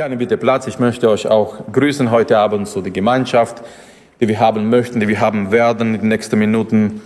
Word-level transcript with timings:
Nimm 0.00 0.16
bitte 0.16 0.36
Platz. 0.36 0.68
Ich 0.68 0.78
möchte 0.78 1.10
euch 1.10 1.26
auch 1.26 1.56
grüßen 1.72 2.12
heute 2.12 2.38
Abend 2.38 2.68
zu 2.68 2.80
der 2.80 2.92
Gemeinschaft, 2.92 3.64
die 4.20 4.28
wir 4.28 4.38
haben 4.38 4.70
möchten, 4.70 5.00
die 5.00 5.08
wir 5.08 5.20
haben 5.20 5.50
werden 5.50 5.96
in 5.96 6.00
den 6.02 6.08
nächsten 6.10 6.38
Minuten. 6.38 7.00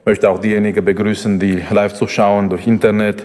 Ich 0.00 0.06
möchte 0.06 0.28
auch 0.28 0.40
diejenigen 0.40 0.84
begrüßen, 0.84 1.38
die 1.38 1.62
live 1.70 1.94
zuschauen 1.94 2.50
durch 2.50 2.66
Internet. 2.66 3.24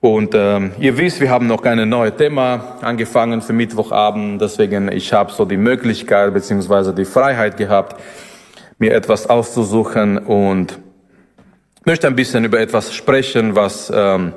Und 0.00 0.32
ähm, 0.34 0.72
ihr 0.80 0.98
wisst, 0.98 1.20
wir 1.20 1.30
haben 1.30 1.46
noch 1.46 1.62
ein 1.62 1.88
neues 1.88 2.16
Thema 2.16 2.78
angefangen 2.80 3.42
für 3.42 3.52
Mittwochabend. 3.52 4.42
Deswegen 4.42 4.90
ich 4.90 5.12
habe 5.12 5.30
so 5.30 5.44
die 5.44 5.56
Möglichkeit 5.56 6.34
beziehungsweise 6.34 6.92
die 6.92 7.04
Freiheit 7.04 7.56
gehabt, 7.56 7.94
mir 8.80 8.92
etwas 8.92 9.30
auszusuchen 9.30 10.18
und 10.18 10.80
möchte 11.84 12.08
ein 12.08 12.16
bisschen 12.16 12.44
über 12.44 12.58
etwas 12.58 12.92
sprechen, 12.92 13.54
was 13.54 13.90
ähm, 13.94 14.32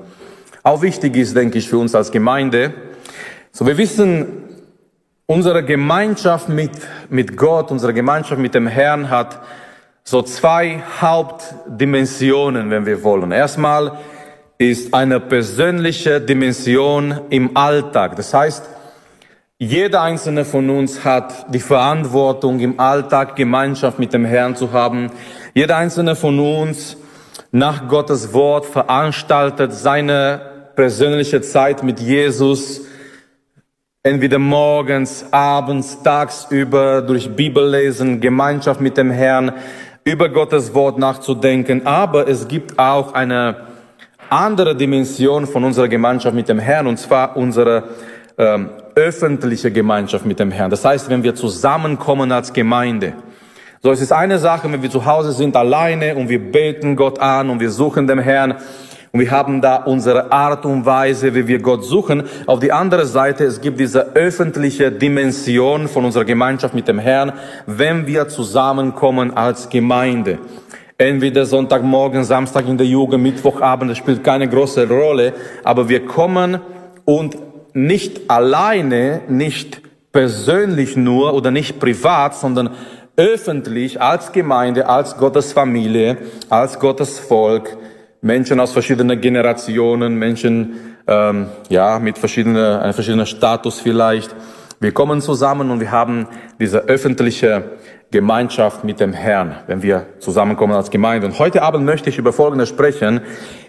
auch 0.62 0.84
wichtig 0.84 1.18
ist, 1.18 1.36
denke 1.36 1.58
ich, 1.58 1.68
für 1.68 1.80
uns 1.80 1.96
als 1.96 2.12
Gemeinde. 2.12 2.72
So, 3.56 3.68
wir 3.68 3.78
wissen, 3.78 4.46
unsere 5.28 5.64
Gemeinschaft 5.64 6.50
mit, 6.50 6.72
mit 7.12 7.38
Gott, 7.38 7.70
unsere 7.70 7.94
Gemeinschaft 7.94 8.42
mit 8.42 8.56
dem 8.56 8.66
Herrn 8.66 9.12
hat 9.12 9.42
so 10.04 10.24
zwei 10.24 10.82
Hauptdimensionen, 11.00 12.72
wenn 12.72 12.88
wir 12.88 13.04
wollen. 13.04 13.32
Erstmal 13.32 14.00
ist 14.58 14.92
eine 14.96 15.20
persönliche 15.20 16.20
Dimension 16.20 17.22
im 17.30 17.56
Alltag. 17.56 18.16
Das 18.16 18.34
heißt, 18.34 18.68
jeder 19.60 20.02
einzelne 20.02 20.46
von 20.46 20.72
uns 20.72 21.06
hat 21.06 21.54
die 21.54 21.60
Verantwortung, 21.60 22.60
im 22.60 22.80
Alltag 22.80 23.36
Gemeinschaft 23.36 24.00
mit 24.00 24.14
dem 24.14 24.26
Herrn 24.26 24.56
zu 24.56 24.72
haben. 24.72 25.12
Jeder 25.54 25.78
einzelne 25.78 26.16
von 26.16 26.40
uns 26.40 26.98
nach 27.52 27.88
Gottes 27.88 28.34
Wort 28.34 28.66
veranstaltet 28.66 29.74
seine 29.74 30.42
persönliche 30.76 31.42
Zeit 31.42 31.84
mit 31.84 32.00
Jesus 32.00 32.82
entweder 34.06 34.38
morgens, 34.38 35.26
abends, 35.32 36.04
tagsüber 36.04 37.02
durch 37.02 37.34
Bibellesen, 37.34 38.20
Gemeinschaft 38.20 38.82
mit 38.82 38.98
dem 38.98 39.10
Herrn, 39.10 39.54
über 40.04 40.28
Gottes 40.28 40.74
Wort 40.74 40.98
nachzudenken. 40.98 41.88
Aber 41.88 42.28
es 42.28 42.50
gibt 42.50 42.78
auch 42.78 43.14
eine 43.14 43.56
andere 44.30 44.76
Dimension 44.76 45.48
von 45.48 45.64
unserer 45.64 45.88
Gemeinschaft 45.88 46.36
mit 46.36 46.50
dem 46.50 46.60
Herrn, 46.60 46.88
und 46.88 46.98
zwar 46.98 47.38
unsere 47.38 47.84
ähm, 48.38 48.72
öffentliche 48.94 49.72
Gemeinschaft 49.72 50.26
mit 50.26 50.38
dem 50.38 50.52
Herrn. 50.52 50.70
Das 50.70 50.84
heißt, 50.84 51.10
wenn 51.10 51.24
wir 51.24 51.34
zusammenkommen 51.34 52.34
als 52.34 52.52
Gemeinde. 52.52 53.14
So, 53.82 53.90
es 53.90 54.02
ist 54.02 54.12
eine 54.12 54.38
Sache, 54.38 54.70
wenn 54.70 54.82
wir 54.82 54.92
zu 54.92 55.06
Hause 55.06 55.32
sind 55.32 55.56
alleine 55.56 56.18
und 56.18 56.28
wir 56.28 56.40
beten 56.40 56.98
Gott 56.98 57.20
an 57.20 57.50
und 57.50 57.62
wir 57.62 57.70
suchen 57.70 58.06
dem 58.06 58.20
Herrn. 58.20 58.56
Und 59.16 59.20
wir 59.20 59.30
haben 59.30 59.62
da 59.62 59.76
unsere 59.76 60.32
Art 60.32 60.66
und 60.66 60.88
Weise, 60.88 61.36
wie 61.36 61.46
wir 61.48 61.60
Gott 61.60 61.86
suchen. 61.86 62.24
Auf 62.48 62.60
die 62.62 62.72
andere 62.72 63.06
Seite, 63.06 63.44
es 63.44 63.62
gibt 63.62 63.80
diese 63.80 64.16
öffentliche 64.16 64.92
Dimension 64.92 65.88
von 65.88 66.06
unserer 66.06 66.26
Gemeinschaft 66.26 66.74
mit 66.74 66.88
dem 66.88 66.98
Herrn, 66.98 67.34
wenn 67.68 68.08
wir 68.08 68.28
zusammenkommen 68.28 69.30
als 69.38 69.70
Gemeinde. 69.70 70.40
Entweder 70.98 71.46
Sonntagmorgen, 71.46 72.24
Samstag 72.24 72.68
in 72.68 72.76
der 72.76 72.88
Jugend, 72.88 73.22
Mittwochabend, 73.22 73.92
das 73.92 74.00
spielt 74.00 74.24
keine 74.24 74.50
große 74.50 74.90
Rolle, 74.90 75.34
aber 75.64 75.88
wir 75.88 76.08
kommen 76.08 76.60
und 77.06 77.38
nicht 77.74 78.32
alleine, 78.32 79.22
nicht 79.28 79.84
persönlich 80.12 80.98
nur 80.98 81.36
oder 81.36 81.52
nicht 81.52 81.80
privat, 81.80 82.34
sondern 82.34 82.72
öffentlich 83.16 84.02
als 84.02 84.32
Gemeinde, 84.32 84.90
als 84.90 85.18
Gottes 85.18 85.54
Familie, 85.54 86.18
als 86.50 86.80
Gottes 86.80 87.20
Volk 87.20 87.78
Menschen 88.24 88.62
aus 88.62 88.72
verschiedenen 88.72 89.20
Generationen, 89.20 90.16
Menschen 90.16 90.96
ähm, 91.08 91.48
ja 91.68 92.00
mit 92.00 92.18
verschiedenen, 92.18 92.80
einem 92.80 92.94
verschiedenen 92.94 93.26
Status 93.26 93.82
vielleicht. 93.82 94.34
Wir 94.80 94.94
kommen 94.94 95.20
zusammen 95.20 95.70
und 95.70 95.82
wir 95.82 95.92
haben 95.92 96.28
diese 96.58 96.86
öffentliche 96.86 97.72
Gemeinschaft 98.12 98.86
mit 98.86 99.02
dem 99.02 99.12
Herrn, 99.12 99.58
wenn 99.68 99.84
wir 99.84 100.06
zusammenkommen 100.20 100.74
als 100.74 100.90
Gemeinde. 100.90 101.28
Und 101.28 101.38
heute 101.38 101.64
Abend 101.64 101.86
möchte 101.86 102.10
ich 102.10 102.18
über 102.18 102.32
Folgendes 102.32 102.70
sprechen, 102.70 103.20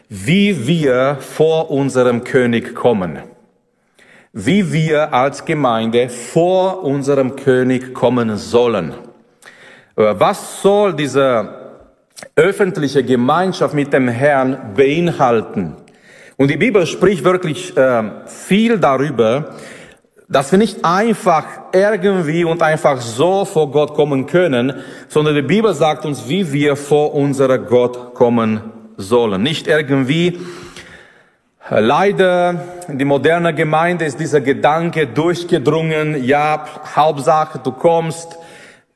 wie 0.08 0.68
wir 0.68 1.16
vor 1.18 1.72
unserem 1.72 2.22
König 2.22 2.76
kommen. 2.76 3.18
Wie 4.32 4.72
wir 4.72 5.12
als 5.12 5.44
Gemeinde 5.44 6.08
vor 6.08 6.84
unserem 6.84 7.34
König 7.34 7.92
kommen 7.92 8.36
sollen. 8.36 8.94
Was 9.96 10.62
soll 10.62 10.94
dieser 10.94 11.63
öffentliche 12.36 13.02
Gemeinschaft 13.04 13.74
mit 13.74 13.92
dem 13.92 14.08
Herrn 14.08 14.74
beinhalten. 14.76 15.76
Und 16.36 16.50
die 16.50 16.56
Bibel 16.56 16.86
spricht 16.86 17.24
wirklich 17.24 17.76
äh, 17.76 18.02
viel 18.26 18.78
darüber, 18.78 19.54
dass 20.28 20.50
wir 20.50 20.58
nicht 20.58 20.84
einfach 20.84 21.44
irgendwie 21.72 22.44
und 22.44 22.62
einfach 22.62 23.00
so 23.00 23.44
vor 23.44 23.70
Gott 23.70 23.94
kommen 23.94 24.26
können, 24.26 24.74
sondern 25.08 25.34
die 25.34 25.42
Bibel 25.42 25.74
sagt 25.74 26.04
uns, 26.04 26.28
wie 26.28 26.52
wir 26.52 26.76
vor 26.76 27.14
unserer 27.14 27.58
Gott 27.58 28.14
kommen 28.14 28.60
sollen. 28.96 29.42
Nicht 29.42 29.66
irgendwie. 29.66 30.40
Leider 31.70 32.62
in 32.88 32.98
die 32.98 33.04
moderne 33.04 33.54
Gemeinde 33.54 34.04
ist 34.04 34.20
dieser 34.20 34.40
Gedanke 34.40 35.06
durchgedrungen, 35.06 36.22
ja, 36.24 36.66
Hauptsache 36.94 37.58
du 37.62 37.72
kommst, 37.72 38.38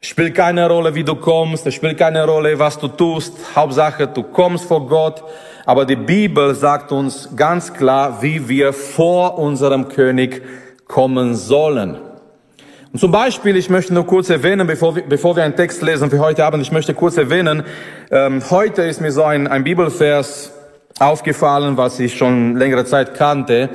Spielt 0.00 0.36
keine 0.36 0.69
Rolle, 0.69 0.94
wie 0.94 1.03
du 1.03 1.16
kommst, 1.16 1.66
es 1.66 1.75
spielt 1.75 1.98
keine 1.98 2.25
Rolle, 2.25 2.56
was 2.56 2.78
du 2.78 2.86
tust. 2.86 3.34
Hauptsache, 3.56 4.06
du 4.06 4.22
kommst 4.22 4.66
vor 4.66 4.86
Gott. 4.86 5.25
Aber 5.66 5.84
die 5.84 5.97
Bibel 5.97 6.54
sagt 6.54 6.92
uns 6.92 7.31
ganz 7.34 7.75
klar, 7.75 8.22
wie 8.22 8.48
wir 8.48 8.72
vor 8.72 9.38
unserem 9.38 9.88
König 9.88 10.41
kommen 10.87 11.34
sollen. 11.34 11.97
Und 12.92 13.00
zum 13.00 13.10
Beispiel, 13.10 13.56
ich 13.56 13.70
möchte 13.70 13.92
nur 13.92 14.06
kurz 14.06 14.31
erwähnen, 14.31 14.69
bevor 14.69 14.94
wir, 14.94 15.03
bevor 15.03 15.34
wir 15.34 15.42
einen 15.42 15.56
Text 15.56 15.82
lesen 15.82 16.10
für 16.10 16.20
heute 16.20 16.44
Abend, 16.44 16.62
ich 16.62 16.70
möchte 16.70 16.94
kurz 16.94 17.16
erwähnen, 17.16 17.64
ähm, 18.12 18.41
heute 18.50 18.82
ist 18.82 19.00
mir 19.00 19.10
so 19.10 19.25
ein, 19.25 19.48
ein 19.48 19.64
Bibelvers 19.64 20.53
aufgefallen, 21.00 21.76
was 21.76 21.98
ich 21.98 22.16
schon 22.16 22.56
längere 22.56 22.84
Zeit 22.84 23.14
kannte. 23.14 23.69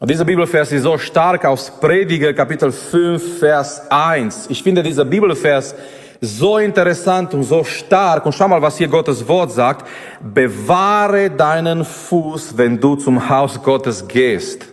Und 0.00 0.10
dieser 0.10 0.24
Bibelvers 0.24 0.72
ist 0.72 0.82
so 0.82 0.98
stark 0.98 1.44
aus 1.44 1.70
Prediger 1.70 2.34
Kapitel 2.34 2.72
5, 2.72 3.38
Vers 3.38 3.82
1. 3.90 4.46
Ich 4.50 4.62
finde 4.62 4.82
dieser 4.82 5.04
Bibelvers 5.04 5.74
so 6.20 6.58
interessant 6.58 7.32
und 7.32 7.44
so 7.44 7.62
stark. 7.62 8.26
Und 8.26 8.32
schau 8.32 8.48
mal, 8.48 8.60
was 8.60 8.76
hier 8.76 8.88
Gottes 8.88 9.26
Wort 9.28 9.52
sagt. 9.52 9.86
Bewahre 10.20 11.30
deinen 11.30 11.84
Fuß, 11.84 12.56
wenn 12.56 12.80
du 12.80 12.96
zum 12.96 13.28
Haus 13.28 13.62
Gottes 13.62 14.06
gehst. 14.08 14.66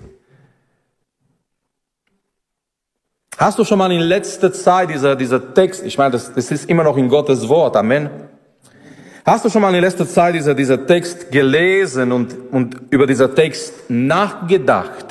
Hast 3.37 3.59
du 3.59 3.63
schon 3.63 3.77
mal 3.77 3.91
in 3.91 4.01
letzter 4.01 4.51
Zeit 4.51 4.89
dieser, 4.89 5.15
dieser 5.15 5.53
Text, 5.53 5.83
ich 5.83 5.97
meine, 5.97 6.11
das, 6.11 6.33
das 6.33 6.51
ist 6.51 6.69
immer 6.69 6.83
noch 6.83 6.97
in 6.97 7.09
Gottes 7.09 7.47
Wort, 7.47 7.75
Amen. 7.75 8.09
Hast 9.25 9.45
du 9.45 9.49
schon 9.49 9.61
mal 9.61 9.73
in 9.73 9.81
letzter 9.81 10.07
Zeit 10.07 10.33
dieser, 10.33 10.55
dieser 10.55 10.85
Text 10.85 11.31
gelesen 11.31 12.11
und, 12.11 12.35
und 12.51 12.75
über 12.89 13.05
dieser 13.05 13.33
Text 13.33 13.89
nachgedacht? 13.89 15.10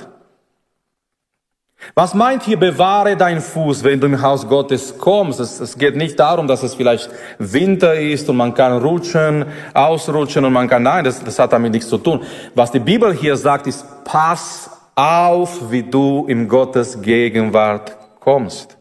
Was 1.94 2.14
meint 2.14 2.42
hier, 2.42 2.58
bewahre 2.58 3.16
deinen 3.16 3.40
Fuß, 3.40 3.82
wenn 3.84 4.00
du 4.00 4.06
im 4.06 4.20
Haus 4.20 4.46
Gottes 4.46 4.96
kommst? 4.98 5.40
Es, 5.40 5.60
es, 5.60 5.76
geht 5.76 5.96
nicht 5.96 6.18
darum, 6.20 6.46
dass 6.46 6.62
es 6.62 6.74
vielleicht 6.74 7.10
Winter 7.38 7.94
ist 7.94 8.28
und 8.28 8.36
man 8.36 8.54
kann 8.54 8.78
rutschen, 8.78 9.46
ausrutschen 9.74 10.44
und 10.44 10.52
man 10.52 10.68
kann, 10.68 10.82
nein, 10.82 11.04
das, 11.04 11.22
das 11.24 11.38
hat 11.38 11.52
damit 11.52 11.72
nichts 11.72 11.88
zu 11.88 11.98
tun. 11.98 12.22
Was 12.54 12.70
die 12.70 12.80
Bibel 12.80 13.12
hier 13.12 13.36
sagt, 13.36 13.66
ist, 13.66 13.84
pass 14.04 14.70
auf, 14.94 15.70
wie 15.70 15.82
du 15.82 16.26
in 16.28 16.46
Gottes 16.48 17.00
Gegenwart 17.00 17.96
kommst. 18.20 18.76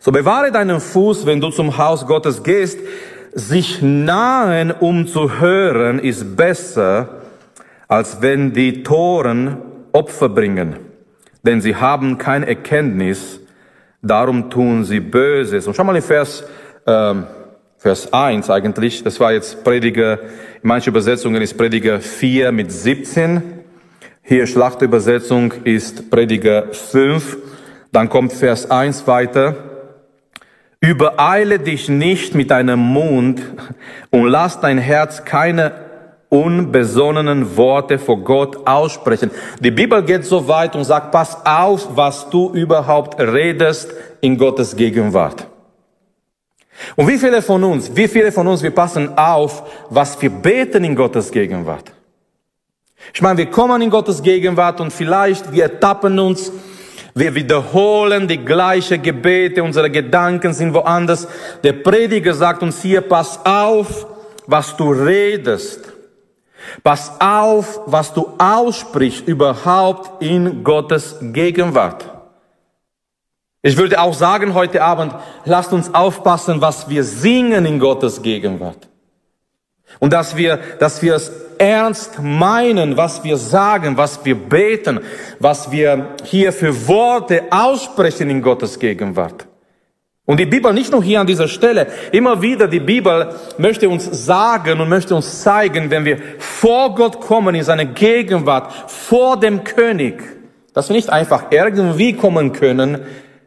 So 0.00 0.10
bewahre 0.10 0.50
deinen 0.50 0.80
Fuß, 0.80 1.26
wenn 1.26 1.40
du 1.40 1.50
zum 1.50 1.76
Haus 1.76 2.06
Gottes 2.06 2.42
gehst. 2.42 2.78
Sich 3.32 3.80
nahen, 3.82 4.72
um 4.72 5.06
zu 5.06 5.38
hören, 5.38 6.00
ist 6.00 6.36
besser, 6.36 7.20
als 7.86 8.20
wenn 8.20 8.52
die 8.52 8.82
Toren 8.82 9.58
Opfer 9.92 10.28
bringen 10.28 10.89
denn 11.42 11.60
sie 11.60 11.76
haben 11.76 12.18
keine 12.18 12.46
Erkenntnis, 12.46 13.40
darum 14.02 14.50
tun 14.50 14.84
sie 14.84 15.00
Böses. 15.00 15.66
Und 15.66 15.74
schau 15.74 15.84
mal 15.84 15.96
in 15.96 16.02
Vers, 16.02 16.44
ähm, 16.86 17.24
Vers 17.78 18.12
1 18.12 18.50
eigentlich, 18.50 19.02
das 19.02 19.18
war 19.20 19.32
jetzt 19.32 19.64
Prediger, 19.64 20.20
in 20.62 20.68
manchen 20.68 20.90
Übersetzungen 20.90 21.40
ist 21.40 21.56
Prediger 21.56 22.00
4 22.00 22.52
mit 22.52 22.70
17, 22.70 23.42
hier 24.22 24.46
Schlachtübersetzung 24.46 25.52
ist 25.64 26.10
Prediger 26.10 26.72
5, 26.72 27.38
dann 27.90 28.08
kommt 28.08 28.32
Vers 28.32 28.70
1 28.70 29.06
weiter, 29.06 29.56
Übereile 30.82 31.58
dich 31.58 31.90
nicht 31.90 32.34
mit 32.34 32.50
deinem 32.50 32.80
Mund 32.80 33.42
und 34.08 34.26
lass 34.28 34.60
dein 34.60 34.78
Herz 34.78 35.26
keine 35.26 35.72
unbesonnenen 36.30 37.56
Worte 37.56 37.98
vor 37.98 38.18
Gott 38.18 38.66
aussprechen. 38.66 39.30
Die 39.58 39.70
Bibel 39.70 40.02
geht 40.02 40.24
so 40.24 40.48
weit 40.48 40.74
und 40.74 40.84
sagt, 40.84 41.10
pass 41.10 41.36
auf, 41.44 41.88
was 41.94 42.30
du 42.30 42.50
überhaupt 42.54 43.20
redest 43.20 43.92
in 44.20 44.38
Gottes 44.38 44.74
Gegenwart. 44.74 45.46
Und 46.96 47.08
wie 47.08 47.18
viele 47.18 47.42
von 47.42 47.62
uns, 47.64 47.94
wie 47.94 48.08
viele 48.08 48.32
von 48.32 48.46
uns, 48.46 48.62
wir 48.62 48.70
passen 48.70 49.16
auf, 49.18 49.62
was 49.90 50.20
wir 50.22 50.30
beten 50.30 50.84
in 50.84 50.94
Gottes 50.94 51.30
Gegenwart. 51.30 51.92
Ich 53.12 53.20
meine, 53.20 53.38
wir 53.38 53.46
kommen 53.46 53.82
in 53.82 53.90
Gottes 53.90 54.22
Gegenwart 54.22 54.80
und 54.80 54.92
vielleicht 54.92 55.52
wir 55.52 55.80
tappen 55.80 56.18
uns, 56.18 56.52
wir 57.14 57.34
wiederholen 57.34 58.28
die 58.28 58.38
gleiche 58.38 58.98
Gebete, 58.98 59.62
unsere 59.64 59.90
Gedanken 59.90 60.52
sind 60.52 60.72
woanders. 60.74 61.26
Der 61.64 61.72
Prediger 61.72 62.34
sagt 62.34 62.62
uns 62.62 62.80
hier, 62.82 63.00
pass 63.00 63.44
auf, 63.44 64.06
was 64.46 64.76
du 64.76 64.92
redest. 64.92 65.89
Pass 66.82 67.20
auf, 67.20 67.80
was 67.86 68.12
du 68.12 68.34
aussprichst 68.38 69.26
überhaupt 69.26 70.22
in 70.22 70.64
Gottes 70.64 71.16
Gegenwart. 71.20 72.04
Ich 73.62 73.76
würde 73.76 74.00
auch 74.00 74.14
sagen 74.14 74.54
heute 74.54 74.82
Abend, 74.82 75.14
lasst 75.44 75.72
uns 75.72 75.94
aufpassen, 75.94 76.60
was 76.60 76.88
wir 76.88 77.04
singen 77.04 77.66
in 77.66 77.78
Gottes 77.78 78.22
Gegenwart. 78.22 78.88
Und 79.98 80.12
dass 80.12 80.36
wir, 80.36 80.58
dass 80.78 81.02
wir 81.02 81.14
es 81.14 81.30
ernst 81.58 82.22
meinen, 82.22 82.96
was 82.96 83.22
wir 83.22 83.36
sagen, 83.36 83.96
was 83.96 84.24
wir 84.24 84.34
beten, 84.34 85.00
was 85.38 85.70
wir 85.70 86.14
hier 86.24 86.52
für 86.52 86.88
Worte 86.88 87.44
aussprechen 87.50 88.30
in 88.30 88.40
Gottes 88.40 88.78
Gegenwart. 88.78 89.46
Und 90.30 90.38
die 90.38 90.46
Bibel 90.46 90.72
nicht 90.72 90.92
nur 90.92 91.02
hier 91.02 91.20
an 91.20 91.26
dieser 91.26 91.48
Stelle, 91.48 91.88
immer 92.12 92.40
wieder 92.40 92.68
die 92.68 92.78
Bibel 92.78 93.34
möchte 93.58 93.88
uns 93.88 94.24
sagen 94.24 94.80
und 94.80 94.88
möchte 94.88 95.16
uns 95.16 95.42
zeigen, 95.42 95.90
wenn 95.90 96.04
wir 96.04 96.18
vor 96.38 96.94
Gott 96.94 97.20
kommen 97.20 97.56
in 97.56 97.64
seine 97.64 97.86
Gegenwart, 97.86 98.72
vor 98.88 99.40
dem 99.40 99.64
König, 99.64 100.22
dass 100.72 100.88
wir 100.88 100.94
nicht 100.94 101.10
einfach 101.10 101.46
irgendwie 101.50 102.12
kommen 102.12 102.52
können, 102.52 103.00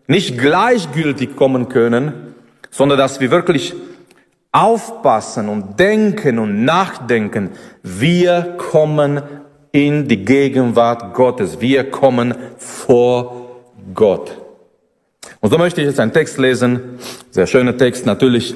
nicht 0.07 0.37
gleichgültig 0.37 1.37
kommen 1.37 1.69
können, 1.69 2.35
sondern 2.69 2.97
dass 2.97 3.21
wir 3.21 3.31
wirklich 3.31 3.73
aufpassen 4.51 5.47
und 5.47 5.79
denken 5.79 6.37
und 6.37 6.65
nachdenken. 6.65 7.51
Wir 7.81 8.55
kommen 8.57 9.21
in 9.71 10.09
die 10.09 10.25
Gegenwart 10.25 11.13
Gottes. 11.13 11.61
Wir 11.61 11.89
kommen 11.89 12.35
vor 12.57 13.61
Gott. 13.93 14.42
Und 15.43 15.49
so 15.49 15.57
möchte 15.57 15.81
ich 15.81 15.87
jetzt 15.87 15.99
einen 15.99 16.13
Text 16.13 16.37
lesen. 16.37 16.79
Sehr 17.29 17.47
schöner 17.47 17.75
Text, 17.75 18.05
natürlich. 18.05 18.55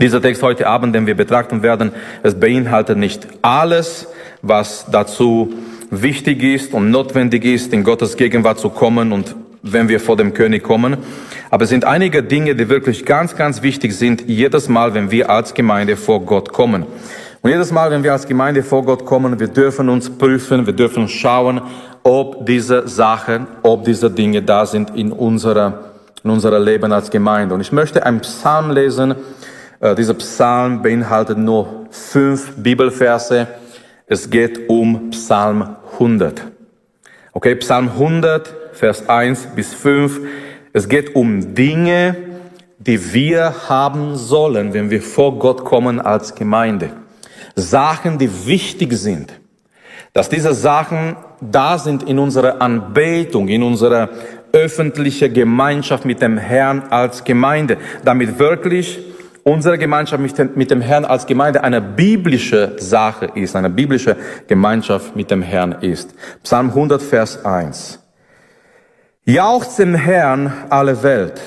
Dieser 0.00 0.20
Text 0.20 0.42
heute 0.42 0.66
Abend, 0.66 0.96
den 0.96 1.06
wir 1.06 1.14
betrachten 1.14 1.62
werden, 1.62 1.92
es 2.24 2.34
beinhaltet 2.34 2.98
nicht 2.98 3.28
alles, 3.40 4.08
was 4.42 4.86
dazu 4.90 5.54
wichtig 5.90 6.42
ist 6.42 6.74
und 6.74 6.90
notwendig 6.90 7.44
ist, 7.44 7.72
in 7.72 7.84
Gottes 7.84 8.16
Gegenwart 8.16 8.58
zu 8.58 8.70
kommen 8.70 9.12
und 9.12 9.36
wenn 9.62 9.88
wir 9.88 10.00
vor 10.00 10.16
dem 10.16 10.34
König 10.34 10.64
kommen. 10.64 10.96
Aber 11.50 11.62
es 11.62 11.70
sind 11.70 11.84
einige 11.84 12.24
Dinge, 12.24 12.56
die 12.56 12.68
wirklich 12.68 13.04
ganz, 13.04 13.36
ganz 13.36 13.62
wichtig 13.62 13.94
sind, 13.94 14.24
jedes 14.26 14.68
Mal, 14.68 14.94
wenn 14.94 15.12
wir 15.12 15.30
als 15.30 15.54
Gemeinde 15.54 15.96
vor 15.96 16.22
Gott 16.22 16.52
kommen. 16.52 16.84
Und 17.42 17.50
jedes 17.50 17.70
Mal, 17.70 17.92
wenn 17.92 18.02
wir 18.02 18.10
als 18.10 18.26
Gemeinde 18.26 18.64
vor 18.64 18.84
Gott 18.84 19.04
kommen, 19.04 19.38
wir 19.38 19.46
dürfen 19.46 19.88
uns 19.88 20.10
prüfen, 20.10 20.66
wir 20.66 20.72
dürfen 20.72 21.06
schauen, 21.06 21.60
ob 22.02 22.44
diese 22.44 22.88
Sachen, 22.88 23.46
ob 23.62 23.84
diese 23.84 24.10
Dinge 24.10 24.42
da 24.42 24.66
sind 24.66 24.96
in 24.96 25.12
unserer, 25.12 25.91
in 26.24 26.30
unserer 26.30 26.60
Leben 26.60 26.92
als 26.92 27.10
Gemeinde. 27.10 27.54
Und 27.54 27.60
ich 27.60 27.72
möchte 27.72 28.04
einen 28.04 28.20
Psalm 28.20 28.70
lesen. 28.70 29.14
Äh, 29.80 29.94
dieser 29.94 30.14
Psalm 30.14 30.82
beinhaltet 30.82 31.38
nur 31.38 31.86
fünf 31.90 32.54
Bibelverse. 32.56 33.48
Es 34.06 34.30
geht 34.30 34.68
um 34.68 35.10
Psalm 35.10 35.76
100. 35.94 36.42
Okay, 37.32 37.54
Psalm 37.56 37.88
100 37.88 38.54
Vers 38.72 39.08
1 39.08 39.48
bis 39.54 39.74
5. 39.74 40.20
Es 40.72 40.88
geht 40.88 41.14
um 41.14 41.54
Dinge, 41.54 42.16
die 42.78 43.12
wir 43.12 43.68
haben 43.68 44.16
sollen, 44.16 44.72
wenn 44.72 44.90
wir 44.90 45.02
vor 45.02 45.38
Gott 45.38 45.64
kommen 45.64 46.00
als 46.00 46.34
Gemeinde. 46.34 46.90
Sachen, 47.54 48.18
die 48.18 48.46
wichtig 48.46 48.94
sind. 48.94 49.32
Dass 50.12 50.28
diese 50.28 50.54
Sachen 50.54 51.16
da 51.40 51.78
sind 51.78 52.02
in 52.02 52.18
unserer 52.18 52.60
Anbetung, 52.60 53.48
in 53.48 53.62
unserer 53.62 54.08
öffentlichen 54.52 55.32
Gemeinschaft 55.32 56.04
mit 56.04 56.20
dem 56.22 56.38
Herrn 56.38 56.82
als 56.90 57.24
Gemeinde, 57.24 57.78
damit 58.04 58.38
wirklich 58.38 58.98
unsere 59.44 59.78
Gemeinschaft 59.78 60.56
mit 60.56 60.70
dem 60.70 60.80
Herrn 60.80 61.04
als 61.04 61.26
Gemeinde 61.26 61.64
eine 61.64 61.80
biblische 61.80 62.76
Sache 62.78 63.30
ist, 63.34 63.56
eine 63.56 63.70
biblische 63.70 64.16
Gemeinschaft 64.46 65.16
mit 65.16 65.30
dem 65.30 65.42
Herrn 65.42 65.72
ist. 65.80 66.14
Psalm 66.42 66.68
100, 66.68 67.02
Vers 67.02 67.44
1. 67.44 67.98
Jaucht 69.24 69.78
dem 69.78 69.94
Herrn 69.94 70.52
alle 70.68 71.02
Welt. 71.02 71.40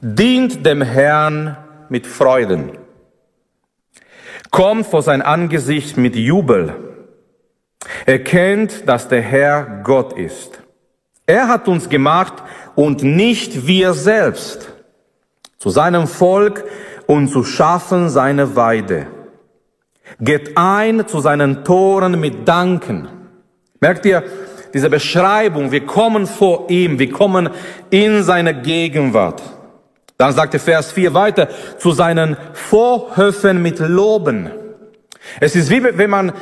Dient 0.00 0.66
dem 0.66 0.82
Herrn 0.82 1.56
mit 1.88 2.06
Freuden. 2.06 2.72
Kommt 4.50 4.86
vor 4.86 5.02
sein 5.02 5.22
Angesicht 5.22 5.96
mit 5.96 6.14
Jubel. 6.14 6.74
Erkennt, 8.06 8.88
dass 8.88 9.08
der 9.08 9.22
Herr 9.22 9.80
Gott 9.82 10.12
ist. 10.12 10.63
Er 11.26 11.48
hat 11.48 11.68
uns 11.68 11.88
gemacht 11.88 12.34
und 12.74 13.02
nicht 13.02 13.66
wir 13.66 13.94
selbst. 13.94 14.72
Zu 15.58 15.70
seinem 15.70 16.06
Volk 16.06 16.64
und 17.06 17.28
zu 17.28 17.44
schaffen 17.44 18.10
seine 18.10 18.56
Weide. 18.56 19.06
Geht 20.20 20.56
ein 20.56 21.08
zu 21.08 21.20
seinen 21.20 21.64
Toren 21.64 22.20
mit 22.20 22.46
Danken. 22.46 23.08
Merkt 23.80 24.04
ihr, 24.04 24.22
diese 24.74 24.90
Beschreibung, 24.90 25.70
wir 25.70 25.86
kommen 25.86 26.26
vor 26.26 26.68
ihm, 26.68 26.98
wir 26.98 27.10
kommen 27.10 27.48
in 27.90 28.22
seine 28.22 28.60
Gegenwart. 28.60 29.40
Dann 30.18 30.32
sagt 30.32 30.52
der 30.52 30.60
Vers 30.60 30.92
4 30.92 31.14
weiter, 31.14 31.48
zu 31.78 31.92
seinen 31.92 32.36
Vorhöfen 32.52 33.62
mit 33.62 33.78
Loben. 33.78 34.50
Es 35.40 35.56
ist 35.56 35.70
wie 35.70 35.82
wenn 35.82 36.10
man 36.10 36.32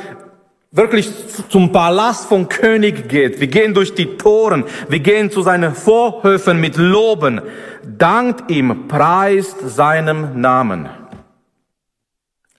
wirklich 0.73 1.09
zum 1.49 1.71
Palast 1.71 2.25
vom 2.25 2.49
König 2.49 3.07
geht. 3.07 3.39
Wir 3.39 3.47
gehen 3.47 3.73
durch 3.73 3.93
die 3.93 4.17
Toren, 4.17 4.65
wir 4.89 4.99
gehen 4.99 5.31
zu 5.31 5.41
seinen 5.43 5.73
Vorhöfen 5.73 6.59
mit 6.59 6.75
Loben. 6.77 7.41
Dankt 7.83 8.51
ihm, 8.51 8.87
preist 8.87 9.57
seinem 9.61 10.41
Namen. 10.41 10.89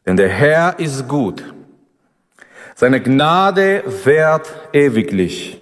Denn 0.07 0.17
der 0.17 0.29
Herr 0.29 0.79
ist 0.79 1.09
gut. 1.09 1.43
Seine 2.77 3.01
Gnade 3.01 3.85
währt 4.05 4.53
ewiglich 4.73 5.61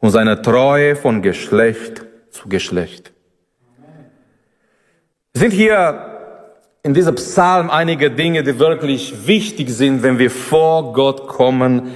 und 0.00 0.10
seine 0.10 0.42
Treue 0.42 0.96
von 0.96 1.22
Geschlecht 1.22 2.04
zu 2.30 2.48
Geschlecht. 2.48 3.12
Es 5.32 5.40
sind 5.40 5.52
hier 5.52 6.09
in 6.82 6.94
diesem 6.94 7.14
Psalm 7.16 7.70
einige 7.70 8.10
Dinge, 8.10 8.42
die 8.42 8.58
wirklich 8.58 9.26
wichtig 9.26 9.70
sind, 9.70 10.02
wenn 10.02 10.18
wir 10.18 10.30
vor 10.30 10.92
Gott 10.92 11.26
kommen 11.26 11.90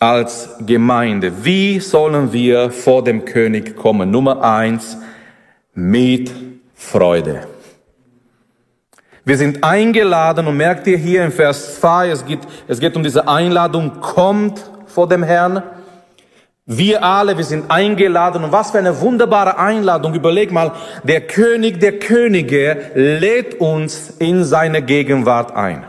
als 0.00 0.56
Gemeinde. 0.66 1.44
Wie 1.44 1.80
sollen 1.80 2.32
wir 2.32 2.70
vor 2.70 3.04
dem 3.04 3.24
König 3.24 3.76
kommen? 3.76 4.10
Nummer 4.10 4.42
eins, 4.42 4.96
mit 5.74 6.30
Freude. 6.74 7.46
Wir 9.24 9.36
sind 9.36 9.62
eingeladen 9.62 10.46
und 10.46 10.56
merkt 10.56 10.86
ihr 10.86 10.96
hier 10.96 11.24
in 11.24 11.30
Vers 11.30 11.80
2, 11.80 12.08
es 12.08 12.26
geht, 12.26 12.40
es 12.66 12.80
geht 12.80 12.96
um 12.96 13.04
diese 13.04 13.28
Einladung, 13.28 14.00
kommt 14.00 14.64
vor 14.86 15.08
dem 15.08 15.22
Herrn. 15.22 15.62
Wir 16.64 17.02
alle, 17.02 17.36
wir 17.36 17.44
sind 17.44 17.70
eingeladen 17.70 18.44
und 18.44 18.52
was 18.52 18.70
für 18.70 18.78
eine 18.78 19.00
wunderbare 19.00 19.58
Einladung. 19.58 20.14
Überleg 20.14 20.52
mal, 20.52 20.72
der 21.02 21.22
König 21.26 21.80
der 21.80 21.98
Könige 21.98 22.92
lädt 22.94 23.60
uns 23.60 24.10
in 24.10 24.44
seine 24.44 24.80
Gegenwart 24.82 25.52
ein. 25.56 25.84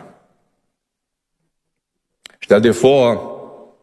Stell 2.40 2.62
dir 2.62 2.74
vor, 2.74 3.76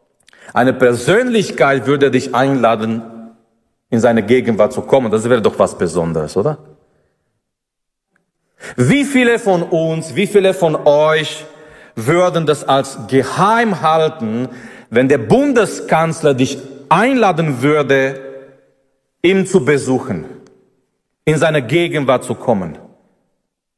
eine 0.53 0.73
Persönlichkeit 0.73 1.87
würde 1.87 2.11
dich 2.11 2.35
einladen, 2.35 3.01
in 3.89 4.01
seine 4.01 4.23
Gegenwart 4.23 4.73
zu 4.73 4.81
kommen. 4.81 5.11
Das 5.11 5.29
wäre 5.29 5.41
doch 5.41 5.57
was 5.57 5.77
Besonderes, 5.77 6.35
oder? 6.35 6.57
Wie 8.75 9.05
viele 9.05 9.39
von 9.39 9.63
uns, 9.63 10.15
wie 10.15 10.27
viele 10.27 10.53
von 10.53 10.75
euch 10.75 11.45
würden 11.95 12.45
das 12.45 12.67
als 12.67 12.99
geheim 13.07 13.81
halten, 13.81 14.49
wenn 14.89 15.07
der 15.07 15.17
Bundeskanzler 15.17 16.33
dich 16.33 16.57
einladen 16.91 17.61
würde, 17.61 18.19
ihn 19.21 19.45
zu 19.45 19.63
besuchen, 19.63 20.25
in 21.23 21.37
seine 21.37 21.61
Gegenwart 21.61 22.23
zu 22.23 22.35
kommen. 22.35 22.77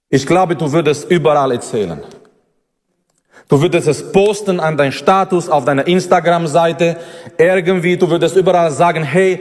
Ich 0.10 0.26
glaube, 0.26 0.56
du 0.56 0.72
würdest 0.72 1.10
überall 1.12 1.52
erzählen. 1.52 2.02
Du 3.50 3.62
würdest 3.62 3.88
es 3.88 4.12
posten 4.12 4.60
an 4.60 4.78
dein 4.78 4.92
Status, 4.92 5.50
auf 5.50 5.66
deiner 5.66 5.86
Instagram-Seite, 5.86 6.98
irgendwie, 7.38 7.98
du 7.98 8.10
würdest 8.10 8.36
überall 8.36 8.72
sagen, 8.72 9.04
hey, 9.04 9.40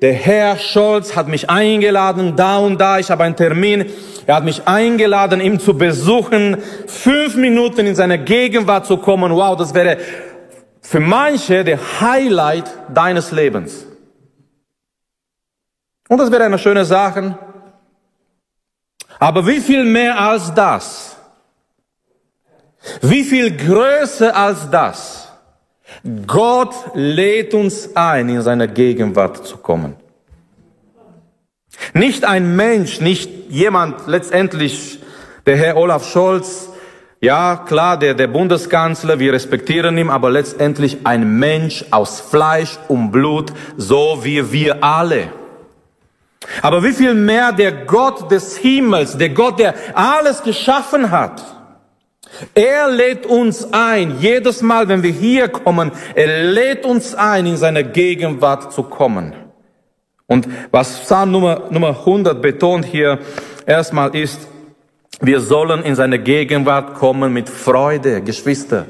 der 0.00 0.14
Herr 0.14 0.56
Scholz 0.56 1.14
hat 1.14 1.28
mich 1.28 1.50
eingeladen, 1.50 2.34
da 2.36 2.58
und 2.58 2.80
da, 2.80 2.98
ich 2.98 3.10
habe 3.10 3.24
einen 3.24 3.36
Termin, 3.36 3.84
er 4.26 4.36
hat 4.36 4.44
mich 4.44 4.66
eingeladen, 4.66 5.42
ihn 5.42 5.60
zu 5.60 5.76
besuchen, 5.76 6.56
fünf 6.86 7.36
Minuten 7.36 7.86
in 7.86 7.94
seine 7.94 8.18
Gegenwart 8.18 8.86
zu 8.86 8.96
kommen. 8.96 9.30
Wow, 9.32 9.56
das 9.56 9.74
wäre 9.74 9.98
für 10.90 10.98
manche 10.98 11.62
der 11.62 11.78
Highlight 12.00 12.68
deines 12.92 13.30
Lebens. 13.30 13.86
Und 16.08 16.18
das 16.18 16.32
wäre 16.32 16.42
eine 16.42 16.58
schöne 16.58 16.84
Sache. 16.84 17.38
Aber 19.20 19.46
wie 19.46 19.60
viel 19.60 19.84
mehr 19.84 20.18
als 20.18 20.52
das? 20.52 21.16
Wie 23.02 23.22
viel 23.22 23.56
größer 23.56 24.34
als 24.34 24.68
das? 24.68 25.28
Gott 26.26 26.74
lädt 26.94 27.54
uns 27.54 27.94
ein, 27.94 28.28
in 28.28 28.42
seine 28.42 28.66
Gegenwart 28.66 29.46
zu 29.46 29.58
kommen. 29.58 29.94
Nicht 31.94 32.24
ein 32.24 32.56
Mensch, 32.56 33.00
nicht 33.00 33.30
jemand, 33.48 34.08
letztendlich 34.08 34.98
der 35.46 35.56
Herr 35.56 35.76
Olaf 35.76 36.10
Scholz, 36.10 36.69
ja 37.20 37.56
klar, 37.56 37.98
der, 37.98 38.14
der 38.14 38.26
Bundeskanzler, 38.26 39.18
wir 39.18 39.32
respektieren 39.32 39.98
ihn, 39.98 40.10
aber 40.10 40.30
letztendlich 40.30 40.98
ein 41.04 41.38
Mensch 41.38 41.84
aus 41.90 42.20
Fleisch 42.20 42.78
und 42.88 43.10
Blut, 43.10 43.52
so 43.76 44.20
wie 44.22 44.52
wir 44.52 44.82
alle. 44.82 45.28
Aber 46.62 46.82
wie 46.82 46.92
viel 46.92 47.14
mehr 47.14 47.52
der 47.52 47.72
Gott 47.72 48.30
des 48.30 48.56
Himmels, 48.56 49.16
der 49.16 49.28
Gott, 49.30 49.58
der 49.58 49.74
alles 49.94 50.42
geschaffen 50.42 51.10
hat, 51.10 51.42
er 52.54 52.88
lädt 52.88 53.26
uns 53.26 53.72
ein, 53.72 54.18
jedes 54.20 54.62
Mal, 54.62 54.88
wenn 54.88 55.02
wir 55.02 55.10
hier 55.10 55.48
kommen, 55.48 55.92
er 56.14 56.44
lädt 56.44 56.84
uns 56.84 57.14
ein, 57.14 57.46
in 57.46 57.56
seine 57.56 57.84
Gegenwart 57.84 58.72
zu 58.72 58.84
kommen. 58.84 59.34
Und 60.26 60.48
was 60.70 61.00
Psalm 61.00 61.32
Nummer, 61.32 61.64
Nummer 61.70 61.88
100 61.88 62.40
betont 62.40 62.84
hier 62.84 63.18
erstmal 63.66 64.14
ist, 64.14 64.46
wir 65.20 65.40
sollen 65.40 65.82
in 65.82 65.94
seine 65.94 66.18
Gegenwart 66.18 66.94
kommen 66.94 67.32
mit 67.32 67.48
Freude, 67.48 68.22
Geschwister. 68.22 68.86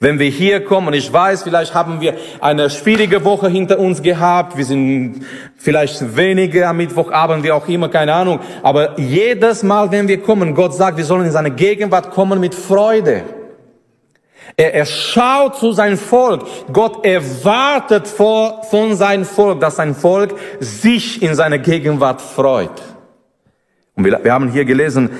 Wenn 0.00 0.18
wir 0.20 0.30
hier 0.30 0.64
kommen, 0.64 0.94
ich 0.94 1.12
weiß, 1.12 1.42
vielleicht 1.42 1.74
haben 1.74 2.00
wir 2.00 2.14
eine 2.40 2.70
schwierige 2.70 3.24
Woche 3.24 3.48
hinter 3.48 3.80
uns 3.80 4.00
gehabt, 4.00 4.56
wir 4.56 4.64
sind 4.64 5.26
vielleicht 5.56 6.16
weniger 6.16 6.68
am 6.68 6.76
Mittwochabend, 6.76 7.42
wie 7.42 7.50
auch 7.50 7.66
immer, 7.66 7.88
keine 7.88 8.14
Ahnung, 8.14 8.38
aber 8.62 8.98
jedes 8.98 9.64
Mal, 9.64 9.90
wenn 9.90 10.06
wir 10.06 10.22
kommen, 10.22 10.54
Gott 10.54 10.72
sagt, 10.74 10.96
wir 10.96 11.04
sollen 11.04 11.26
in 11.26 11.32
seine 11.32 11.50
Gegenwart 11.50 12.12
kommen 12.12 12.38
mit 12.38 12.54
Freude. 12.54 13.24
Er, 14.56 14.72
er 14.74 14.86
schaut 14.86 15.56
zu 15.56 15.72
seinem 15.72 15.98
Volk. 15.98 16.46
Gott 16.72 17.04
erwartet 17.04 18.06
vor, 18.06 18.62
von 18.64 18.94
seinem 18.94 19.24
Volk, 19.24 19.60
dass 19.60 19.76
sein 19.76 19.94
Volk 19.94 20.34
sich 20.60 21.22
in 21.22 21.34
seine 21.34 21.58
Gegenwart 21.58 22.20
freut. 22.20 22.82
Und 23.96 24.04
wir, 24.04 24.20
wir 24.22 24.32
haben 24.32 24.50
hier 24.50 24.64
gelesen, 24.64 25.10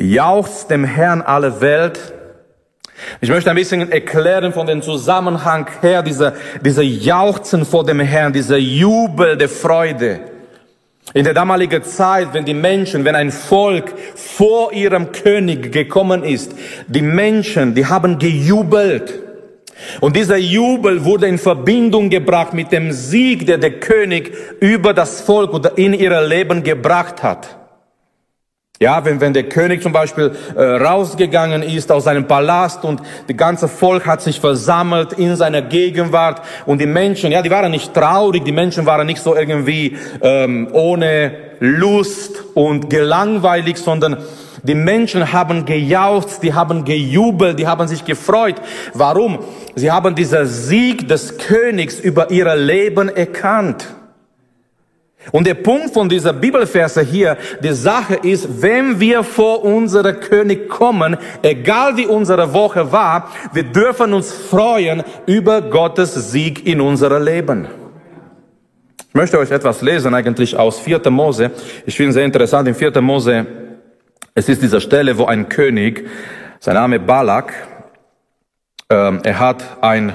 jauchzt 0.00 0.70
dem 0.70 0.84
Herrn 0.84 1.22
alle 1.22 1.60
Welt. 1.60 1.98
Ich 3.20 3.30
möchte 3.30 3.50
ein 3.50 3.56
bisschen 3.56 3.90
erklären 3.90 4.52
von 4.52 4.66
dem 4.66 4.82
Zusammenhang 4.82 5.66
her, 5.80 6.02
dieser, 6.02 6.34
dieser 6.60 6.82
Jauchzen 6.82 7.64
vor 7.64 7.84
dem 7.84 8.00
Herrn, 8.00 8.32
dieser 8.32 8.58
Jubel 8.58 9.36
der 9.36 9.48
Freude. 9.48 10.20
In 11.12 11.24
der 11.24 11.34
damaligen 11.34 11.82
Zeit, 11.82 12.28
wenn 12.32 12.44
die 12.44 12.54
Menschen, 12.54 13.04
wenn 13.04 13.16
ein 13.16 13.32
Volk 13.32 13.92
vor 14.14 14.72
ihrem 14.72 15.10
König 15.12 15.72
gekommen 15.72 16.22
ist, 16.22 16.54
die 16.86 17.02
Menschen, 17.02 17.74
die 17.74 17.86
haben 17.86 18.18
gejubelt. 18.18 19.14
Und 20.00 20.14
dieser 20.14 20.36
Jubel 20.36 21.04
wurde 21.04 21.26
in 21.26 21.38
Verbindung 21.38 22.10
gebracht 22.10 22.52
mit 22.52 22.70
dem 22.70 22.92
Sieg, 22.92 23.46
der 23.46 23.58
der 23.58 23.80
König 23.80 24.32
über 24.60 24.94
das 24.94 25.22
Volk 25.22 25.52
oder 25.52 25.76
in 25.78 25.94
ihr 25.94 26.20
Leben 26.20 26.62
gebracht 26.62 27.22
hat. 27.22 27.59
Ja, 28.82 29.04
wenn, 29.04 29.20
wenn 29.20 29.34
der 29.34 29.42
König 29.42 29.82
zum 29.82 29.92
Beispiel 29.92 30.32
äh, 30.56 30.62
rausgegangen 30.62 31.62
ist 31.62 31.92
aus 31.92 32.04
seinem 32.04 32.26
Palast 32.26 32.82
und 32.82 33.02
die 33.28 33.36
ganze 33.36 33.68
Volk 33.68 34.06
hat 34.06 34.22
sich 34.22 34.40
versammelt 34.40 35.12
in 35.12 35.36
seiner 35.36 35.60
Gegenwart 35.60 36.40
und 36.64 36.80
die 36.80 36.86
Menschen, 36.86 37.30
ja, 37.30 37.42
die 37.42 37.50
waren 37.50 37.70
nicht 37.72 37.92
traurig, 37.92 38.42
die 38.42 38.52
Menschen 38.52 38.86
waren 38.86 39.06
nicht 39.06 39.20
so 39.20 39.36
irgendwie 39.36 39.98
ähm, 40.22 40.68
ohne 40.72 41.32
Lust 41.58 42.42
und 42.54 42.88
gelangweilig, 42.88 43.76
sondern 43.76 44.16
die 44.62 44.74
Menschen 44.74 45.30
haben 45.30 45.66
gejaucht, 45.66 46.42
die 46.42 46.54
haben 46.54 46.82
gejubelt, 46.86 47.58
die 47.58 47.66
haben 47.66 47.86
sich 47.86 48.06
gefreut. 48.06 48.62
Warum? 48.94 49.40
Sie 49.74 49.92
haben 49.92 50.14
dieser 50.14 50.46
Sieg 50.46 51.06
des 51.06 51.36
Königs 51.36 52.00
über 52.00 52.30
ihr 52.30 52.56
Leben 52.56 53.10
erkannt. 53.10 53.88
Und 55.32 55.46
der 55.46 55.54
Punkt 55.54 55.92
von 55.92 56.08
dieser 56.08 56.32
Bibelverse 56.32 57.02
hier, 57.02 57.36
die 57.62 57.72
Sache 57.72 58.14
ist, 58.14 58.62
wenn 58.62 58.98
wir 58.98 59.22
vor 59.22 59.64
unsere 59.64 60.14
König 60.14 60.68
kommen, 60.68 61.16
egal 61.42 61.96
wie 61.96 62.06
unsere 62.06 62.52
Woche 62.54 62.90
war, 62.90 63.30
wir 63.52 63.64
dürfen 63.64 64.14
uns 64.14 64.32
freuen 64.32 65.02
über 65.26 65.60
Gottes 65.60 66.32
Sieg 66.32 66.66
in 66.66 66.80
unserem 66.80 67.22
Leben. 67.22 67.68
Ich 69.08 69.14
möchte 69.14 69.38
euch 69.38 69.50
etwas 69.50 69.82
lesen, 69.82 70.14
eigentlich 70.14 70.56
aus 70.56 70.80
4. 70.80 71.10
Mose. 71.10 71.50
Ich 71.84 71.96
finde 71.96 72.10
es 72.10 72.14
sehr 72.14 72.24
interessant, 72.24 72.68
in 72.68 72.74
4. 72.74 73.00
Mose, 73.00 73.46
es 74.34 74.48
ist 74.48 74.62
diese 74.62 74.80
Stelle, 74.80 75.18
wo 75.18 75.26
ein 75.26 75.48
König, 75.48 76.08
sein 76.60 76.74
Name 76.74 76.98
Balak, 76.98 77.52
äh, 78.88 78.94
er 79.22 79.38
hat 79.38 79.64
ein 79.82 80.12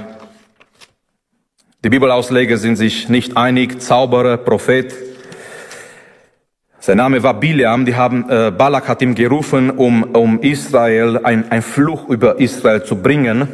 die 1.86 1.90
Bibelausleger 1.92 2.58
sind 2.58 2.78
sich 2.78 3.10
nicht 3.10 3.38
einig, 3.38 3.80
Zauberer, 3.80 4.38
Prophet. 4.38 4.92
Sein 6.80 6.98
Name 6.98 7.22
war 7.22 7.40
Biliam, 7.40 7.86
die 7.86 7.96
haben, 7.96 8.28
äh, 8.28 8.50
Balak 8.50 8.88
hat 8.88 9.04
ihm 9.04 9.14
gerufen, 9.14 9.70
um, 9.70 10.02
um 10.02 10.42
Israel, 10.42 11.20
ein, 11.24 11.52
ein 11.52 11.62
Fluch 11.62 12.10
über 12.10 12.40
Israel 12.40 12.84
zu 12.84 12.96
bringen. 12.96 13.48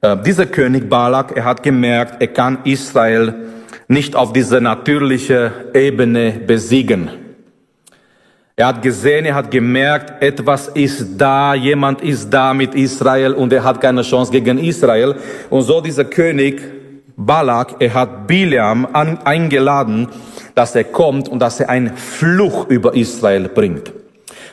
Äh, 0.00 0.16
dieser 0.24 0.46
König 0.46 0.88
Balak, 0.88 1.36
er 1.36 1.44
hat 1.44 1.62
gemerkt, 1.62 2.22
er 2.22 2.28
kann 2.28 2.60
Israel 2.64 3.34
nicht 3.86 4.16
auf 4.16 4.32
diese 4.32 4.62
natürliche 4.62 5.52
Ebene 5.74 6.32
besiegen. 6.46 7.10
Er 8.56 8.68
hat 8.68 8.80
gesehen, 8.80 9.26
er 9.26 9.34
hat 9.34 9.50
gemerkt, 9.50 10.22
etwas 10.22 10.68
ist 10.68 11.18
da, 11.18 11.54
jemand 11.54 12.00
ist 12.00 12.30
da 12.30 12.54
mit 12.54 12.74
Israel 12.74 13.34
und 13.34 13.52
er 13.52 13.62
hat 13.62 13.78
keine 13.78 14.00
Chance 14.00 14.32
gegen 14.32 14.56
Israel. 14.56 15.16
Und 15.50 15.62
so 15.62 15.82
dieser 15.82 16.06
König 16.06 16.80
Balak, 17.26 17.76
er 17.80 17.94
hat 17.94 18.26
Bileam 18.26 18.86
an, 18.92 19.18
eingeladen, 19.24 20.08
dass 20.54 20.74
er 20.74 20.84
kommt 20.84 21.28
und 21.28 21.40
dass 21.40 21.60
er 21.60 21.68
einen 21.68 21.96
Fluch 21.96 22.68
über 22.68 22.94
Israel 22.94 23.48
bringt. 23.48 23.92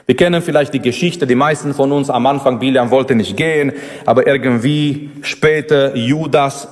Wir 0.06 0.16
kennen 0.16 0.42
vielleicht 0.42 0.74
die 0.74 0.80
Geschichte, 0.80 1.28
die 1.28 1.36
meisten 1.36 1.74
von 1.74 1.92
uns 1.92 2.10
am 2.10 2.26
Anfang, 2.26 2.58
Bileam 2.58 2.90
wollte 2.90 3.14
nicht 3.14 3.38
gehen, 3.38 3.74
aber 4.08 4.26
irgendwie 4.26 5.12
später 5.22 5.96
Judas 5.96 6.68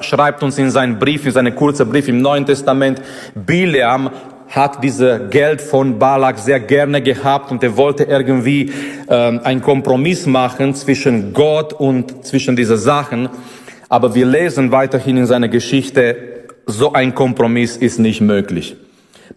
schreibt 0.00 0.42
uns 0.42 0.58
in 0.58 0.70
seinen 0.70 0.98
Brief, 0.98 1.24
in 1.24 1.32
seinen 1.32 1.56
kurzen 1.56 1.88
Brief 1.88 2.08
im 2.08 2.20
Neuen 2.20 2.44
Testament, 2.44 3.00
Bileam 3.34 4.10
hat 4.50 4.84
diese 4.84 5.28
Geld 5.30 5.62
von 5.62 5.98
Balak 5.98 6.38
sehr 6.38 6.60
gerne 6.60 7.00
gehabt 7.00 7.50
und 7.50 7.62
er 7.62 7.78
wollte 7.78 8.04
irgendwie 8.04 8.70
ähm, 9.08 9.40
einen 9.42 9.62
Kompromiss 9.62 10.26
machen 10.26 10.74
zwischen 10.74 11.32
Gott 11.32 11.72
und 11.72 12.26
zwischen 12.26 12.54
diese 12.54 12.76
Sachen. 12.76 13.30
Aber 13.92 14.14
wir 14.14 14.24
lesen 14.24 14.72
weiterhin 14.72 15.18
in 15.18 15.26
seiner 15.26 15.48
Geschichte, 15.48 16.46
so 16.64 16.94
ein 16.94 17.14
Kompromiss 17.14 17.76
ist 17.76 17.98
nicht 17.98 18.22
möglich. 18.22 18.74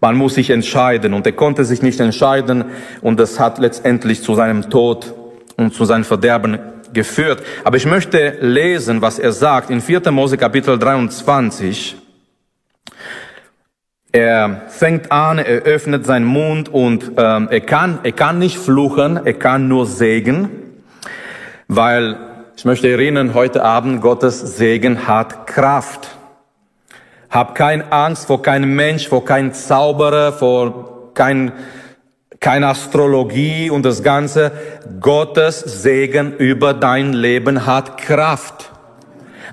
Man 0.00 0.16
muss 0.16 0.36
sich 0.36 0.48
entscheiden 0.48 1.12
und 1.12 1.26
er 1.26 1.32
konnte 1.32 1.66
sich 1.66 1.82
nicht 1.82 2.00
entscheiden 2.00 2.64
und 3.02 3.20
das 3.20 3.38
hat 3.38 3.58
letztendlich 3.58 4.22
zu 4.22 4.34
seinem 4.34 4.70
Tod 4.70 5.12
und 5.58 5.74
zu 5.74 5.84
seinem 5.84 6.04
Verderben 6.04 6.58
geführt. 6.94 7.42
Aber 7.64 7.76
ich 7.76 7.84
möchte 7.84 8.38
lesen, 8.40 9.02
was 9.02 9.18
er 9.18 9.32
sagt 9.32 9.68
in 9.68 9.82
4. 9.82 10.10
Mose 10.10 10.38
Kapitel 10.38 10.78
23. 10.78 11.94
Er 14.10 14.62
fängt 14.68 15.12
an, 15.12 15.36
er 15.36 15.64
öffnet 15.64 16.06
seinen 16.06 16.24
Mund 16.24 16.70
und 16.70 17.12
ähm, 17.18 17.48
er 17.50 17.60
kann, 17.60 17.98
er 18.04 18.12
kann 18.12 18.38
nicht 18.38 18.56
fluchen, 18.56 19.20
er 19.22 19.34
kann 19.34 19.68
nur 19.68 19.84
sägen, 19.84 20.48
weil 21.68 22.25
ich 22.56 22.64
möchte 22.64 22.88
erinnern, 22.88 23.34
heute 23.34 23.62
Abend, 23.62 24.00
Gottes 24.00 24.56
Segen 24.56 25.06
hat 25.06 25.46
Kraft. 25.46 26.16
Hab 27.28 27.54
keine 27.54 27.92
Angst 27.92 28.28
vor 28.28 28.40
keinem 28.42 28.74
Mensch, 28.74 29.08
vor 29.08 29.26
keinem 29.26 29.52
Zauberer, 29.52 30.32
vor 30.32 31.12
kein, 31.12 31.52
keine 32.40 32.68
Astrologie 32.68 33.68
und 33.68 33.84
das 33.84 34.02
Ganze. 34.02 34.52
Gottes 35.00 35.60
Segen 35.60 36.34
über 36.38 36.72
dein 36.72 37.12
Leben 37.12 37.66
hat 37.66 37.98
Kraft. 37.98 38.72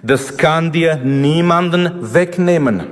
Das 0.02 0.38
kann 0.38 0.72
dir 0.72 0.96
niemanden 0.96 2.14
wegnehmen. 2.14 2.88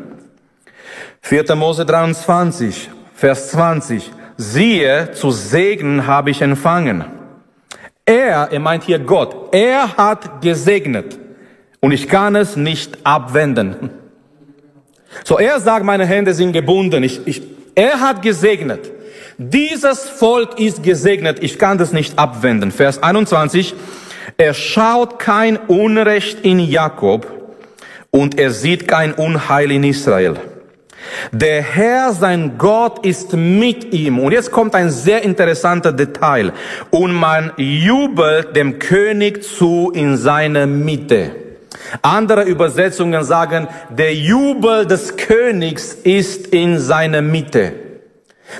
4. 1.21 1.55
Mose 1.55 1.85
23, 1.85 2.89
Vers 3.15 3.51
20. 3.51 4.11
Siehe, 4.35 5.11
zu 5.13 5.31
Segen 5.31 6.05
habe 6.05 6.31
ich 6.31 6.41
empfangen 6.41 7.20
er, 8.05 8.50
er 8.51 8.60
meint 8.60 8.84
hier 8.84 9.00
Gott, 9.00 9.53
er 9.53 9.98
hat 9.98 10.41
gesegnet 10.41 11.17
und 11.79 11.91
ich 11.91 12.08
kann 12.08 12.36
es 12.36 12.55
nicht 12.55 13.00
abwenden. 13.03 13.89
So, 15.24 15.38
er 15.38 15.60
sagt, 15.60 15.86
meine 15.86 16.05
Hände 16.05 16.34
sind 16.34 16.53
gebunden. 16.53 17.03
Ich, 17.03 17.25
ich, 17.25 17.41
er 17.75 18.00
hat 18.00 18.22
gesegnet. 18.22 18.91
Dieses 19.38 20.08
Volk 20.08 20.60
ist 20.60 20.84
gesegnet. 20.84 21.39
Ich 21.41 21.60
kann 21.60 21.77
das 21.77 21.91
nicht 21.91 22.17
abwenden. 22.17 22.72
Vers 22.72 23.01
21. 23.01 23.74
Er 24.38 24.53
schaut 24.53 25.20
kein 25.20 25.58
Unrecht 25.58 26.41
in 26.41 26.60
Jakob 26.60 27.27
und 28.12 28.39
er 28.39 28.51
sieht 28.51 28.88
kein 28.88 29.13
Unheil 29.13 29.72
in 29.72 29.84
Israel. 29.84 30.36
Der 31.31 31.62
Herr, 31.62 32.13
sein 32.13 32.58
Gott, 32.58 33.05
ist 33.05 33.34
mit 33.34 33.93
ihm. 33.93 34.20
Und 34.20 34.31
jetzt 34.31 34.51
kommt 34.51 34.75
ein 34.75 34.89
sehr 34.89 35.24
interessanter 35.24 35.91
Detail. 35.91 36.53
Und 36.89 37.13
man 37.13 37.51
jubelt 37.58 38.55
dem 38.55 38.79
König 38.79 39.43
zu 39.43 39.91
in 39.93 40.17
seiner 40.17 40.67
Mitte. 40.67 41.36
Andere 42.01 42.43
Übersetzungen 42.43 43.24
sagen, 43.24 43.67
der 43.89 44.13
Jubel 44.13 44.86
des 44.86 45.17
Königs 45.17 45.93
ist 45.93 46.48
in 46.48 46.79
seiner 46.79 47.22
Mitte. 47.22 47.74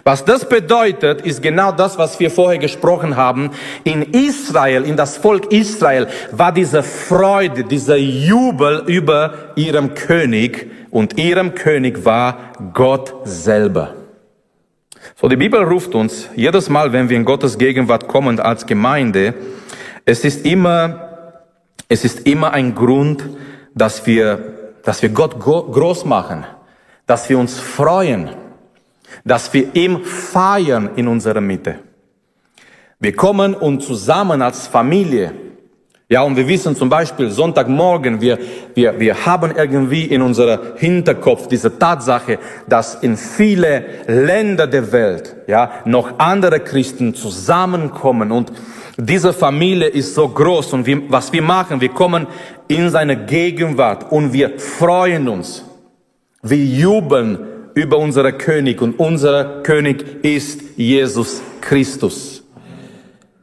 Was 0.04 0.24
das 0.24 0.48
bedeutet, 0.48 1.22
ist 1.22 1.42
genau 1.42 1.72
das, 1.72 1.98
was 1.98 2.20
wir 2.20 2.32
vorher 2.32 2.60
gesprochen 2.60 3.18
haben. 3.18 3.52
In 3.84 4.04
Israel, 4.14 4.84
in 4.84 4.96
das 4.96 5.18
Volk 5.18 5.52
Israel, 5.52 6.08
war 6.32 6.54
diese 6.54 6.82
Freude, 6.82 7.66
dieser 7.66 7.98
Jubel 7.98 8.84
über 8.88 9.52
ihrem 9.56 9.94
König 9.94 10.72
und 10.92 11.18
ihrem 11.18 11.56
König 11.56 12.06
war 12.06 12.54
Gott 12.74 13.14
selber. 13.24 13.96
So, 15.16 15.28
die 15.28 15.36
Bibel 15.36 15.64
ruft 15.64 15.96
uns 15.96 16.30
jedes 16.36 16.70
Mal, 16.70 16.94
wenn 16.94 17.10
wir 17.10 17.18
in 17.18 17.26
Gottes 17.26 17.58
Gegenwart 17.58 18.08
kommen 18.08 18.40
als 18.40 18.66
Gemeinde, 18.68 19.34
es 20.06 20.24
ist 20.24 20.46
immer, 20.46 21.34
es 21.88 22.06
ist 22.06 22.28
immer 22.28 22.52
ein 22.52 22.76
Grund, 22.76 23.24
dass 23.74 24.06
wir, 24.06 24.74
dass 24.84 25.02
wir 25.02 25.10
Gott 25.10 25.40
groß 25.40 26.06
machen, 26.06 26.46
dass 27.08 27.30
wir 27.30 27.40
uns 27.40 27.60
freuen, 27.60 28.30
dass 29.24 29.54
wir 29.54 29.76
ihm 29.76 30.04
feiern 30.04 30.92
in 30.96 31.08
unserer 31.08 31.42
Mitte. 31.42 31.80
Wir 33.00 33.16
kommen 33.16 33.56
und 33.56 33.82
zusammen 33.82 34.42
als 34.42 34.68
Familie. 34.68 35.34
Ja, 36.12 36.24
und 36.24 36.36
wir 36.36 36.46
wissen 36.46 36.75
zum 36.75 36.89
Beispiel 36.89 37.32
Sonntagmorgen, 37.32 38.20
wir, 38.20 38.38
wir, 38.74 39.00
wir 39.00 39.25
haben 39.25 39.53
irgendwie 39.56 40.03
in 40.03 40.22
unserer 40.22 40.75
Hinterkopf 40.75 41.48
diese 41.48 41.80
Tatsache, 41.80 42.38
dass 42.68 42.96
in 42.96 43.15
viele 43.15 43.86
Länder 44.08 44.68
der 44.68 44.91
Welt, 44.91 45.38
ja, 45.48 45.72
noch 45.86 46.20
andere 46.20 46.60
Christen 46.60 47.15
zusammenkommen 47.15 48.34
und 48.34 48.51
diese 48.98 49.32
Familie 49.32 49.88
ist 49.88 50.13
so 50.13 50.27
groß 50.27 50.74
und 50.74 50.86
wir, 50.86 51.01
was 51.08 51.32
wir 51.32 51.41
machen, 51.41 51.80
wir 51.80 51.88
kommen 51.88 52.27
in 52.68 52.89
seine 52.89 53.15
Gegenwart 53.25 54.12
und 54.12 54.34
wir 54.34 54.60
freuen 54.60 55.30
uns. 55.30 55.63
Wir 56.44 56.58
jubeln 56.58 57.39
über 57.74 57.98
unseren 57.98 58.38
König 58.38 58.82
und 58.82 59.00
unser 59.00 59.63
König 59.63 60.25
ist 60.25 60.60
Jesus 60.75 61.41
Christus. 61.62 62.31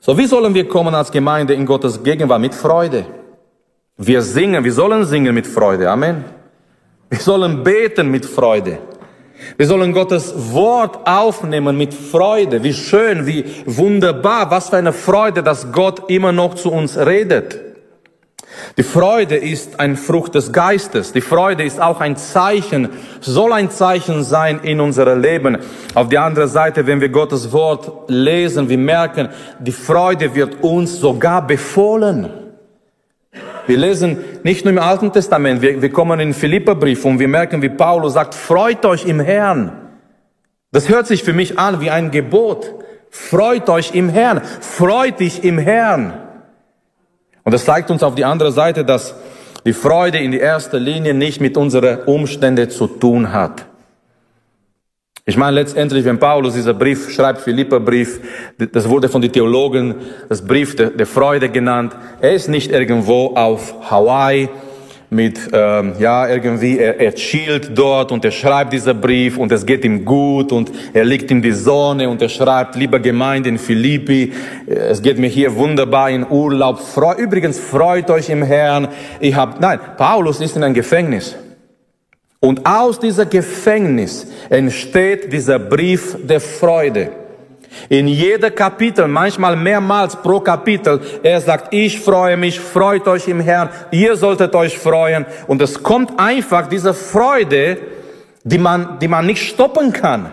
So, 0.00 0.17
wie 0.17 0.26
sollen 0.26 0.55
wir 0.55 0.69
kommen 0.69 0.95
als 0.95 1.11
Gemeinde 1.11 1.55
in 1.55 1.67
Gottes 1.67 2.02
Gegenwart? 2.02 2.40
Mit 2.40 2.55
Freude. 2.55 3.05
Wir 3.97 4.23
singen, 4.23 4.62
wir 4.62 4.73
sollen 4.73 5.05
singen 5.05 5.35
mit 5.35 5.47
Freude. 5.47 5.90
Amen. 5.90 6.25
Wir 7.11 7.19
sollen 7.19 7.64
beten 7.64 8.11
mit 8.11 8.25
Freude. 8.25 8.78
Wir 9.57 9.67
sollen 9.67 9.93
Gottes 9.93 10.33
Wort 10.52 11.07
aufnehmen 11.07 11.76
mit 11.76 11.95
Freude. 11.95 12.62
Wie 12.62 12.73
schön, 12.73 13.26
wie 13.26 13.45
wunderbar, 13.67 14.50
was 14.50 14.69
für 14.69 14.76
eine 14.76 14.93
Freude, 14.93 15.43
dass 15.43 15.73
Gott 15.73 16.09
immer 16.11 16.33
noch 16.33 16.55
zu 16.55 16.71
uns 16.71 16.97
redet. 16.97 17.67
Die 18.76 18.82
Freude 18.82 19.36
ist 19.36 19.80
ein 19.80 19.96
Frucht 19.96 20.34
des 20.34 20.52
Geistes. 20.52 21.12
Die 21.12 21.20
Freude 21.20 21.64
ist 21.64 21.80
auch 21.80 22.00
ein 22.00 22.16
Zeichen, 22.16 22.88
soll 23.20 23.52
ein 23.52 23.70
Zeichen 23.70 24.22
sein 24.24 24.60
in 24.62 24.80
unserem 24.80 25.20
Leben. 25.20 25.58
Auf 25.94 26.08
der 26.08 26.22
anderen 26.22 26.48
Seite, 26.48 26.86
wenn 26.86 27.00
wir 27.00 27.08
Gottes 27.08 27.52
Wort 27.52 28.08
lesen, 28.08 28.68
wir 28.68 28.78
merken, 28.78 29.28
die 29.58 29.72
Freude 29.72 30.34
wird 30.34 30.62
uns 30.62 31.00
sogar 31.00 31.46
befohlen. 31.46 32.30
Wir 33.66 33.76
lesen 33.76 34.18
nicht 34.44 34.64
nur 34.64 34.72
im 34.72 34.78
Alten 34.78 35.12
Testament, 35.12 35.60
wir, 35.60 35.82
wir 35.82 35.90
kommen 35.90 36.18
in 36.20 36.28
den 36.28 36.34
Philipperbrief 36.34 37.04
und 37.04 37.18
wir 37.18 37.28
merken, 37.28 37.60
wie 37.60 37.68
Paulus 37.68 38.14
sagt, 38.14 38.34
freut 38.34 38.86
euch 38.86 39.04
im 39.04 39.20
Herrn. 39.20 39.72
Das 40.72 40.88
hört 40.88 41.06
sich 41.06 41.22
für 41.22 41.32
mich 41.32 41.58
an 41.58 41.80
wie 41.80 41.90
ein 41.90 42.10
Gebot. 42.10 42.74
Freut 43.10 43.68
euch 43.68 43.94
im 43.94 44.08
Herrn. 44.08 44.42
Freut 44.60 45.20
dich 45.20 45.44
im 45.44 45.58
Herrn. 45.58 46.27
Und 47.49 47.52
das 47.52 47.64
zeigt 47.64 47.90
uns 47.90 48.02
auf 48.02 48.14
die 48.14 48.26
andere 48.26 48.52
Seite, 48.52 48.85
dass 48.85 49.14
die 49.64 49.73
Freude 49.73 50.19
in 50.19 50.35
erster 50.35 50.78
Linie 50.78 51.14
nicht 51.14 51.40
mit 51.40 51.57
unseren 51.57 52.00
Umständen 52.00 52.69
zu 52.69 52.87
tun 52.87 53.33
hat. 53.33 53.64
Ich 55.25 55.38
meine 55.38 55.55
letztendlich, 55.55 56.05
wenn 56.05 56.19
Paulus 56.19 56.52
dieser 56.52 56.75
Brief 56.75 57.11
schreibt, 57.11 57.40
Philipperbrief, 57.40 58.21
das 58.71 58.87
wurde 58.87 59.08
von 59.08 59.23
den 59.23 59.32
Theologen 59.32 59.95
das 60.28 60.47
Brief 60.47 60.76
der 60.76 61.06
Freude 61.06 61.49
genannt. 61.49 61.97
Er 62.21 62.34
ist 62.34 62.49
nicht 62.49 62.71
irgendwo 62.71 63.28
auf 63.28 63.91
Hawaii 63.91 64.50
mit, 65.10 65.38
ähm, 65.52 65.94
ja, 65.99 66.28
irgendwie, 66.28 66.78
er, 66.78 67.00
er 67.00 67.14
chillt 67.14 67.71
dort 67.76 68.12
und 68.12 68.25
er 68.25 68.30
schreibt 68.30 68.73
dieser 68.73 68.92
Brief 68.94 69.38
und 69.38 69.50
es 69.52 69.64
geht 69.64 69.84
ihm 69.84 70.04
gut 70.04 70.52
und 70.52 70.71
er 70.92 71.04
liegt 71.04 71.30
in 71.30 71.40
die 71.40 71.52
Sonne 71.52 72.08
und 72.08 72.21
er 72.21 72.28
schreibt, 72.28 72.76
liebe 72.76 73.00
Gemeinde 73.00 73.49
in 73.49 73.58
Philippi, 73.58 74.32
äh, 74.66 74.73
es 74.75 75.00
geht 75.00 75.18
mir 75.18 75.28
hier 75.28 75.54
wunderbar 75.56 76.10
in 76.10 76.26
Urlaub. 76.28 76.80
Freu, 76.80 77.14
übrigens, 77.14 77.58
freut 77.58 78.10
euch 78.10 78.28
im 78.28 78.42
Herrn. 78.42 78.88
Ich 79.21 79.34
hab, 79.34 79.60
nein, 79.60 79.80
Paulus 79.97 80.40
ist 80.40 80.56
in 80.56 80.62
einem 80.62 80.75
Gefängnis. 80.75 81.36
Und 82.40 82.66
aus 82.66 83.00
dieser 83.00 83.26
Gefängnis 83.26 84.26
entsteht 84.49 85.32
dieser 85.32 85.58
Brief 85.58 86.16
der 86.23 86.40
Freude. 86.40 87.10
In 87.88 88.08
jeder 88.08 88.50
Kapitel, 88.50 89.08
manchmal 89.08 89.56
mehrmals 89.56 90.17
pro 90.17 90.41
Kapitel, 90.41 91.00
er 91.23 91.41
sagt, 91.41 91.73
ich 91.73 92.00
freue 92.00 92.36
mich, 92.36 92.60
freut 92.60 93.06
euch 93.08 93.28
im 93.28 93.41
Herrn, 93.41 93.71
ihr 93.91 94.17
solltet 94.17 94.54
euch 94.54 94.78
freuen. 94.78 95.26
Und 95.47 95.62
es 95.62 95.82
kommt 95.82 96.19
einfach 96.19 96.69
diese 96.69 96.95
Freude, 96.95 97.78
die 98.45 98.58
man, 98.58 98.99
die 99.00 99.08
man 99.08 99.26
nicht 99.26 99.43
stoppen 99.43 99.93
kann. 99.93 100.32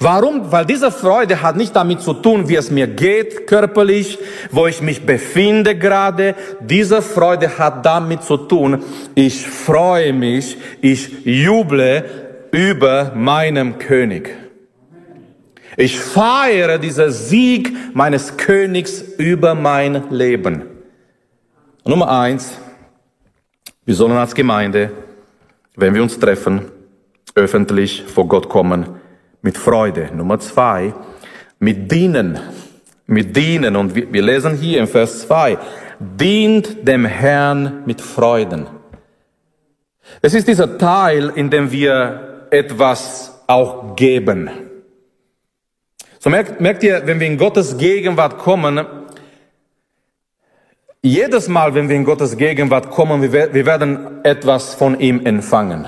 Warum? 0.00 0.50
Weil 0.50 0.64
diese 0.64 0.90
Freude 0.90 1.42
hat 1.42 1.56
nicht 1.56 1.76
damit 1.76 2.00
zu 2.00 2.14
tun, 2.14 2.48
wie 2.48 2.56
es 2.56 2.70
mir 2.70 2.86
geht 2.86 3.46
körperlich, 3.46 4.18
wo 4.50 4.66
ich 4.66 4.80
mich 4.80 5.04
befinde 5.04 5.76
gerade. 5.76 6.34
Diese 6.60 7.02
Freude 7.02 7.58
hat 7.58 7.84
damit 7.84 8.22
zu 8.22 8.36
tun, 8.36 8.82
ich 9.14 9.46
freue 9.46 10.12
mich, 10.12 10.56
ich 10.80 11.24
juble 11.24 12.04
über 12.52 13.12
meinem 13.14 13.78
König. 13.78 14.45
Ich 15.76 16.00
feiere 16.00 16.78
diesen 16.78 17.10
Sieg 17.10 17.72
meines 17.94 18.36
Königs 18.38 19.02
über 19.18 19.54
mein 19.54 20.10
Leben. 20.10 20.62
Nummer 21.84 22.08
eins, 22.10 22.58
wir 23.84 23.94
sollen 23.94 24.16
als 24.16 24.34
Gemeinde, 24.34 24.90
wenn 25.76 25.94
wir 25.94 26.02
uns 26.02 26.18
treffen, 26.18 26.62
öffentlich 27.34 28.04
vor 28.06 28.26
Gott 28.26 28.48
kommen 28.48 28.86
mit 29.42 29.58
Freude. 29.58 30.08
Nummer 30.14 30.40
zwei, 30.40 30.94
mit 31.58 31.92
Dienen. 31.92 32.38
Mit 33.06 33.36
Dienen. 33.36 33.76
Und 33.76 33.94
wir 33.94 34.22
lesen 34.22 34.56
hier 34.56 34.80
im 34.80 34.88
Vers 34.88 35.26
zwei, 35.26 35.58
dient 36.00 36.88
dem 36.88 37.04
Herrn 37.04 37.82
mit 37.84 38.00
Freuden. 38.00 38.66
Es 40.22 40.32
ist 40.32 40.48
dieser 40.48 40.78
Teil, 40.78 41.32
in 41.34 41.50
dem 41.50 41.70
wir 41.70 42.46
etwas 42.50 43.42
auch 43.46 43.94
geben. 43.94 44.50
So 46.26 46.30
merkt, 46.30 46.60
merkt 46.60 46.82
ihr, 46.82 47.06
wenn 47.06 47.20
wir 47.20 47.26
in 47.28 47.38
Gottes 47.38 47.78
Gegenwart 47.78 48.38
kommen, 48.38 48.84
jedes 51.00 51.46
Mal, 51.46 51.72
wenn 51.72 51.88
wir 51.88 51.94
in 51.94 52.04
Gottes 52.04 52.36
Gegenwart 52.36 52.90
kommen, 52.90 53.22
wir, 53.22 53.54
wir 53.54 53.64
werden 53.64 54.24
etwas 54.24 54.74
von 54.74 54.98
ihm 54.98 55.24
empfangen. 55.24 55.86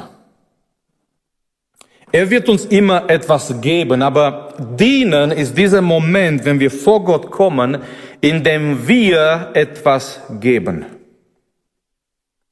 Er 2.13 2.31
wird 2.31 2.49
uns 2.49 2.67
immer 2.67 3.11
etwas 3.11 3.61
geben, 3.61 4.01
aber 4.01 4.55
dienen 4.79 5.33
ist 5.33 5.59
dieser 5.59 5.83
Moment, 5.83 6.45
wenn 6.45 6.61
wir 6.61 6.71
vor 6.71 7.03
Gott 7.03 7.33
kommen, 7.33 7.79
in 8.21 8.45
dem 8.45 8.87
wir 8.87 9.51
etwas 9.55 10.21
geben. 10.39 10.87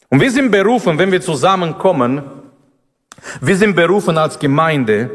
Und 0.09 0.21
wir 0.21 0.33
sind 0.33 0.51
berufen, 0.51 0.99
wenn 0.99 1.13
wir 1.13 1.21
zusammenkommen, 1.21 2.25
wir 3.41 3.57
sind 3.57 3.77
berufen 3.77 4.19
als 4.19 4.41
Gemeinde, 4.41 5.09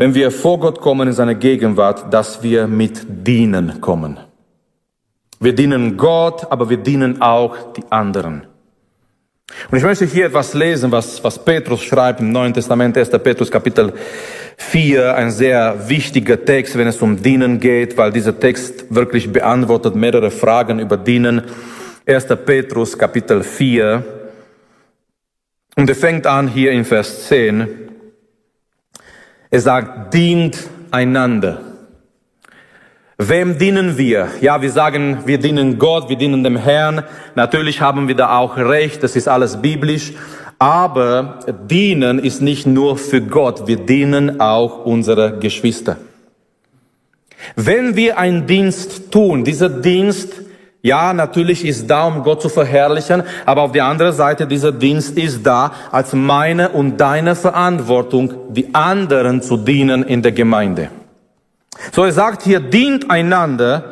wenn 0.00 0.14
wir 0.14 0.30
vor 0.30 0.58
Gott 0.58 0.80
kommen 0.80 1.08
in 1.08 1.12
seine 1.12 1.36
Gegenwart, 1.36 2.10
dass 2.10 2.42
wir 2.42 2.66
mit 2.66 3.02
Dienen 3.06 3.82
kommen. 3.82 4.18
Wir 5.38 5.54
dienen 5.54 5.98
Gott, 5.98 6.50
aber 6.50 6.70
wir 6.70 6.78
dienen 6.78 7.20
auch 7.20 7.74
die 7.74 7.82
anderen. 7.90 8.46
Und 9.70 9.76
ich 9.76 9.84
möchte 9.84 10.06
hier 10.06 10.24
etwas 10.24 10.54
lesen, 10.54 10.90
was, 10.90 11.22
was 11.22 11.44
Petrus 11.44 11.82
schreibt 11.82 12.20
im 12.20 12.32
Neuen 12.32 12.54
Testament, 12.54 12.96
1. 12.96 13.10
Petrus 13.10 13.50
Kapitel 13.50 13.92
4, 14.56 15.16
ein 15.16 15.30
sehr 15.30 15.90
wichtiger 15.90 16.42
Text, 16.42 16.78
wenn 16.78 16.88
es 16.88 17.02
um 17.02 17.22
Dienen 17.22 17.60
geht, 17.60 17.98
weil 17.98 18.10
dieser 18.10 18.40
Text 18.40 18.86
wirklich 18.94 19.30
beantwortet 19.30 19.96
mehrere 19.96 20.30
Fragen 20.30 20.78
über 20.78 20.96
Dienen. 20.96 21.42
1. 22.06 22.24
Petrus 22.46 22.96
Kapitel 22.96 23.42
4. 23.42 24.02
Und 25.76 25.90
er 25.90 25.94
fängt 25.94 26.26
an 26.26 26.48
hier 26.48 26.72
in 26.72 26.86
Vers 26.86 27.28
10. 27.28 27.89
Er 29.52 29.60
sagt, 29.60 30.14
dient 30.14 30.58
einander. 30.92 31.60
Wem 33.18 33.58
dienen 33.58 33.98
wir? 33.98 34.28
Ja, 34.40 34.62
wir 34.62 34.70
sagen, 34.70 35.18
wir 35.26 35.38
dienen 35.38 35.78
Gott, 35.78 36.08
wir 36.08 36.16
dienen 36.16 36.44
dem 36.44 36.56
Herrn. 36.56 37.02
Natürlich 37.34 37.80
haben 37.80 38.08
wir 38.08 38.14
da 38.14 38.38
auch 38.38 38.56
recht, 38.56 39.02
das 39.02 39.16
ist 39.16 39.28
alles 39.28 39.60
biblisch. 39.60 40.12
Aber 40.60 41.40
dienen 41.68 42.18
ist 42.18 42.42
nicht 42.42 42.66
nur 42.66 42.96
für 42.96 43.20
Gott, 43.20 43.66
wir 43.66 43.78
dienen 43.78 44.40
auch 44.40 44.84
unsere 44.84 45.38
Geschwister. 45.38 45.96
Wenn 47.56 47.96
wir 47.96 48.18
einen 48.18 48.46
Dienst 48.46 49.10
tun, 49.10 49.44
dieser 49.44 49.68
Dienst 49.68 50.39
Ja, 50.82 51.12
natürlich 51.12 51.64
ist 51.64 51.88
da, 51.90 52.04
um 52.04 52.22
Gott 52.22 52.40
zu 52.40 52.48
verherrlichen, 52.48 53.22
aber 53.44 53.62
auf 53.62 53.72
der 53.72 53.84
anderen 53.84 54.14
Seite, 54.14 54.46
dieser 54.46 54.72
Dienst 54.72 55.18
ist 55.18 55.44
da 55.44 55.72
als 55.92 56.14
meine 56.14 56.70
und 56.70 56.96
deine 56.98 57.34
Verantwortung, 57.34 58.32
die 58.48 58.74
anderen 58.74 59.42
zu 59.42 59.58
dienen 59.58 60.02
in 60.02 60.22
der 60.22 60.32
Gemeinde. 60.32 60.88
So, 61.92 62.04
er 62.04 62.12
sagt 62.12 62.42
hier, 62.42 62.60
dient 62.60 63.10
einander, 63.10 63.84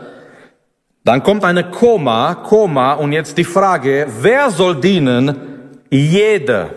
dann 1.05 1.23
kommt 1.23 1.45
eine 1.45 1.71
Komma, 1.71 2.35
Komma, 2.35 2.95
und 2.95 3.13
jetzt 3.13 3.37
die 3.37 3.45
Frage, 3.45 4.07
wer 4.21 4.51
soll 4.51 4.81
dienen? 4.81 5.37
Jeder. 5.91 6.71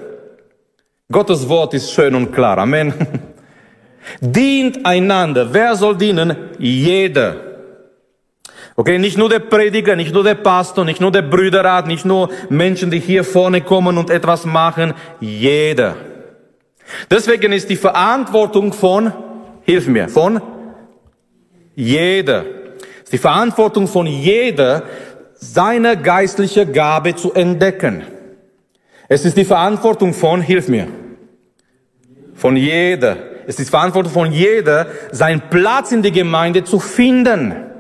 Gottes 1.12 1.48
Wort 1.50 1.74
ist 1.74 1.92
schön 1.92 2.16
und 2.16 2.32
klar. 2.32 2.58
Amen. 2.58 2.94
Dient 4.22 4.86
einander. 4.86 5.54
Wer 5.54 5.76
soll 5.76 5.98
dienen? 5.98 6.36
Jeder. 6.58 7.51
Okay, 8.76 8.98
nicht 8.98 9.18
nur 9.18 9.30
der 9.30 9.40
Prediger, 9.40 9.96
nicht 9.96 10.14
nur 10.14 10.24
der 10.24 10.36
Pastor, 10.36 10.86
nicht 10.86 11.02
nur 11.02 11.12
der 11.12 11.24
Brüderrat, 11.24 11.88
nicht 11.88 12.06
nur 12.06 12.30
Menschen, 12.50 12.90
die 12.90 13.00
hier 13.00 13.24
vorne 13.24 13.62
kommen 13.62 13.98
und 13.98 14.10
etwas 14.10 14.46
machen. 14.46 14.94
Jeder. 15.20 15.96
Deswegen 17.10 17.52
ist 17.52 17.70
die 17.70 17.76
Verantwortung 17.76 18.74
von, 18.74 19.12
hilf 19.64 19.88
mir, 19.88 20.08
von 20.08 20.42
jeder. 21.76 22.46
Ist 23.04 23.14
die 23.14 23.18
Verantwortung 23.18 23.88
von 23.88 24.08
jeder, 24.08 24.84
seine 25.36 25.98
geistliche 25.98 26.66
Gabe 26.66 27.16
zu 27.16 27.34
entdecken. 27.34 28.04
Es 29.08 29.26
ist 29.26 29.36
die 29.36 29.46
Verantwortung 29.46 30.14
von, 30.14 30.42
hilf 30.42 30.70
mir, 30.70 30.88
von 32.36 32.56
jeder. 32.56 33.18
Es 33.48 33.60
ist 33.60 33.68
die 33.68 33.72
Verantwortung 33.72 34.14
von 34.14 34.32
jeder, 34.32 34.88
seinen 35.12 35.42
Platz 35.50 35.92
in 35.92 36.04
der 36.04 36.12
Gemeinde 36.12 36.64
zu 36.64 36.80
finden. 36.80 37.71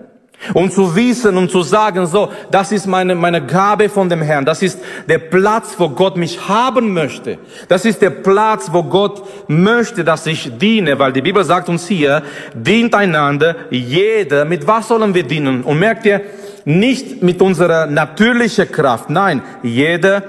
Und 0.53 0.73
zu 0.73 0.95
wissen 0.95 1.37
und 1.37 1.51
zu 1.51 1.61
sagen, 1.61 2.05
so, 2.07 2.31
das 2.49 2.71
ist 2.71 2.87
meine, 2.87 3.13
meine 3.13 3.45
Gabe 3.45 3.89
von 3.89 4.09
dem 4.09 4.21
Herrn. 4.21 4.43
Das 4.43 4.61
ist 4.61 4.79
der 5.07 5.19
Platz, 5.19 5.75
wo 5.77 5.89
Gott 5.89 6.17
mich 6.17 6.47
haben 6.47 6.93
möchte. 6.93 7.37
Das 7.67 7.85
ist 7.85 8.01
der 8.01 8.09
Platz, 8.09 8.69
wo 8.71 8.83
Gott 8.83 9.23
möchte, 9.47 10.03
dass 10.03 10.25
ich 10.25 10.51
diene. 10.57 10.97
Weil 10.97 11.13
die 11.13 11.21
Bibel 11.21 11.43
sagt 11.43 11.69
uns 11.69 11.87
hier, 11.87 12.23
dient 12.53 12.95
einander, 12.95 13.55
jeder. 13.69 14.45
Mit 14.45 14.65
was 14.65 14.87
sollen 14.87 15.13
wir 15.13 15.23
dienen? 15.23 15.63
Und 15.63 15.79
merkt 15.79 16.05
ihr, 16.05 16.21
nicht 16.65 17.21
mit 17.21 17.41
unserer 17.41 17.85
natürlichen 17.85 18.71
Kraft. 18.71 19.09
Nein, 19.09 19.41
jeder 19.63 20.23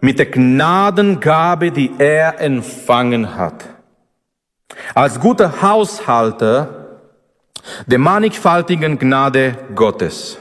mit 0.00 0.18
der 0.18 0.26
Gnadengabe, 0.26 1.70
die 1.70 1.90
er 1.98 2.40
empfangen 2.40 3.36
hat. 3.36 3.64
Als 4.94 5.18
guter 5.18 5.60
Haushalter 5.62 6.77
der 7.86 7.98
mannigfaltigen 7.98 8.98
Gnade 8.98 9.56
Gottes. 9.74 10.38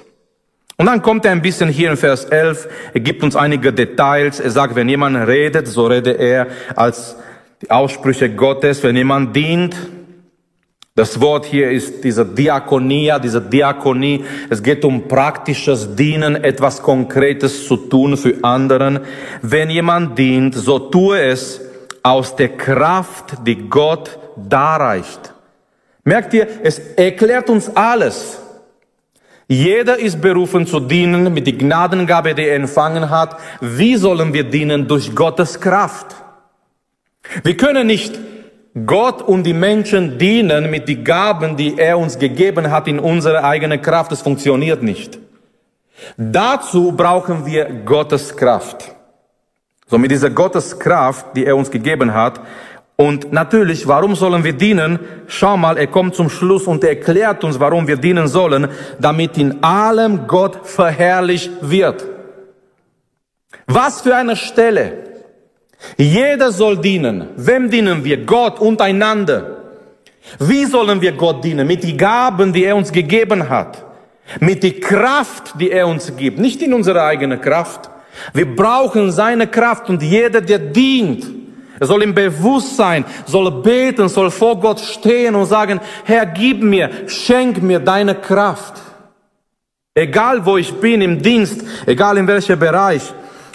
Und 0.78 0.86
dann 0.86 1.02
kommt 1.02 1.26
er 1.26 1.32
ein 1.32 1.42
bisschen 1.42 1.70
hier 1.70 1.90
in 1.90 1.98
Vers 1.98 2.26
11, 2.26 2.68
er 2.94 3.00
gibt 3.00 3.24
uns 3.24 3.36
einige 3.36 3.74
Details, 3.74 4.40
er 4.40 4.52
sagt, 4.52 4.76
wenn 4.76 4.88
jemand 4.88 5.28
redet, 5.28 5.68
so 5.68 5.88
rede 5.88 6.12
er 6.12 6.48
als 6.76 7.16
die 7.62 7.72
Aussprüche 7.72 8.30
Gottes, 8.30 8.84
wenn 8.84 8.96
jemand 8.96 9.36
dient, 9.36 9.76
das 10.98 11.22
Wort 11.22 11.46
hier 11.46 11.70
ist 11.70 12.04
diese 12.04 12.26
Diakonia, 12.26 13.20
diese 13.20 13.40
Diakonie. 13.40 14.26
Es 14.50 14.64
geht 14.64 14.84
um 14.84 15.08
praktisches 15.08 15.96
Dienen, 15.96 16.44
etwas 16.44 16.82
Konkretes 16.82 17.68
zu 17.68 17.78
tun 17.78 18.18
für 18.18 18.44
anderen. 18.44 19.02
Wenn 19.44 19.70
jemand 19.70 20.18
dient, 20.18 20.56
so 20.56 20.80
tue 20.80 21.22
es 21.22 21.62
aus 22.02 22.36
der 22.36 22.50
Kraft, 22.58 23.46
die 23.46 23.70
Gott 23.70 24.18
darreicht. 24.36 25.36
Merkt 26.08 26.34
ihr, 26.34 26.48
es 26.64 26.80
erklärt 26.96 27.50
uns 27.50 27.70
alles. 27.76 28.40
Jeder 29.46 30.00
ist 30.00 30.22
berufen 30.22 30.66
zu 30.66 30.80
dienen 30.80 31.34
mit 31.34 31.46
der 31.48 31.56
Gnadengabe, 31.56 32.34
die 32.34 32.48
er 32.48 32.56
empfangen 32.56 33.10
hat. 33.10 33.38
Wie 33.60 33.98
sollen 33.98 34.32
wir 34.32 34.46
dienen? 34.46 34.88
Durch 34.88 35.14
Gottes 35.14 35.60
Kraft. 35.60 36.16
Wir 37.44 37.58
können 37.58 37.88
nicht 37.88 38.18
Gott 38.86 39.22
und 39.22 39.44
die 39.44 39.54
Menschen 39.54 40.18
dienen 40.18 40.72
mit 40.72 40.88
den 40.88 41.04
Gaben, 41.04 41.58
die 41.58 41.78
er 41.78 41.98
uns 42.00 42.18
gegeben 42.18 42.72
hat 42.72 42.88
in 42.88 43.00
unserer 43.00 43.44
eigenen 43.44 43.82
Kraft. 43.82 44.14
Das 44.14 44.22
funktioniert 44.22 44.82
nicht. 44.82 45.20
Dazu 46.16 46.94
brauchen 46.94 47.46
wir 47.46 47.66
Gottes 47.84 48.34
Kraft. 48.34 48.96
So 49.88 49.98
mit 49.98 50.12
dieser 50.12 50.30
Gottes 50.30 50.80
Kraft, 50.80 51.26
die 51.36 51.46
er 51.46 51.58
uns 51.58 51.70
gegeben 51.70 52.14
hat, 52.14 52.40
und 53.00 53.32
natürlich, 53.32 53.88
warum 53.88 54.16
sollen 54.16 54.44
wir 54.44 54.54
dienen? 54.54 54.98
Schau 55.28 55.56
mal, 55.56 55.78
er 55.78 55.86
kommt 55.86 56.16
zum 56.16 56.32
Schluss 56.32 56.66
und 56.66 56.84
erklärt 56.84 57.44
uns, 57.44 57.60
warum 57.60 57.88
wir 57.88 57.98
dienen 57.98 58.28
sollen, 58.28 58.68
damit 59.00 59.38
in 59.38 59.64
allem 59.64 60.26
Gott 60.26 60.68
verherrlicht 60.68 61.52
wird. 61.62 62.04
Was 63.68 64.02
für 64.02 64.16
eine 64.16 64.36
Stelle. 64.36 65.04
Jeder 65.96 66.52
soll 66.52 66.80
dienen. 66.80 67.28
Wem 67.36 67.70
dienen 67.70 68.04
wir? 68.04 68.26
Gott 68.26 68.60
untereinander. 68.60 69.58
Wie 70.40 70.66
sollen 70.66 71.00
wir 71.00 71.12
Gott 71.12 71.44
dienen? 71.44 71.68
Mit 71.68 71.84
den 71.84 71.96
Gaben, 71.96 72.52
die 72.52 72.64
er 72.64 72.76
uns 72.76 72.92
gegeben 72.92 73.48
hat. 73.48 73.86
Mit 74.40 74.64
der 74.64 74.80
Kraft, 74.80 75.54
die 75.60 75.70
er 75.70 75.88
uns 75.88 76.12
gibt. 76.18 76.40
Nicht 76.40 76.64
in 76.64 76.74
unserer 76.74 77.04
eigenen 77.04 77.40
Kraft. 77.40 77.92
Wir 78.34 78.56
brauchen 78.56 79.12
seine 79.12 79.46
Kraft 79.46 79.88
und 79.88 80.02
jeder, 80.02 80.42
der 80.42 80.58
dient, 80.58 81.37
er 81.80 81.88
soll 81.88 82.04
im 82.04 82.14
Bewusstsein, 82.14 83.06
soll 83.26 83.52
beten, 83.62 84.10
soll 84.10 84.32
vor 84.32 84.60
Gott 84.60 84.80
stehen 84.80 85.36
und 85.36 85.46
sagen, 85.46 85.80
Herr, 86.06 86.26
gib 86.26 86.64
mir, 86.64 86.90
schenk 87.08 87.62
mir 87.62 87.80
deine 87.80 88.16
Kraft. 88.16 88.82
Egal 89.94 90.46
wo 90.46 90.58
ich 90.58 90.74
bin 90.76 91.02
im 91.02 91.22
Dienst, 91.22 91.64
egal 91.86 92.18
in 92.18 92.28
welchem 92.28 92.60
Bereich, 92.60 93.02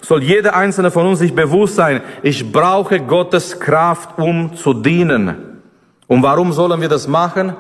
soll 0.03 0.23
jeder 0.23 0.57
einzelne 0.57 0.91
von 0.91 1.07
uns 1.07 1.21
sich 1.21 1.35
bewusst 1.35 1.77
sein, 1.77 2.01
ich 2.23 2.51
brauche 2.51 3.01
Gottes 3.01 3.59
Kraft, 3.61 4.19
um 4.19 4.57
zu 4.57 4.75
dienen. 4.75 5.61
Und 6.09 6.23
warum 6.23 6.53
sollen 6.53 6.81
wir 6.81 6.89
das 6.89 7.07
machen? 7.07 7.55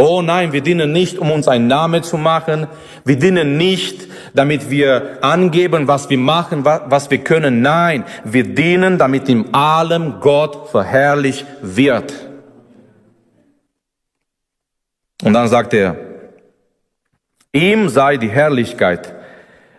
Oh 0.00 0.22
nein, 0.22 0.54
wir 0.54 0.62
dienen 0.62 0.92
nicht, 0.92 1.18
um 1.18 1.30
uns 1.30 1.46
einen 1.46 1.66
Namen 1.66 2.02
zu 2.02 2.16
machen. 2.16 2.68
Wir 3.04 3.18
dienen 3.18 3.58
nicht, 3.58 4.08
damit 4.32 4.70
wir 4.70 5.18
angeben, 5.20 5.88
was 5.88 6.08
wir 6.08 6.16
machen, 6.16 6.64
was 6.64 7.10
wir 7.10 7.18
können. 7.18 7.60
Nein, 7.60 8.04
wir 8.24 8.44
dienen, 8.44 8.96
damit 8.96 9.28
in 9.28 9.52
allem 9.52 10.20
Gott 10.20 10.70
verherrlicht 10.70 11.44
wird. 11.60 12.14
Und 15.22 15.34
dann 15.34 15.48
sagt 15.48 15.74
er, 15.74 15.96
ihm 17.52 17.90
sei 17.90 18.16
die 18.16 18.30
Herrlichkeit 18.30 19.14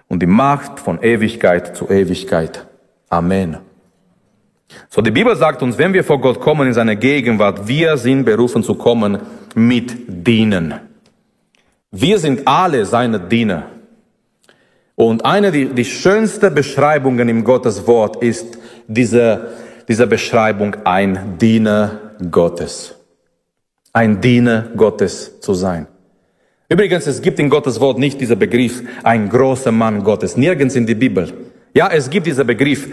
und 0.08 0.22
die 0.22 0.28
Macht 0.28 0.80
von 0.80 1.02
Ewigkeit 1.02 1.76
zu 1.76 1.90
Ewigkeit. 1.90 2.68
Amen. 3.10 3.58
So, 4.88 5.02
die 5.02 5.10
Bibel 5.10 5.36
sagt 5.36 5.64
uns, 5.64 5.80
wenn 5.80 5.94
wir 5.94 6.04
vor 6.04 6.22
Gott 6.22 6.40
kommen 6.40 6.68
in 6.68 6.76
seine 6.76 6.96
Gegenwart, 6.96 7.68
wir 7.68 7.98
sind 7.98 8.24
berufen 8.24 8.62
zu 8.62 8.76
kommen 8.76 9.20
mit 9.56 9.94
Dienen. 10.08 10.74
Wir 11.92 12.20
sind 12.20 12.48
alle 12.48 12.86
seine 12.86 13.20
Diener. 13.20 13.64
Und 14.96 15.26
eine 15.26 15.52
der 15.52 15.66
die 15.66 15.86
schönsten 15.86 16.54
Beschreibungen 16.54 17.28
im 17.28 17.44
Gottes 17.44 17.88
Wort 17.88 18.22
ist 18.22 18.58
diese, 18.88 19.50
diese 19.88 20.08
Beschreibung, 20.08 20.76
ein 20.84 21.38
Diener 21.40 22.14
Gottes. 22.30 22.96
Ein 23.94 24.22
Diener 24.22 24.70
Gottes 24.76 25.40
zu 25.42 25.54
sein. 25.54 25.88
Übrigens, 26.70 27.08
es 27.08 27.22
gibt 27.22 27.40
in 27.40 27.50
Gottes 27.50 27.82
Wort 27.82 28.00
nicht 28.00 28.22
dieser 28.22 28.38
Begriff, 28.38 28.82
ein 29.04 29.28
großer 29.28 29.74
Mann 29.74 30.04
Gottes. 30.04 30.38
Nirgends 30.38 30.76
in 30.76 30.86
der 30.86 30.96
Bibel. 30.96 31.34
Ja, 31.74 31.90
es 31.92 32.10
gibt 32.10 32.28
dieser 32.28 32.46
Begriff, 32.46 32.88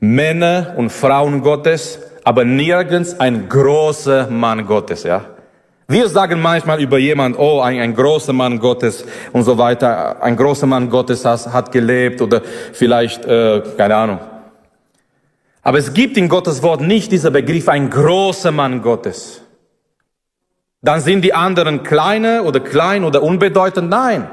Männer 0.00 0.74
und 0.76 0.90
Frauen 0.90 1.42
Gottes, 1.42 1.98
aber 2.24 2.44
nirgends 2.44 3.20
ein 3.20 3.48
großer 3.48 4.30
Mann 4.30 4.64
Gottes, 4.64 5.02
ja. 5.02 5.37
Wir 5.90 6.06
sagen 6.06 6.42
manchmal 6.42 6.82
über 6.82 6.98
jemand, 6.98 7.38
oh, 7.38 7.62
ein, 7.62 7.80
ein 7.80 7.94
großer 7.94 8.34
Mann 8.34 8.58
Gottes 8.58 9.06
und 9.32 9.44
so 9.44 9.56
weiter, 9.56 10.22
ein 10.22 10.36
großer 10.36 10.66
Mann 10.66 10.90
Gottes 10.90 11.24
hat, 11.24 11.50
hat 11.50 11.72
gelebt 11.72 12.20
oder 12.20 12.42
vielleicht, 12.74 13.24
äh, 13.24 13.62
keine 13.78 13.96
Ahnung. 13.96 14.18
Aber 15.62 15.78
es 15.78 15.94
gibt 15.94 16.18
in 16.18 16.28
Gottes 16.28 16.62
Wort 16.62 16.82
nicht 16.82 17.10
dieser 17.10 17.30
Begriff, 17.30 17.70
ein 17.70 17.88
großer 17.88 18.52
Mann 18.52 18.82
Gottes. 18.82 19.40
Dann 20.82 21.00
sind 21.00 21.22
die 21.22 21.32
anderen 21.32 21.82
kleine 21.84 22.42
oder 22.42 22.60
klein 22.60 23.02
oder 23.02 23.22
unbedeutend. 23.22 23.88
Nein. 23.88 24.28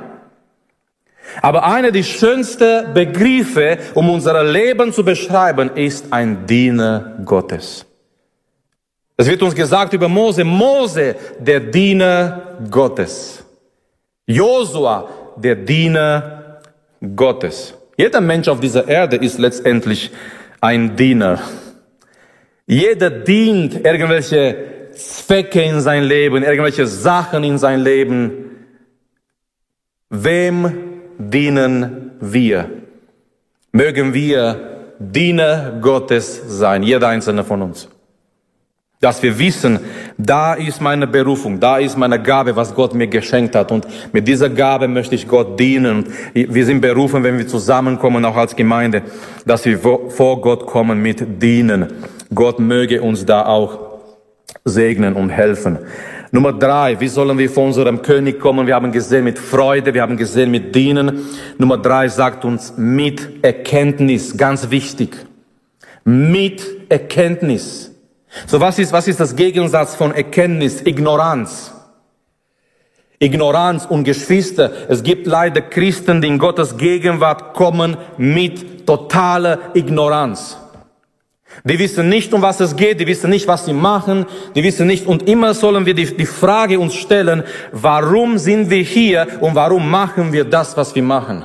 Aber 1.41 1.63
einer 1.63 1.91
der 1.91 2.03
schönsten 2.03 2.93
Begriffe, 2.93 3.77
um 3.93 4.09
unser 4.09 4.43
Leben 4.43 4.91
zu 4.91 5.05
beschreiben, 5.05 5.71
ist 5.75 6.11
ein 6.11 6.45
Diener 6.47 7.17
Gottes. 7.23 7.85
Es 9.17 9.27
wird 9.27 9.41
uns 9.41 9.55
gesagt 9.55 9.93
über 9.93 10.09
Mose, 10.09 10.43
Mose, 10.43 11.15
der 11.39 11.59
Diener 11.61 12.57
Gottes. 12.69 13.43
Josua, 14.27 15.09
der 15.37 15.55
Diener 15.55 16.59
Gottes. 17.15 17.73
Jeder 17.97 18.19
Mensch 18.19 18.47
auf 18.47 18.59
dieser 18.59 18.87
Erde 18.87 19.15
ist 19.15 19.39
letztendlich 19.39 20.11
ein 20.59 20.95
Diener. 20.95 21.39
Jeder 22.67 23.09
dient 23.09 23.85
irgendwelche 23.85 24.89
Zwecke 24.93 25.61
in 25.61 25.79
sein 25.79 26.03
Leben, 26.03 26.43
irgendwelche 26.43 26.87
Sachen 26.87 27.43
in 27.43 27.57
sein 27.57 27.81
Leben. 27.81 28.31
Wem 30.09 31.01
dienen 31.17 32.11
wir? 32.19 32.69
Mögen 33.71 34.13
wir 34.13 34.95
Diener 34.99 35.77
Gottes 35.81 36.41
sein, 36.47 36.83
jeder 36.83 37.09
einzelne 37.09 37.43
von 37.43 37.61
uns. 37.61 37.89
Dass 39.01 39.21
wir 39.21 39.37
wissen, 39.37 39.79
da 40.17 40.53
ist 40.53 40.81
meine 40.81 41.05
Berufung, 41.05 41.59
da 41.59 41.77
ist 41.77 41.97
meine 41.97 42.21
Gabe, 42.21 42.55
was 42.55 42.73
Gott 42.73 42.93
mir 42.93 43.07
geschenkt 43.07 43.55
hat. 43.55 43.71
Und 43.71 43.85
mit 44.13 44.27
dieser 44.27 44.49
Gabe 44.49 44.87
möchte 44.87 45.15
ich 45.15 45.27
Gott 45.27 45.59
dienen. 45.59 46.05
Wir 46.33 46.65
sind 46.65 46.81
berufen, 46.81 47.23
wenn 47.23 47.37
wir 47.37 47.47
zusammenkommen, 47.47 48.23
auch 48.25 48.37
als 48.37 48.55
Gemeinde, 48.55 49.03
dass 49.45 49.65
wir 49.65 49.79
vor 49.79 50.41
Gott 50.41 50.65
kommen 50.65 51.01
mit 51.01 51.41
dienen. 51.41 51.87
Gott 52.33 52.59
möge 52.59 53.01
uns 53.01 53.25
da 53.25 53.45
auch 53.45 53.79
segnen 54.63 55.13
und 55.13 55.29
helfen. 55.29 55.79
Nummer 56.31 56.51
drei, 56.51 56.99
wie 56.99 57.07
sollen 57.07 57.37
wir 57.37 57.49
vor 57.49 57.65
unserem 57.65 58.01
König 58.01 58.39
kommen? 58.39 58.67
Wir 58.67 58.75
haben 58.75 58.91
gesehen 58.91 59.23
mit 59.23 59.39
Freude, 59.39 59.93
wir 59.93 60.01
haben 60.01 60.17
gesehen 60.17 60.51
mit 60.51 60.75
Dienen. 60.75 61.19
Nummer 61.57 61.77
drei 61.77 62.09
sagt 62.09 62.43
uns 62.43 62.73
mit 62.75 63.43
Erkenntnis, 63.43 64.35
ganz 64.35 64.69
wichtig. 64.69 65.15
Mit 66.03 66.89
Erkenntnis. 66.89 67.94
So 68.47 68.59
was 68.59 68.79
ist, 68.79 68.91
was 68.91 69.07
ist 69.07 69.19
das 69.19 69.35
Gegensatz 69.35 69.95
von 69.95 70.13
Erkenntnis? 70.13 70.81
Ignoranz. 70.85 71.71
Ignoranz 73.19 73.85
und 73.85 74.03
Geschwister. 74.03 74.71
Es 74.89 75.01
gibt 75.01 75.25
leider 75.25 75.61
Christen, 75.61 76.21
die 76.21 76.27
in 76.27 76.37
Gottes 76.37 76.77
Gegenwart 76.77 77.53
kommen 77.53 77.97
mit 78.17 78.85
totaler 78.85 79.59
Ignoranz. 79.73 80.57
Die 81.63 81.79
wissen 81.79 82.09
nicht, 82.09 82.33
um 82.33 82.41
was 82.41 82.59
es 82.59 82.75
geht, 82.75 82.99
die 82.99 83.07
wissen 83.07 83.29
nicht, 83.29 83.47
was 83.47 83.65
sie 83.65 83.73
machen, 83.73 84.25
die 84.55 84.63
wissen 84.63 84.87
nicht, 84.87 85.07
und 85.07 85.29
immer 85.29 85.53
sollen 85.53 85.85
wir 85.85 85.93
die, 85.93 86.17
die 86.17 86.25
Frage 86.25 86.79
uns 86.79 86.95
stellen, 86.95 87.43
warum 87.71 88.37
sind 88.37 88.69
wir 88.69 88.83
hier 88.83 89.25
und 89.39 89.55
warum 89.55 89.89
machen 89.89 90.33
wir 90.33 90.43
das, 90.43 90.75
was 90.75 90.93
wir 90.93 91.03
machen? 91.03 91.43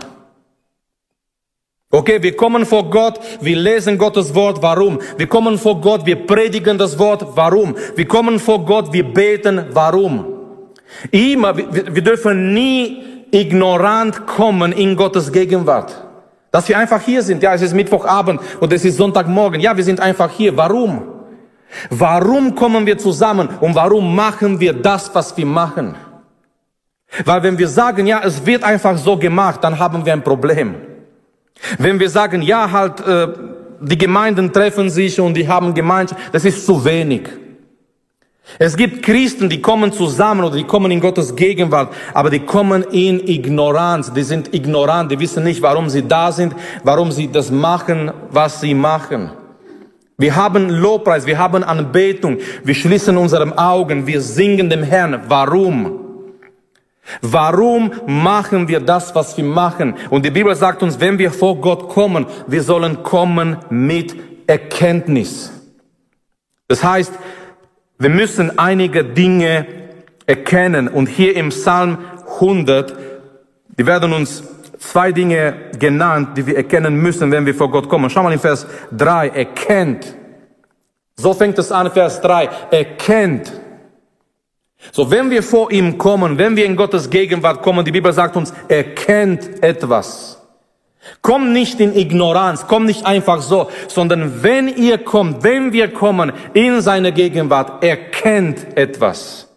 Okay, 1.92 2.22
wir 2.22 2.37
kommen 2.37 2.64
vor 2.64 2.88
Gott, 2.88 3.18
wir 3.40 3.57
lesen 3.57 3.98
Gottes 3.98 4.33
Wort, 4.33 4.62
warum? 4.62 5.00
Wir 5.16 5.26
kommen 5.26 5.59
vor 5.59 5.81
Gott, 5.81 6.07
wir 6.07 6.24
predigen 6.24 6.79
das 6.79 6.96
Wort, 6.96 7.26
warum? 7.35 7.74
Wir 7.96 8.07
kommen 8.07 8.38
vor 8.38 8.64
Gott, 8.64 8.92
wir 8.92 9.03
beten, 9.03 9.64
warum? 9.72 10.24
Immer, 11.11 11.57
wir, 11.57 12.03
dürfen 12.03 12.55
nie 12.55 13.26
ignorant 13.33 14.24
kommen 14.24 14.70
in 14.70 14.94
Gottes 14.94 15.33
Gegenwart. 15.33 15.92
Dass 16.53 16.68
wir 16.68 16.79
einfach 16.79 17.00
hier 17.00 17.22
sind. 17.22 17.42
Ja, 17.42 17.55
es 17.55 17.62
ist 17.62 17.74
Mittwochabend 17.74 18.40
und 18.61 18.72
es 18.72 18.85
ist 18.85 18.96
Sonntagmorgen. 18.96 19.61
Ja, 19.61 19.76
wir 19.76 19.85
sind 19.85 19.98
einfach 19.98 20.31
hier. 20.31 20.57
Warum? 20.57 21.03
Warum 21.90 22.55
kommen 22.55 22.87
wir 22.87 22.98
zusammen 22.98 23.48
und 23.61 23.74
warum 23.74 24.14
machen 24.14 24.61
wir 24.61 24.74
das, 24.74 25.12
was 25.12 25.37
wir 25.37 25.46
machen? 25.46 25.96
Weil 27.24 27.42
wenn 27.42 27.59
wir 27.59 27.68
sagen, 27.68 28.07
ja, 28.07 28.20
es 28.24 28.46
wird 28.46 28.62
einfach 28.62 28.96
so 28.96 29.16
gemacht, 29.16 29.62
dann 29.62 29.76
haben 29.79 30.05
wir 30.07 30.12
ein 30.12 30.22
Problem. 30.22 30.89
Wenn 31.78 31.98
wir 32.00 32.08
sagen, 32.08 32.42
ja, 32.42 32.70
halt, 32.70 33.00
äh, 33.06 33.28
die 33.80 33.98
Gemeinden 33.98 34.52
treffen 34.52 34.90
sich 34.90 35.20
und 35.20 35.34
die 35.34 35.48
haben 35.48 35.74
Gemeinschaft, 35.74 36.20
das 36.32 36.44
ist 36.44 36.66
zu 36.66 36.84
wenig. 36.84 37.28
Es 38.58 38.76
gibt 38.76 39.02
Christen, 39.02 39.48
die 39.48 39.62
kommen 39.62 39.92
zusammen 39.92 40.44
oder 40.44 40.56
die 40.56 40.64
kommen 40.64 40.90
in 40.90 41.00
Gottes 41.00 41.36
Gegenwart, 41.36 41.92
aber 42.12 42.30
die 42.30 42.40
kommen 42.40 42.82
in 42.90 43.20
Ignoranz. 43.26 44.12
Die 44.12 44.22
sind 44.22 44.52
ignorant, 44.52 45.10
die 45.10 45.18
wissen 45.18 45.44
nicht, 45.44 45.62
warum 45.62 45.88
sie 45.88 46.06
da 46.06 46.32
sind, 46.32 46.54
warum 46.82 47.12
sie 47.12 47.30
das 47.30 47.50
machen, 47.50 48.10
was 48.30 48.60
sie 48.60 48.74
machen. 48.74 49.30
Wir 50.18 50.36
haben 50.36 50.68
Lobpreis, 50.68 51.24
wir 51.26 51.38
haben 51.38 51.64
Anbetung, 51.64 52.38
wir 52.62 52.74
schließen 52.74 53.16
unsere 53.16 53.56
Augen, 53.56 54.06
wir 54.06 54.20
singen 54.20 54.68
dem 54.68 54.82
Herrn. 54.82 55.20
Warum? 55.28 55.99
Warum 57.22 57.92
machen 58.06 58.68
wir 58.68 58.80
das, 58.80 59.14
was 59.14 59.36
wir 59.36 59.44
machen? 59.44 59.94
Und 60.10 60.24
die 60.24 60.30
Bibel 60.30 60.54
sagt 60.54 60.82
uns, 60.82 61.00
wenn 61.00 61.18
wir 61.18 61.30
vor 61.30 61.56
Gott 61.56 61.88
kommen, 61.88 62.26
wir 62.46 62.62
sollen 62.62 63.02
kommen 63.02 63.56
mit 63.70 64.14
Erkenntnis. 64.46 65.52
Das 66.68 66.84
heißt, 66.84 67.12
wir 67.98 68.10
müssen 68.10 68.58
einige 68.58 69.04
Dinge 69.04 69.66
erkennen. 70.26 70.88
Und 70.88 71.08
hier 71.08 71.36
im 71.36 71.50
Psalm 71.50 71.98
100, 72.34 72.94
die 73.76 73.86
werden 73.86 74.12
uns 74.12 74.44
zwei 74.78 75.12
Dinge 75.12 75.54
genannt, 75.78 76.36
die 76.36 76.46
wir 76.46 76.56
erkennen 76.56 76.96
müssen, 76.96 77.30
wenn 77.30 77.44
wir 77.46 77.54
vor 77.54 77.70
Gott 77.70 77.88
kommen. 77.88 78.08
Schau 78.10 78.22
mal 78.22 78.32
in 78.32 78.38
Vers 78.38 78.66
3, 78.96 79.28
erkennt. 79.28 80.14
So 81.16 81.34
fängt 81.34 81.58
es 81.58 81.70
an, 81.70 81.90
Vers 81.90 82.20
3, 82.22 82.48
erkennt. 82.70 83.52
So, 84.92 85.11
wenn 85.11 85.31
wir 85.31 85.42
vor 85.42 85.70
ihm 85.70 85.98
kommen, 85.98 86.37
wenn 86.38 86.57
wir 86.57 86.64
in 86.64 86.76
Gottes 86.76 87.09
Gegenwart 87.09 87.62
kommen, 87.62 87.85
die 87.85 87.92
Bibel 87.92 88.12
sagt 88.12 88.37
uns, 88.37 88.53
erkennt 88.68 89.62
etwas. 89.62 90.38
Komm 91.22 91.53
nicht 91.53 91.81
in 91.81 91.96
Ignoranz, 91.96 92.66
komm 92.66 92.85
nicht 92.85 93.07
einfach 93.07 93.40
so, 93.40 93.70
sondern 93.88 94.42
wenn 94.42 94.68
ihr 94.68 94.98
kommt, 94.98 95.42
wenn 95.42 95.72
wir 95.72 95.88
kommen 95.88 96.33
in 96.55 96.81
seine 96.81 97.12
Gegenwart, 97.12 97.83
erkennt 97.83 98.76
etwas. 98.76 99.48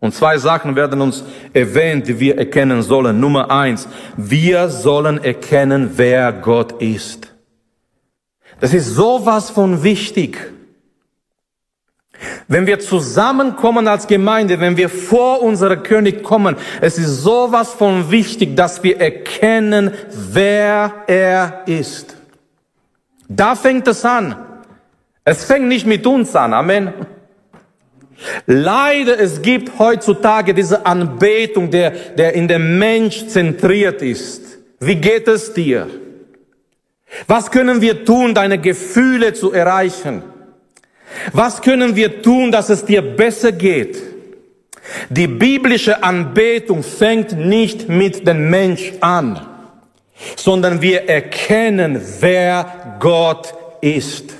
Und 0.00 0.14
zwei 0.14 0.38
Sachen 0.38 0.76
werden 0.76 1.00
uns 1.00 1.24
erwähnt, 1.52 2.06
die 2.06 2.20
wir 2.20 2.38
erkennen 2.38 2.82
sollen. 2.82 3.18
Nummer 3.18 3.50
eins, 3.50 3.88
wir 4.16 4.68
sollen 4.68 5.22
erkennen, 5.22 5.92
wer 5.96 6.32
Gott 6.32 6.80
ist. 6.80 7.34
Das 8.60 8.74
ist 8.74 8.94
sowas 8.94 9.50
von 9.50 9.82
wichtig. 9.82 10.52
Wenn 12.48 12.66
wir 12.66 12.80
zusammenkommen 12.80 13.86
als 13.86 14.06
Gemeinde, 14.06 14.60
wenn 14.60 14.76
wir 14.76 14.88
vor 14.88 15.42
unserer 15.42 15.76
König 15.76 16.22
kommen, 16.22 16.56
es 16.80 16.98
ist 16.98 17.22
sowas 17.22 17.72
von 17.72 18.10
wichtig, 18.10 18.56
dass 18.56 18.82
wir 18.82 19.00
erkennen, 19.00 19.92
wer 20.32 21.04
er 21.06 21.62
ist. 21.66 22.16
Da 23.28 23.54
fängt 23.54 23.86
es 23.86 24.04
an. 24.04 24.36
Es 25.24 25.44
fängt 25.44 25.68
nicht 25.68 25.86
mit 25.86 26.06
uns 26.06 26.34
an. 26.34 26.54
Amen. 26.54 26.92
Leider, 28.46 29.20
es 29.20 29.42
gibt 29.42 29.78
heutzutage 29.78 30.54
diese 30.54 30.86
Anbetung, 30.86 31.70
der, 31.70 31.90
der 31.90 32.34
in 32.34 32.48
dem 32.48 32.78
Mensch 32.78 33.28
zentriert 33.28 34.02
ist. 34.02 34.58
Wie 34.80 34.96
geht 34.96 35.28
es 35.28 35.52
dir? 35.52 35.86
Was 37.26 37.50
können 37.50 37.80
wir 37.80 38.04
tun, 38.04 38.34
deine 38.34 38.58
Gefühle 38.58 39.34
zu 39.34 39.52
erreichen? 39.52 40.22
Was 41.32 41.62
können 41.62 41.96
wir 41.96 42.22
tun, 42.22 42.52
dass 42.52 42.68
es 42.68 42.84
dir 42.84 43.02
besser 43.02 43.52
geht? 43.52 44.02
Die 45.10 45.26
biblische 45.26 46.02
Anbetung 46.02 46.82
fängt 46.82 47.32
nicht 47.32 47.88
mit 47.88 48.26
dem 48.26 48.48
Mensch 48.50 48.92
an, 49.00 49.40
sondern 50.36 50.80
wir 50.80 51.08
erkennen, 51.08 52.00
wer 52.20 52.96
Gott 52.98 53.54
ist. 53.80 54.34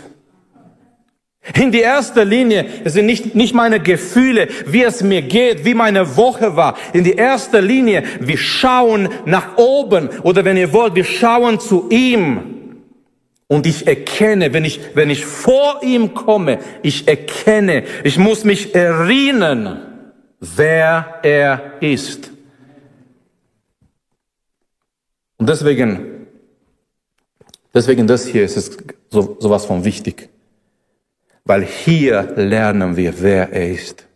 In 1.54 1.72
die 1.72 1.80
erste 1.80 2.24
Linie 2.24 2.66
sind 2.84 3.06
nicht, 3.06 3.34
nicht 3.34 3.54
meine 3.54 3.80
Gefühle, 3.80 4.48
wie 4.66 4.82
es 4.82 5.02
mir 5.02 5.22
geht, 5.22 5.64
wie 5.64 5.74
meine 5.74 6.16
Woche 6.16 6.56
war. 6.56 6.76
In 6.92 7.04
die 7.04 7.14
erste 7.14 7.60
Linie, 7.60 8.02
wir 8.20 8.36
schauen 8.36 9.08
nach 9.24 9.56
oben 9.56 10.10
oder 10.22 10.44
wenn 10.44 10.58
ihr 10.58 10.72
wollt, 10.72 10.94
wir 10.94 11.04
schauen 11.04 11.58
zu 11.58 11.88
ihm. 11.88 12.57
Und 13.48 13.66
ich 13.66 13.86
erkenne, 13.86 14.52
wenn 14.52 14.64
ich, 14.64 14.78
wenn 14.94 15.08
ich 15.08 15.24
vor 15.24 15.82
ihm 15.82 16.12
komme, 16.12 16.58
ich 16.82 17.08
erkenne, 17.08 17.84
ich 18.04 18.18
muss 18.18 18.44
mich 18.44 18.74
erinnern, 18.74 20.12
wer 20.38 21.20
er 21.22 21.80
ist. 21.80 22.30
Und 25.38 25.48
deswegen, 25.48 26.26
deswegen 27.72 28.06
das 28.06 28.26
hier 28.26 28.44
ist 28.44 28.56
es 28.58 28.76
so, 29.08 29.38
sowas 29.40 29.64
von 29.64 29.82
wichtig. 29.82 30.28
Weil 31.44 31.64
hier 31.64 32.34
lernen 32.36 32.96
wir, 32.96 33.18
wer 33.22 33.50
er 33.50 33.70
ist. 33.70 34.07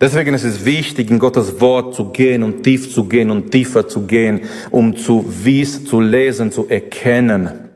Deswegen 0.00 0.34
ist 0.34 0.44
es 0.44 0.64
wichtig, 0.64 1.10
in 1.10 1.18
Gottes 1.18 1.60
Wort 1.60 1.94
zu 1.94 2.06
gehen 2.10 2.42
und 2.42 2.62
tief 2.62 2.92
zu 2.92 3.04
gehen 3.04 3.30
und 3.30 3.50
tiefer 3.50 3.86
zu 3.86 4.06
gehen, 4.06 4.40
um 4.70 4.96
zu 4.96 5.24
wissen, 5.44 5.86
zu 5.86 6.00
lesen, 6.00 6.50
zu 6.50 6.68
erkennen, 6.68 7.70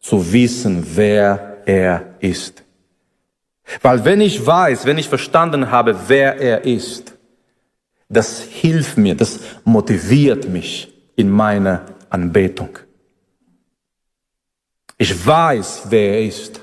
zu 0.00 0.32
wissen, 0.32 0.86
wer 0.94 1.58
er 1.66 2.14
ist. 2.20 2.62
Weil 3.82 4.04
wenn 4.04 4.20
ich 4.20 4.44
weiß, 4.44 4.86
wenn 4.86 4.98
ich 4.98 5.08
verstanden 5.08 5.70
habe, 5.70 5.96
wer 6.08 6.40
er 6.40 6.64
ist, 6.64 7.14
das 8.08 8.40
hilft 8.40 8.96
mir, 8.96 9.14
das 9.14 9.40
motiviert 9.64 10.48
mich 10.48 10.92
in 11.16 11.28
meiner 11.28 11.84
Anbetung. 12.08 12.78
Ich 14.96 15.26
weiß, 15.26 15.82
wer 15.90 16.14
er 16.14 16.24
ist. 16.24 16.60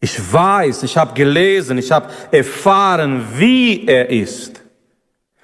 Ich 0.00 0.32
weiß, 0.32 0.84
ich 0.84 0.96
habe 0.96 1.14
gelesen, 1.14 1.78
ich 1.78 1.90
habe 1.90 2.08
erfahren, 2.30 3.26
wie 3.34 3.86
er 3.86 4.08
ist. 4.10 4.62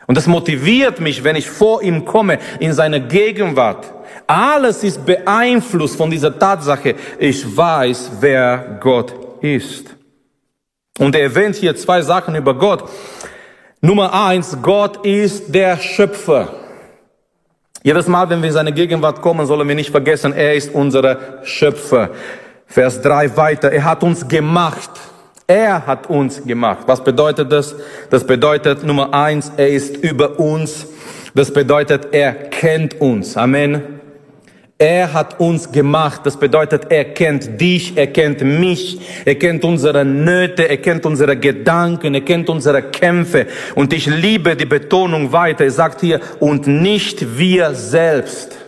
Und 0.06 0.16
das 0.16 0.26
motiviert 0.26 1.00
mich, 1.00 1.24
wenn 1.24 1.34
ich 1.34 1.48
vor 1.48 1.82
ihm 1.82 2.04
komme, 2.04 2.38
in 2.60 2.72
seine 2.72 3.00
Gegenwart. 3.00 3.92
Alles 4.26 4.84
ist 4.84 5.04
beeinflusst 5.04 5.96
von 5.96 6.10
dieser 6.10 6.38
Tatsache. 6.38 6.94
Ich 7.18 7.56
weiß, 7.56 8.12
wer 8.20 8.78
Gott 8.80 9.14
ist. 9.42 9.94
Und 10.98 11.14
er 11.14 11.22
erwähnt 11.22 11.56
hier 11.56 11.74
zwei 11.74 12.00
Sachen 12.02 12.34
über 12.36 12.54
Gott. 12.54 12.88
Nummer 13.80 14.12
eins, 14.26 14.56
Gott 14.62 15.04
ist 15.04 15.52
der 15.54 15.76
Schöpfer. 15.78 16.54
Jedes 17.82 18.06
Mal, 18.06 18.30
wenn 18.30 18.40
wir 18.40 18.48
in 18.48 18.54
seine 18.54 18.72
Gegenwart 18.72 19.20
kommen, 19.20 19.46
sollen 19.46 19.68
wir 19.68 19.74
nicht 19.74 19.90
vergessen, 19.90 20.32
er 20.32 20.54
ist 20.54 20.72
unser 20.74 21.44
Schöpfer. 21.44 22.10
Vers 22.74 23.00
3 23.02 23.37
weiter, 23.37 23.70
er 23.70 23.84
hat 23.84 24.02
uns 24.02 24.26
gemacht. 24.26 24.90
Er 25.46 25.87
hat 25.87 26.10
uns 26.10 26.42
gemacht. 26.44 26.80
Was 26.87 27.04
bedeutet 27.04 27.52
das? 27.52 27.72
Das 28.10 28.26
bedeutet 28.26 28.82
Nummer 28.82 29.14
eins, 29.14 29.52
er 29.56 29.68
ist 29.68 29.96
über 29.98 30.40
uns. 30.40 30.84
Das 31.37 31.52
bedeutet, 31.52 32.08
er 32.10 32.32
kennt 32.32 33.00
uns. 33.00 33.37
Amen. 33.37 33.80
Er 34.76 35.12
hat 35.12 35.38
uns 35.38 35.70
gemacht. 35.70 36.22
Das 36.24 36.37
bedeutet, 36.37 36.90
er 36.90 37.04
kennt 37.04 37.60
dich, 37.60 37.96
er 37.96 38.08
kennt 38.08 38.40
mich, 38.40 39.00
er 39.24 39.37
kennt 39.37 39.62
unsere 39.62 40.04
Nöte, 40.04 40.68
er 40.68 40.78
kennt 40.78 41.06
unsere 41.06 41.37
Gedanken, 41.37 42.12
er 42.12 42.22
kennt 42.22 42.48
unsere 42.48 42.82
Kämpfe. 42.82 43.46
Und 43.76 43.92
ich 43.92 44.06
liebe 44.06 44.56
die 44.56 44.66
Betonung 44.66 45.30
weiter. 45.30 45.62
Er 45.62 45.70
sagt 45.70 46.00
hier, 46.00 46.18
und 46.40 46.66
nicht 46.66 47.38
wir 47.38 47.72
selbst. 47.72 48.63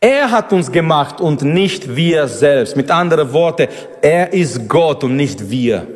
Er 0.00 0.30
hat 0.30 0.52
uns 0.52 0.70
gemacht 0.70 1.20
und 1.20 1.42
nicht 1.42 1.96
wir 1.96 2.28
selbst. 2.28 2.76
Mit 2.76 2.90
anderen 2.90 3.32
Worten, 3.32 3.68
er 4.00 4.32
ist 4.32 4.68
Gott 4.68 5.02
und 5.02 5.16
nicht 5.16 5.50
wir. 5.50 5.86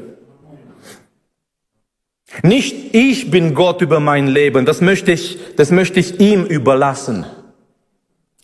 Nicht 2.43 2.95
ich 2.95 3.31
bin 3.31 3.55
Gott 3.55 3.83
über 3.83 4.01
mein 4.01 4.27
Leben, 4.27 4.65
das 4.65 4.81
möchte 4.81 5.13
ich, 5.13 5.39
das 5.57 5.71
möchte 5.71 6.01
ich 6.01 6.19
ihm 6.19 6.45
überlassen. 6.45 7.27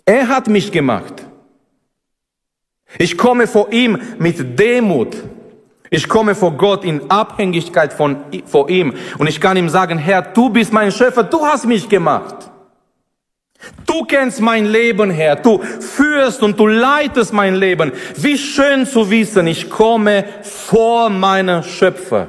Er 0.05 0.29
hat 0.29 0.47
mich 0.49 0.71
gemacht. 0.71 1.27
Ich 2.99 3.19
komme 3.19 3.47
vor 3.47 3.73
ihm 3.73 3.99
mit 4.19 4.59
Demut. 4.59 5.17
Ich 5.91 6.09
komme 6.09 6.35
vor 6.35 6.53
Gott 6.53 6.85
in 6.85 7.11
Abhängigkeit 7.11 7.93
von, 7.93 8.17
vor 8.45 8.69
ihm. 8.69 8.95
Und 9.19 9.27
ich 9.27 9.41
kann 9.41 9.57
ihm 9.57 9.71
sagen, 9.71 9.99
Herr, 9.99 10.23
du 10.23 10.51
bist 10.51 10.73
mein 10.73 10.93
Schöpfer, 10.93 11.25
du 11.25 11.45
hast 11.45 11.67
mich 11.67 11.89
gemacht. 11.89 12.51
Du 13.87 14.05
kennst 14.05 14.41
mein 14.41 14.67
Leben, 14.67 15.11
Herr. 15.11 15.37
Du 15.37 15.59
führst 15.59 16.43
und 16.43 16.59
du 16.59 16.67
leitest 16.67 17.33
mein 17.33 17.57
Leben. 17.57 17.93
Wie 18.17 18.39
schön 18.39 18.87
zu 18.87 19.11
wissen, 19.11 19.47
ich 19.47 19.69
komme 19.69 20.25
vor 20.43 21.11
meiner 21.11 21.63
Schöpfer. 21.63 22.29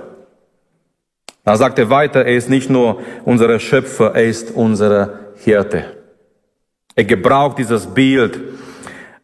Da 1.44 1.56
sagt 1.56 1.80
er 1.80 1.90
weiter, 1.90 2.26
er 2.26 2.36
ist 2.36 2.50
nicht 2.50 2.70
nur 2.70 3.02
unser 3.26 3.60
Schöpfer, 3.60 4.16
er 4.16 4.26
ist 4.26 4.52
unser 4.52 5.20
Hirte. 5.36 5.86
Er 6.96 7.06
gebraucht 7.06 7.58
dieses 7.58 7.86
Bild. 7.86 8.40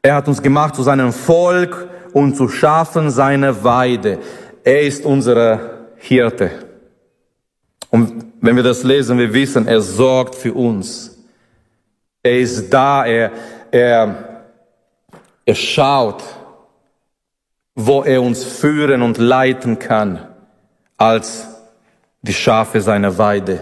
Er 0.02 0.16
hat 0.16 0.28
uns 0.28 0.42
gemacht 0.42 0.76
zu 0.76 0.84
seinem 0.84 1.12
Volk 1.12 1.88
und 2.14 2.36
zu 2.36 2.48
schaffen 2.48 3.10
seine 3.10 3.64
Weide. 3.64 4.20
Er 4.64 4.82
ist 4.82 5.06
unser 5.06 5.88
Hirte. 5.98 6.52
Und 7.90 8.26
wenn 8.42 8.56
wir 8.56 8.64
das 8.64 8.84
lesen, 8.84 9.18
wir 9.18 9.34
wissen, 9.34 9.68
er 9.68 9.82
sorgt 9.82 10.36
für 10.36 10.54
uns. 10.54 11.15
Er 12.26 12.40
ist 12.40 12.74
da, 12.74 13.06
er, 13.06 13.32
er, 13.70 14.16
er 15.46 15.56
schaut, 15.56 16.24
wo 17.76 18.02
er 18.02 18.20
uns 18.20 18.44
führen 18.44 19.04
und 19.04 19.20
leiten 19.20 19.78
kann, 19.78 20.28
als 20.98 21.48
die 22.24 22.34
Schafe 22.34 22.82
seiner 22.82 23.16
Weide. 23.20 23.62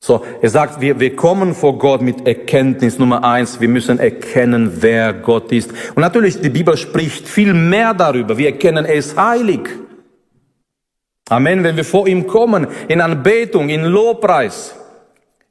So, 0.00 0.26
er 0.40 0.50
sagt, 0.50 0.80
wir, 0.80 0.98
wir 0.98 1.14
kommen 1.14 1.54
vor 1.54 1.78
Gott 1.78 2.02
mit 2.02 2.26
Erkenntnis 2.26 2.98
Nummer 2.98 3.22
eins. 3.22 3.60
Wir 3.60 3.68
müssen 3.68 4.00
erkennen, 4.00 4.78
wer 4.80 5.12
Gott 5.12 5.52
ist. 5.52 5.70
Und 5.94 6.00
natürlich, 6.00 6.40
die 6.40 6.50
Bibel 6.50 6.76
spricht 6.76 7.28
viel 7.28 7.54
mehr 7.54 7.94
darüber. 7.94 8.36
Wir 8.36 8.48
erkennen, 8.48 8.84
er 8.84 8.96
ist 8.96 9.16
heilig. 9.16 9.68
Amen. 11.28 11.62
Wenn 11.62 11.76
wir 11.76 11.84
vor 11.84 12.08
ihm 12.08 12.26
kommen, 12.26 12.66
in 12.88 13.00
Anbetung, 13.00 13.68
in 13.68 13.84
Lobpreis, 13.84 14.74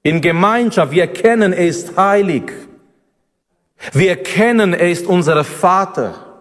in 0.03 0.21
Gemeinschaft, 0.21 0.91
wir 0.91 1.03
erkennen, 1.03 1.53
er 1.53 1.67
ist 1.67 1.95
heilig. 1.95 2.51
Wir 3.93 4.09
erkennen, 4.09 4.73
er 4.73 4.89
ist 4.89 5.05
unser 5.05 5.43
Vater. 5.43 6.31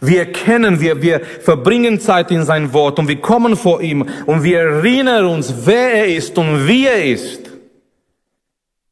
Wir 0.00 0.20
erkennen, 0.20 0.80
wir, 0.80 1.00
wir 1.00 1.20
verbringen 1.20 1.98
Zeit 1.98 2.30
in 2.30 2.44
sein 2.44 2.72
Wort 2.72 2.98
und 2.98 3.08
wir 3.08 3.20
kommen 3.20 3.56
vor 3.56 3.80
ihm 3.80 4.06
und 4.26 4.42
wir 4.42 4.60
erinnern 4.60 5.26
uns, 5.26 5.52
wer 5.64 5.94
er 5.94 6.14
ist 6.14 6.36
und 6.36 6.66
wie 6.66 6.86
er 6.86 7.04
ist. 7.04 7.50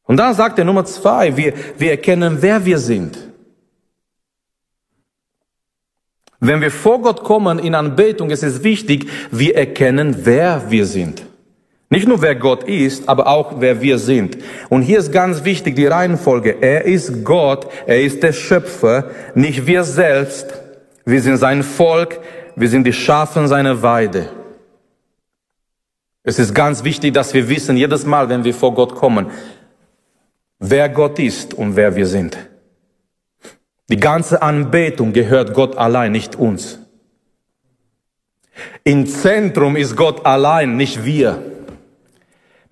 Und 0.03 0.17
dann 0.17 0.33
sagt 0.33 0.57
er 0.57 0.65
Nummer 0.65 0.85
zwei, 0.85 1.35
wir, 1.37 1.53
wir 1.77 1.91
erkennen, 1.91 2.37
wer 2.39 2.65
wir 2.65 2.79
sind. 2.79 3.17
Wenn 6.39 6.61
wir 6.61 6.71
vor 6.71 7.01
Gott 7.01 7.23
kommen 7.23 7.59
in 7.59 7.75
Anbetung, 7.75 8.29
ist 8.29 8.43
es 8.43 8.63
wichtig, 8.63 9.09
wir 9.31 9.55
erkennen, 9.55 10.15
wer 10.23 10.69
wir 10.69 10.85
sind. 10.85 11.23
Nicht 11.89 12.07
nur 12.07 12.21
wer 12.21 12.35
Gott 12.35 12.63
ist, 12.65 13.07
aber 13.07 13.27
auch 13.27 13.61
wer 13.61 13.81
wir 13.81 13.97
sind. 13.97 14.37
Und 14.69 14.81
hier 14.81 14.99
ist 14.99 15.11
ganz 15.11 15.45
wichtig 15.45 15.75
die 15.75 15.85
Reihenfolge. 15.85 16.57
Er 16.59 16.83
ist 16.83 17.23
Gott, 17.23 17.67
er 17.85 18.01
ist 18.01 18.23
der 18.23 18.33
Schöpfer, 18.33 19.11
nicht 19.35 19.65
wir 19.65 19.83
selbst. 19.85 20.53
Wir 21.05 21.21
sind 21.21 21.37
sein 21.37 21.63
Volk, 21.63 22.19
wir 22.57 22.67
sind 22.67 22.85
die 22.85 22.93
Schafen 22.93 23.47
seiner 23.47 23.81
Weide. 23.81 24.29
Es 26.23 26.39
ist 26.39 26.53
ganz 26.53 26.83
wichtig, 26.83 27.13
dass 27.13 27.33
wir 27.33 27.47
wissen, 27.47 27.77
jedes 27.77 28.05
Mal, 28.05 28.27
wenn 28.27 28.43
wir 28.43 28.53
vor 28.53 28.73
Gott 28.73 28.93
kommen, 28.93 29.27
wer 30.59 30.89
Gott 30.89 31.19
ist 31.19 31.53
und 31.53 31.77
wer 31.77 31.95
wir 31.95 32.05
sind. 32.05 32.37
Die 33.89 33.97
ganze 33.97 34.41
Anbetung 34.41 35.13
gehört 35.13 35.53
Gott 35.53 35.77
allein, 35.77 36.11
nicht 36.11 36.35
uns. 36.35 36.79
Im 38.83 39.07
Zentrum 39.07 39.77
ist 39.77 39.95
Gott 39.95 40.25
allein, 40.25 40.75
nicht 40.75 41.05
wir. 41.05 41.56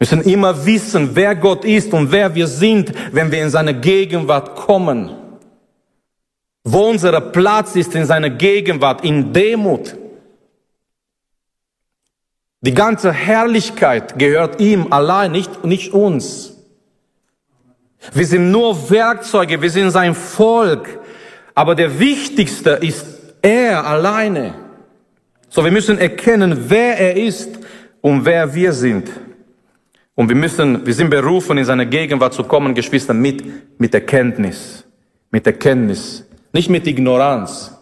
Wir 0.07 0.17
müssen 0.17 0.29
immer 0.29 0.65
wissen, 0.65 1.09
wer 1.13 1.35
Gott 1.35 1.65
ist 1.65 1.93
und 1.93 2.11
wer 2.11 2.33
wir 2.35 2.47
sind, 2.47 2.91
wenn 3.11 3.31
wir 3.31 3.41
in 3.41 3.49
seine 3.49 3.73
Gegenwart 3.73 4.55
kommen 4.55 5.09
wo 6.65 6.89
unser 6.89 7.21
Platz 7.21 7.75
ist 7.75 7.93
in 7.93 8.05
seiner 8.05 8.31
Gegenwart, 8.31 9.05
in 9.05 9.31
Demut. 9.31 9.95
Die 12.61 12.73
ganze 12.73 13.13
Herrlichkeit 13.13 14.17
gehört 14.17 14.59
ihm 14.59 14.91
allein, 14.91 15.31
nicht, 15.31 15.63
nicht 15.63 15.93
uns. 15.93 16.53
Wir 18.13 18.25
sind 18.25 18.49
nur 18.49 18.89
Werkzeuge, 18.89 19.61
wir 19.61 19.69
sind 19.69 19.91
sein 19.91 20.15
Volk. 20.15 20.99
Aber 21.53 21.75
der 21.75 21.99
Wichtigste 21.99 22.71
ist 22.71 23.05
er 23.43 23.85
alleine. 23.85 24.55
So, 25.49 25.63
wir 25.63 25.71
müssen 25.71 25.99
erkennen, 25.99 26.65
wer 26.67 26.97
er 26.97 27.15
ist 27.15 27.59
und 28.01 28.25
wer 28.25 28.53
wir 28.53 28.73
sind. 28.73 29.07
Und 30.15 30.29
wir 30.29 30.35
müssen, 30.35 30.85
wir 30.85 30.93
sind 30.93 31.09
berufen, 31.09 31.57
in 31.57 31.65
seine 31.65 31.85
Gegenwart 31.85 32.33
zu 32.33 32.43
kommen, 32.43 32.73
Geschwister, 32.73 33.13
mit, 33.13 33.79
mit 33.79 33.93
Erkenntnis. 33.93 34.85
Mit 35.29 35.45
Erkenntnis. 35.45 36.25
Nicht 36.53 36.69
mit 36.69 36.87
Ignoranz. 36.87 37.77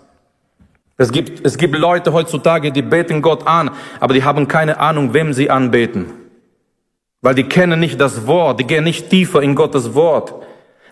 Es 0.98 1.12
gibt, 1.12 1.46
es 1.46 1.58
gibt 1.58 1.76
Leute 1.76 2.12
heutzutage, 2.14 2.72
die 2.72 2.82
beten 2.82 3.22
Gott 3.22 3.46
an, 3.48 3.72
aber 4.00 4.14
die 4.14 4.24
haben 4.24 4.48
keine 4.48 4.80
Ahnung, 4.80 5.14
wem 5.14 5.34
sie 5.34 5.50
anbeten. 5.50 6.06
Weil 7.22 7.36
die 7.36 7.44
kennen 7.44 7.80
nicht 7.80 8.02
das 8.02 8.28
Wort, 8.28 8.60
die 8.60 8.66
gehen 8.66 8.84
nicht 8.84 9.10
tiefer 9.10 9.42
in 9.42 9.56
Gottes 9.56 9.94
Wort. 9.94 10.34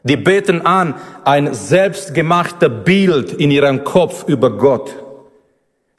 Die 0.04 0.18
beten 0.18 0.66
an 0.66 0.96
ein 1.26 1.54
selbstgemachter 1.54 2.70
Bild 2.70 3.34
in 3.34 3.52
ihrem 3.52 3.84
Kopf 3.84 4.28
über 4.28 4.58
Gott. 4.58 4.96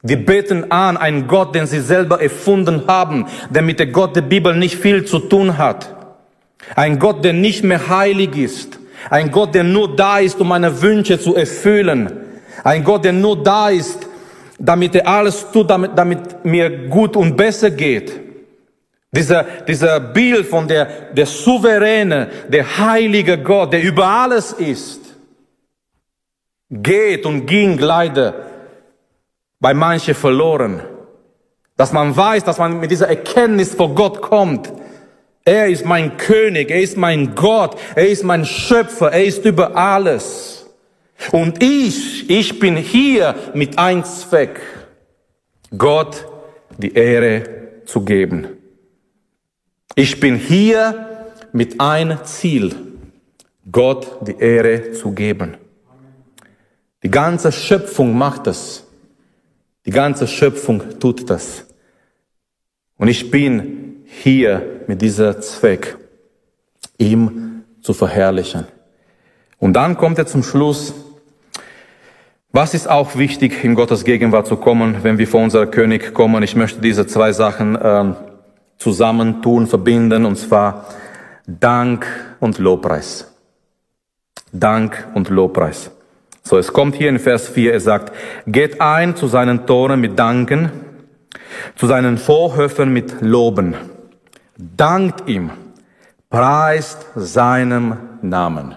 Die 0.05 0.17
beten 0.17 0.69
an 0.69 0.97
einen 0.97 1.27
Gott, 1.27 1.55
den 1.55 1.65
sie 1.65 1.79
selber 1.79 2.21
erfunden 2.21 2.83
haben, 2.87 3.25
der 3.49 3.61
mit 3.61 3.79
der 3.79 3.87
Gott 3.87 4.17
der 4.17 4.21
Bibel 4.21 4.53
nicht 4.53 4.75
viel 4.75 5.05
zu 5.05 5.17
tun 5.17 5.57
hat. 5.57 5.95
Ein 6.75 6.99
Gott, 6.99 7.23
der 7.23 7.31
nicht 7.31 7.63
mehr 7.63 7.87
heilig 7.87 8.35
ist. 8.35 8.79
Ein 9.09 9.31
Gott, 9.31 9.55
der 9.55 9.63
nur 9.63 9.95
da 9.95 10.19
ist, 10.19 10.39
um 10.41 10.49
meine 10.49 10.81
Wünsche 10.81 11.17
zu 11.19 11.35
erfüllen. 11.35 12.11
Ein 12.65 12.83
Gott, 12.83 13.05
der 13.05 13.13
nur 13.13 13.41
da 13.41 13.69
ist, 13.69 14.07
damit 14.59 14.93
er 14.95 15.07
alles 15.07 15.45
tut, 15.51 15.69
damit, 15.69 15.91
damit 15.95 16.43
mir 16.43 16.69
gut 16.89 17.15
und 17.15 17.37
besser 17.37 17.71
geht. 17.71 18.19
Dieser, 19.09 19.43
dieser 19.65 20.01
Bild 20.01 20.45
von 20.45 20.67
der, 20.67 20.85
der 21.13 21.25
souveräne, 21.25 22.27
der 22.49 22.77
heilige 22.77 23.37
Gott, 23.37 23.71
der 23.71 23.81
über 23.81 24.05
alles 24.05 24.51
ist, 24.51 24.99
geht 26.69 27.25
und 27.25 27.45
ging 27.45 27.77
leider 27.77 28.52
bei 29.63 29.73
manchen 29.73 30.13
verloren. 30.13 30.81
Dass 31.77 31.93
man 31.93 32.15
weiß, 32.15 32.43
dass 32.43 32.57
man 32.57 32.81
mit 32.81 32.91
dieser 32.91 33.07
Erkenntnis 33.07 33.73
vor 33.73 33.95
Gott 33.95 34.21
kommt, 34.21 34.71
er 35.45 35.67
ist 35.67 35.85
mein 35.85 36.17
König, 36.17 36.69
er 36.69 36.81
ist 36.81 36.97
mein 36.97 37.33
Gott, 37.33 37.79
er 37.95 38.09
ist 38.09 38.25
mein 38.25 38.45
Schöpfer, 38.45 39.13
er 39.13 39.23
ist 39.23 39.45
über 39.45 39.75
alles. 39.75 40.69
Und 41.31 41.63
ich, 41.63 42.29
ich 42.29 42.59
bin 42.59 42.75
hier 42.75 43.35
mit 43.53 43.79
einem 43.79 44.03
Zweck, 44.03 44.59
Gott 45.77 46.27
die 46.77 46.93
Ehre 46.93 47.43
zu 47.85 48.01
geben. 48.01 48.47
Ich 49.95 50.19
bin 50.19 50.35
hier 50.35 51.25
mit 51.53 51.79
einem 51.79 52.21
Ziel, 52.25 52.75
Gott 53.71 54.27
die 54.27 54.37
Ehre 54.37 54.91
zu 54.91 55.13
geben. 55.13 55.55
Die 57.01 57.11
ganze 57.11 57.53
Schöpfung 57.53 58.17
macht 58.17 58.47
das. 58.47 58.83
Die 59.85 59.91
ganze 59.91 60.27
Schöpfung 60.27 60.99
tut 60.99 61.29
das. 61.29 61.65
Und 62.97 63.07
ich 63.07 63.31
bin 63.31 64.03
hier 64.05 64.83
mit 64.87 65.01
dieser 65.01 65.41
Zweck. 65.41 65.97
ihm 66.97 67.63
zu 67.81 67.93
verherrlichen. 67.93 68.65
Und 69.59 69.73
dann 69.73 69.97
kommt 69.97 70.17
er 70.17 70.25
zum 70.25 70.43
Schluss, 70.43 70.93
was 72.51 72.73
ist 72.73 72.87
auch 72.87 73.15
wichtig, 73.15 73.63
in 73.63 73.75
Gottes 73.75 74.05
Gegenwart 74.05 74.47
zu 74.47 74.57
kommen, 74.57 75.03
wenn 75.03 75.17
wir 75.17 75.27
vor 75.27 75.41
unser 75.41 75.65
König 75.67 76.13
kommen? 76.13 76.43
Ich 76.43 76.55
möchte 76.55 76.81
diese 76.81 77.07
zwei 77.07 77.31
Sachen 77.33 77.75
äh, 77.75 78.13
zusammentun, 78.77 79.67
verbinden, 79.67 80.25
und 80.25 80.35
zwar 80.35 80.87
Dank 81.47 82.05
und 82.39 82.59
Lobpreis. 82.59 83.33
Dank 84.51 85.07
und 85.15 85.29
Lobpreis. 85.29 85.91
So, 86.43 86.57
es 86.57 86.73
kommt 86.73 86.95
hier 86.95 87.07
in 87.07 87.19
Vers 87.19 87.47
4, 87.47 87.71
er 87.71 87.79
sagt, 87.79 88.13
geht 88.45 88.81
ein 88.81 89.15
zu 89.15 89.27
seinen 89.27 89.65
Toren 89.65 90.01
mit 90.01 90.19
Danken, 90.19 90.71
zu 91.75 91.87
seinen 91.87 92.17
Vorhöfen 92.17 92.91
mit 92.91 93.21
Loben. 93.21 93.75
Dankt 94.57 95.29
ihm, 95.29 95.51
preist 96.29 97.07
seinem 97.15 97.97
Namen. 98.21 98.75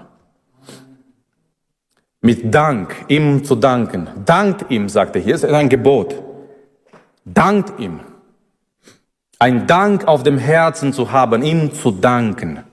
Mit 2.21 2.55
Dank, 2.55 2.95
ihm 3.09 3.45
zu 3.45 3.57
danken. 3.57 4.09
Dankt 4.25 4.71
ihm, 4.71 4.89
sagt 4.89 5.17
er 5.17 5.23
hier, 5.23 5.35
ist 5.35 5.45
ein 5.45 5.69
Gebot. 5.69 6.15
Dankt 7.25 7.79
ihm. 7.81 8.01
Ein 9.39 9.67
Dank 9.67 10.07
auf 10.07 10.23
dem 10.23 10.39
Herzen 10.39 10.93
zu 10.93 11.13
haben, 11.13 11.43
ihm 11.43 11.75
zu 11.75 11.91
danken. 11.91 12.65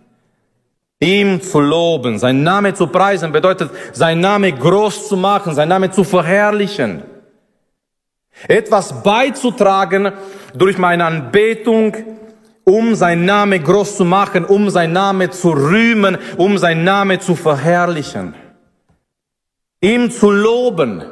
Ihm 1.03 1.41
zu 1.41 1.59
loben, 1.59 2.17
sein 2.17 2.43
Name 2.43 2.73
zu 2.73 2.87
preisen, 2.87 3.33
bedeutet, 3.33 3.69
sein 3.91 4.21
Name 4.21 4.53
groß 4.53 5.09
zu 5.09 5.17
machen, 5.17 5.53
sein 5.53 5.67
Name 5.67 5.91
zu 5.91 6.05
verherrlichen. 6.05 7.03
Etwas 8.47 9.03
beizutragen 9.03 10.13
durch 10.53 10.77
meine 10.77 11.03
Anbetung, 11.03 11.95
um 12.63 12.95
sein 12.95 13.25
Name 13.25 13.59
groß 13.59 13.97
zu 13.97 14.05
machen, 14.05 14.45
um 14.45 14.69
sein 14.69 14.93
Name 14.93 15.29
zu 15.29 15.51
rühmen, 15.51 16.17
um 16.37 16.57
sein 16.57 16.85
Name 16.85 17.19
zu 17.19 17.35
verherrlichen. 17.35 18.35
Ihm 19.81 20.09
zu 20.09 20.31
loben. 20.31 21.03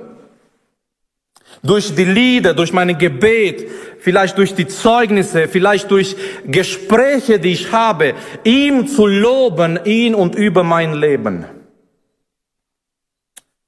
Durch 1.64 1.94
die 1.94 2.06
Lieder, 2.06 2.54
durch 2.56 2.74
mein 2.74 2.98
Gebet, 2.98 3.70
vielleicht 4.00 4.38
durch 4.38 4.56
die 4.56 4.68
Zeugnisse, 4.68 5.48
vielleicht 5.48 5.92
durch 5.92 6.16
Gespräche, 6.46 7.40
die 7.40 7.52
ich 7.52 7.72
habe, 7.72 8.16
ihm 8.44 8.88
zu 8.88 9.06
loben, 9.06 9.80
ihn 9.86 10.16
und 10.16 10.36
über 10.36 10.64
mein 10.64 10.94
Leben. 10.94 11.46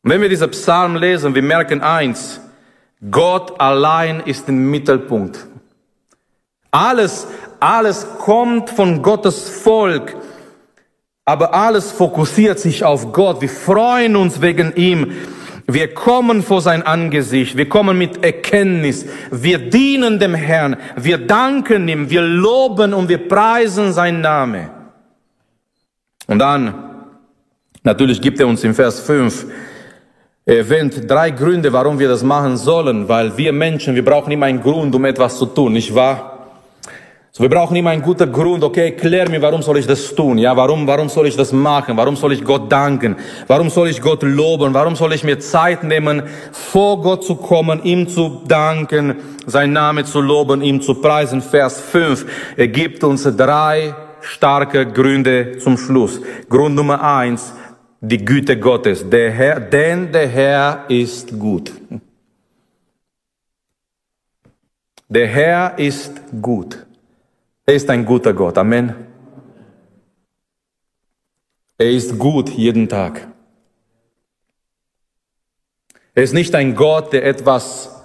Und 0.01 0.09
wenn 0.09 0.21
wir 0.21 0.29
diese 0.29 0.47
Psalm 0.47 0.95
lesen, 0.95 1.35
wir 1.35 1.43
merken 1.43 1.81
eins, 1.81 2.41
Gott 3.11 3.59
allein 3.59 4.21
ist 4.21 4.49
im 4.49 4.71
Mittelpunkt. 4.71 5.45
Alles, 6.71 7.27
alles 7.59 8.07
kommt 8.19 8.69
von 8.69 9.01
Gottes 9.01 9.47
Volk, 9.49 10.15
aber 11.25 11.53
alles 11.53 11.91
fokussiert 11.91 12.59
sich 12.59 12.83
auf 12.83 13.13
Gott. 13.13 13.39
Wir 13.41 13.49
freuen 13.49 14.15
uns 14.15 14.41
wegen 14.41 14.75
ihm. 14.75 15.13
Wir 15.65 15.93
kommen 15.93 16.43
vor 16.43 16.61
sein 16.61 16.83
Angesicht, 16.83 17.55
wir 17.55 17.69
kommen 17.69 17.97
mit 17.97 18.23
Erkenntnis, 18.23 19.05
wir 19.31 19.69
dienen 19.69 20.19
dem 20.19 20.33
Herrn, 20.33 20.75
wir 20.97 21.17
danken 21.17 21.87
ihm, 21.87 22.09
wir 22.09 22.21
loben 22.21 22.93
und 22.93 23.07
wir 23.07 23.29
preisen 23.29 23.93
sein 23.93 24.19
Name. 24.19 24.69
Und 26.27 26.39
dann, 26.39 26.73
natürlich 27.81 28.21
gibt 28.21 28.39
er 28.41 28.47
uns 28.47 28.63
im 28.63 28.73
Vers 28.73 28.99
5, 29.01 29.45
er 30.45 30.57
erwähnt 30.57 31.09
drei 31.09 31.31
Gründe, 31.31 31.71
warum 31.71 31.97
wir 31.97 32.09
das 32.09 32.23
machen 32.23 32.57
sollen, 32.57 33.07
weil 33.07 33.37
wir 33.37 33.53
Menschen, 33.53 33.95
wir 33.95 34.03
brauchen 34.03 34.31
immer 34.31 34.47
einen 34.47 34.61
Grund, 34.61 34.93
um 34.93 35.05
etwas 35.05 35.37
zu 35.37 35.45
tun, 35.45 35.71
nicht 35.71 35.95
wahr? 35.95 36.32
So, 37.35 37.41
wir 37.41 37.49
brauchen 37.49 37.75
immer 37.75 37.89
einen 37.89 38.03
guten 38.03 38.31
Grund. 38.31 38.63
Okay, 38.63 38.91
klär 38.91 39.27
mir, 39.27 39.41
warum 39.41 39.63
soll 39.63 39.79
ich 39.79 39.87
das 39.87 40.13
tun? 40.13 40.37
Ja, 40.37 40.55
warum, 40.55 40.85
warum 40.85 41.09
soll 41.09 41.25
ich 41.25 41.35
das 41.35 41.51
machen? 41.51 41.97
Warum 41.97 42.15
soll 42.15 42.33
ich 42.33 42.43
Gott 42.43 42.71
danken? 42.71 43.15
Warum 43.47 43.71
soll 43.71 43.89
ich 43.89 43.99
Gott 43.99 44.21
loben? 44.21 44.71
Warum 44.75 44.95
soll 44.95 45.13
ich 45.13 45.23
mir 45.23 45.39
Zeit 45.39 45.83
nehmen, 45.83 46.21
vor 46.51 47.01
Gott 47.01 47.23
zu 47.23 47.35
kommen, 47.35 47.83
ihm 47.83 48.07
zu 48.07 48.43
danken, 48.47 49.15
sein 49.47 49.73
Name 49.73 50.03
zu 50.03 50.21
loben, 50.21 50.61
ihm 50.61 50.79
zu 50.79 50.93
preisen? 50.93 51.41
Vers 51.41 51.81
5. 51.81 52.53
Er 52.55 52.67
gibt 52.67 53.03
uns 53.03 53.23
drei 53.23 53.95
starke 54.21 54.85
Gründe 54.85 55.57
zum 55.57 55.75
Schluss. 55.75 56.21
Grund 56.47 56.75
Nummer 56.75 57.03
eins, 57.03 57.51
die 57.99 58.23
Güte 58.23 58.59
Gottes. 58.59 59.09
Der 59.09 59.31
Herr, 59.31 59.59
denn 59.59 60.11
der 60.11 60.27
Herr 60.27 60.85
ist 60.87 61.39
gut. 61.39 61.71
Der 65.09 65.25
Herr 65.25 65.79
ist 65.79 66.21
gut. 66.39 66.77
Er 67.65 67.75
ist 67.75 67.89
ein 67.89 68.05
guter 68.05 68.33
Gott. 68.33 68.57
Amen. 68.57 68.93
Er 71.77 71.91
ist 71.91 72.19
gut 72.19 72.49
jeden 72.49 72.89
Tag. 72.89 73.27
Er 76.13 76.23
ist 76.23 76.33
nicht 76.33 76.53
ein 76.55 76.75
Gott, 76.75 77.13
der 77.13 77.25
etwas, 77.25 78.03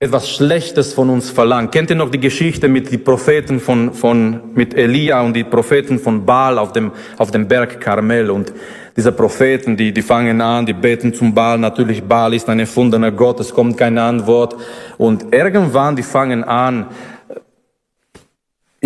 etwas 0.00 0.30
Schlechtes 0.30 0.94
von 0.94 1.10
uns 1.10 1.30
verlangt. 1.30 1.72
Kennt 1.72 1.90
ihr 1.90 1.96
noch 1.96 2.10
die 2.10 2.18
Geschichte 2.18 2.68
mit 2.68 2.90
den 2.90 3.04
Propheten 3.04 3.60
von, 3.60 3.92
von, 3.92 4.54
mit 4.54 4.74
Elia 4.74 5.20
und 5.20 5.34
die 5.34 5.44
Propheten 5.44 5.98
von 5.98 6.24
Baal 6.24 6.58
auf 6.58 6.72
dem, 6.72 6.90
auf 7.18 7.30
dem 7.30 7.46
Berg 7.46 7.80
Karmel 7.80 8.30
und 8.30 8.52
diese 8.96 9.12
Propheten, 9.12 9.76
die, 9.76 9.92
die 9.92 10.02
fangen 10.02 10.40
an, 10.40 10.64
die 10.64 10.72
beten 10.72 11.12
zum 11.12 11.34
Baal. 11.34 11.58
Natürlich, 11.58 12.02
Baal 12.02 12.32
ist 12.32 12.48
ein 12.48 12.58
erfundener 12.58 13.12
Gott, 13.12 13.38
es 13.40 13.52
kommt 13.52 13.76
keine 13.76 14.02
Antwort. 14.02 14.56
Und 14.96 15.34
irgendwann, 15.34 15.94
die 15.96 16.02
fangen 16.02 16.42
an, 16.42 16.86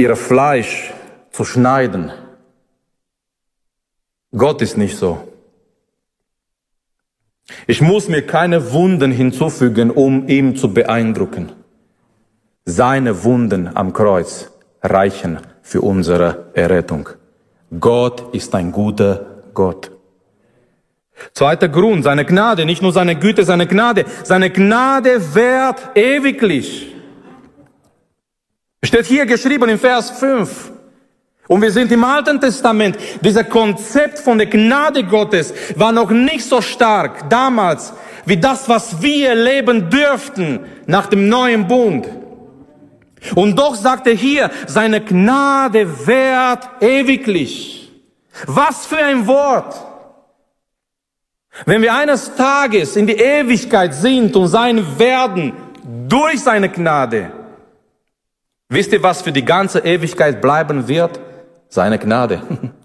ihr 0.01 0.17
Fleisch 0.17 0.93
zu 1.31 1.45
schneiden. 1.45 2.11
Gott 4.33 4.63
ist 4.63 4.77
nicht 4.77 4.97
so. 4.97 5.29
Ich 7.67 7.81
muss 7.81 8.09
mir 8.09 8.27
keine 8.27 8.73
Wunden 8.73 9.11
hinzufügen, 9.11 9.91
um 9.91 10.29
ihn 10.29 10.57
zu 10.57 10.73
beeindrucken. 10.73 11.53
Seine 12.65 13.25
Wunden 13.25 13.69
am 13.77 13.93
Kreuz 13.93 14.51
reichen 14.83 15.41
für 15.63 15.81
unsere 15.83 16.51
Errettung. 16.55 17.09
Gott 17.79 18.35
ist 18.35 18.55
ein 18.55 18.73
guter 18.73 19.27
Gott. 19.53 19.91
Zweiter 21.35 21.69
Grund, 21.69 22.05
seine 22.05 22.25
Gnade, 22.25 22.65
nicht 22.65 22.83
nur 22.83 22.93
seine 22.93 23.17
Güte, 23.17 23.45
seine 23.45 23.67
Gnade. 23.67 24.05
Seine 24.25 24.51
Gnade 24.51 25.35
währt 25.35 25.91
ewiglich. 25.95 26.95
Steht 28.83 29.07
hier 29.07 29.27
geschrieben 29.27 29.69
im 29.69 29.79
Vers 29.79 30.11
5. 30.11 30.73
Und 31.49 31.63
wir 31.63 31.71
sind 31.71 31.91
im 31.93 32.05
Alten 32.05 32.41
Testament. 32.41 32.97
Dieser 33.23 33.45
Konzept 33.45 34.19
von 34.19 34.39
der 34.39 34.47
Gnade 34.47 35.05
Gottes 35.05 35.53
war 35.77 35.93
noch 35.93 36.11
nicht 36.11 36.45
so 36.45 36.63
stark 36.63 37.29
damals 37.29 37.93
wie 38.25 38.37
das, 38.37 38.69
was 38.69 39.03
wir 39.03 39.31
erleben 39.31 39.91
dürften 39.91 40.61
nach 40.87 41.07
dem 41.07 41.29
neuen 41.29 41.67
Bund. 41.67 42.07
Und 43.35 43.59
doch 43.59 43.75
sagt 43.75 44.07
er 44.07 44.15
hier, 44.15 44.51
seine 44.67 45.01
Gnade 45.01 46.07
währt 46.07 46.69
ewiglich. 46.81 47.93
Was 48.47 48.87
für 48.87 48.99
ein 48.99 49.27
Wort! 49.27 49.75
Wenn 51.67 51.83
wir 51.83 51.93
eines 51.93 52.35
Tages 52.37 52.97
in 52.97 53.07
die 53.07 53.17
Ewigkeit 53.17 53.93
sind 53.93 54.35
und 54.37 54.49
sein 54.49 54.99
werden 54.99 55.53
durch 56.09 56.41
seine 56.41 56.69
Gnade, 56.69 57.33
Wisst 58.71 58.93
ihr, 58.93 59.03
was 59.03 59.21
für 59.21 59.33
die 59.33 59.45
ganze 59.45 59.81
Ewigkeit 59.81 60.41
bleiben 60.41 60.87
wird? 60.87 61.21
Seine 61.69 61.99
Gnade. 61.99 62.41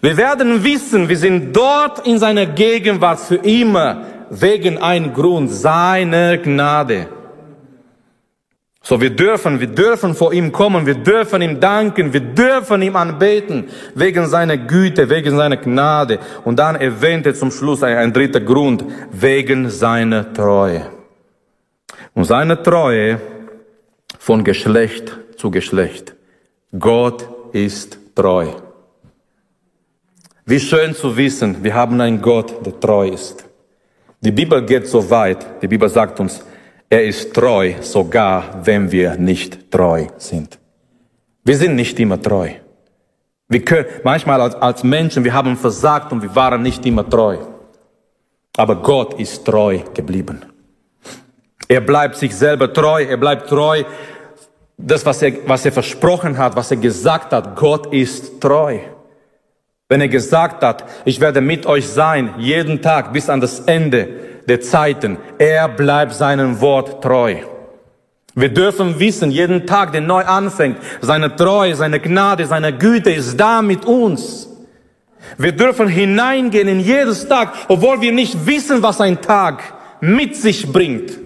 Wir 0.00 0.16
werden 0.16 0.64
wissen, 0.64 1.08
wir 1.08 1.16
sind 1.16 1.56
dort 1.56 2.04
in 2.08 2.18
seiner 2.18 2.44
Gegenwart 2.44 3.20
für 3.20 3.36
immer, 3.36 4.02
wegen 4.30 4.78
einem 4.78 5.14
Grund, 5.14 5.48
seiner 5.52 6.38
Gnade. 6.38 7.06
So, 8.82 9.00
wir 9.00 9.10
dürfen, 9.10 9.60
wir 9.60 9.68
dürfen 9.68 10.16
vor 10.16 10.32
ihm 10.32 10.50
kommen, 10.50 10.86
wir 10.86 10.96
dürfen 10.96 11.40
ihm 11.40 11.60
danken, 11.60 12.12
wir 12.12 12.20
dürfen 12.20 12.82
ihm 12.82 12.96
anbeten, 12.96 13.68
wegen 13.94 14.26
seiner 14.26 14.56
Güte, 14.56 15.08
wegen 15.08 15.36
seiner 15.36 15.56
Gnade. 15.56 16.18
Und 16.44 16.58
dann 16.58 16.74
erwähnt 16.74 17.26
er 17.26 17.34
zum 17.34 17.52
Schluss 17.52 17.84
ein, 17.84 17.96
ein 17.96 18.12
dritter 18.12 18.40
Grund, 18.40 18.84
wegen 19.12 19.70
seiner 19.70 20.32
Treue. 20.32 20.86
Und 22.12 22.24
seine 22.24 22.60
Treue 22.60 23.20
von 24.26 24.42
Geschlecht 24.42 25.16
zu 25.36 25.52
Geschlecht. 25.52 26.16
Gott 26.76 27.28
ist 27.52 27.96
treu. 28.12 28.48
Wie 30.44 30.58
schön 30.58 30.96
zu 30.96 31.16
wissen, 31.16 31.62
wir 31.62 31.72
haben 31.72 32.00
einen 32.00 32.20
Gott, 32.20 32.66
der 32.66 32.80
treu 32.80 33.06
ist. 33.06 33.44
Die 34.20 34.32
Bibel 34.32 34.66
geht 34.66 34.88
so 34.88 35.08
weit, 35.10 35.62
die 35.62 35.68
Bibel 35.68 35.88
sagt 35.88 36.18
uns, 36.18 36.44
er 36.90 37.04
ist 37.04 37.32
treu, 37.34 37.74
sogar 37.80 38.62
wenn 38.64 38.90
wir 38.90 39.14
nicht 39.16 39.70
treu 39.70 40.08
sind. 40.16 40.58
Wir 41.44 41.56
sind 41.56 41.76
nicht 41.76 41.96
immer 42.00 42.20
treu. 42.20 42.48
Wir 43.48 43.64
können, 43.64 43.86
manchmal 44.02 44.40
als, 44.40 44.56
als 44.56 44.82
Menschen, 44.82 45.22
wir 45.22 45.34
haben 45.34 45.56
versagt 45.56 46.10
und 46.10 46.20
wir 46.22 46.34
waren 46.34 46.62
nicht 46.62 46.84
immer 46.84 47.08
treu. 47.08 47.38
Aber 48.56 48.74
Gott 48.74 49.20
ist 49.20 49.44
treu 49.44 49.78
geblieben. 49.94 50.44
Er 51.68 51.80
bleibt 51.80 52.16
sich 52.16 52.34
selber 52.34 52.72
treu, 52.72 53.04
er 53.04 53.16
bleibt 53.16 53.48
treu 53.48 53.84
das, 54.78 55.06
was 55.06 55.22
er, 55.22 55.32
was 55.46 55.64
er 55.64 55.72
versprochen 55.72 56.36
hat, 56.36 56.56
was 56.56 56.70
er 56.70 56.76
gesagt 56.76 57.32
hat, 57.32 57.56
Gott 57.56 57.92
ist 57.92 58.40
treu. 58.40 58.78
Wenn 59.88 60.00
er 60.00 60.08
gesagt 60.08 60.62
hat, 60.62 60.84
ich 61.04 61.20
werde 61.20 61.40
mit 61.40 61.64
euch 61.66 61.88
sein, 61.88 62.34
jeden 62.38 62.82
Tag 62.82 63.12
bis 63.12 63.30
an 63.30 63.40
das 63.40 63.60
Ende 63.60 64.08
der 64.48 64.60
Zeiten, 64.60 65.16
er 65.38 65.68
bleibt 65.68 66.14
seinem 66.14 66.60
Wort 66.60 67.02
treu. 67.02 67.36
Wir 68.34 68.50
dürfen 68.50 68.98
wissen, 68.98 69.30
jeden 69.30 69.66
Tag, 69.66 69.92
der 69.92 70.02
neu 70.02 70.22
anfängt, 70.22 70.78
seine 71.00 71.34
Treue, 71.34 71.74
seine 71.74 72.00
Gnade, 72.00 72.46
seine 72.46 72.76
Güte 72.76 73.10
ist 73.10 73.36
da 73.38 73.62
mit 73.62 73.86
uns. 73.86 74.48
Wir 75.38 75.52
dürfen 75.52 75.88
hineingehen 75.88 76.68
in 76.68 76.80
jedes 76.80 77.26
Tag, 77.26 77.54
obwohl 77.68 78.00
wir 78.00 78.12
nicht 78.12 78.46
wissen, 78.46 78.82
was 78.82 79.00
ein 79.00 79.22
Tag 79.22 79.62
mit 80.00 80.36
sich 80.36 80.70
bringt. 80.70 81.25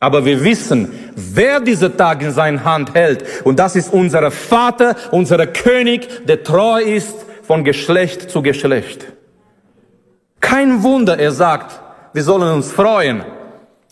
Aber 0.00 0.24
wir 0.24 0.44
wissen, 0.44 0.92
wer 1.16 1.60
diese 1.60 1.96
Tag 1.96 2.22
in 2.22 2.30
seiner 2.30 2.64
Hand 2.64 2.94
hält. 2.94 3.24
Und 3.44 3.58
das 3.58 3.74
ist 3.74 3.92
unser 3.92 4.30
Vater, 4.30 4.94
unser 5.10 5.44
König, 5.46 6.26
der 6.26 6.44
treu 6.44 6.80
ist 6.80 7.26
von 7.42 7.64
Geschlecht 7.64 8.30
zu 8.30 8.42
Geschlecht. 8.42 9.06
Kein 10.40 10.82
Wunder, 10.82 11.18
er 11.18 11.32
sagt, 11.32 11.80
wir 12.12 12.22
sollen 12.22 12.54
uns 12.54 12.70
freuen. 12.70 13.24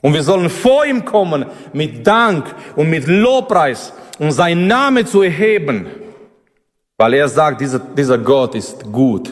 Und 0.03 0.15
wir 0.15 0.23
sollen 0.23 0.49
vor 0.49 0.87
ihm 0.87 1.05
kommen 1.05 1.47
mit 1.73 2.07
Dank 2.07 2.55
und 2.77 2.89
mit 2.89 3.09
Lobpreis, 3.09 3.93
um 4.21 4.31
seinen 4.31 4.69
Namen 4.69 5.07
zu 5.07 5.23
erheben. 5.23 5.87
Weil 6.97 7.15
er 7.15 7.29
sagt, 7.29 7.61
dieser, 7.61 7.81
dieser 7.81 8.19
Gott 8.19 8.55
ist 8.55 8.85
gut. 8.93 9.31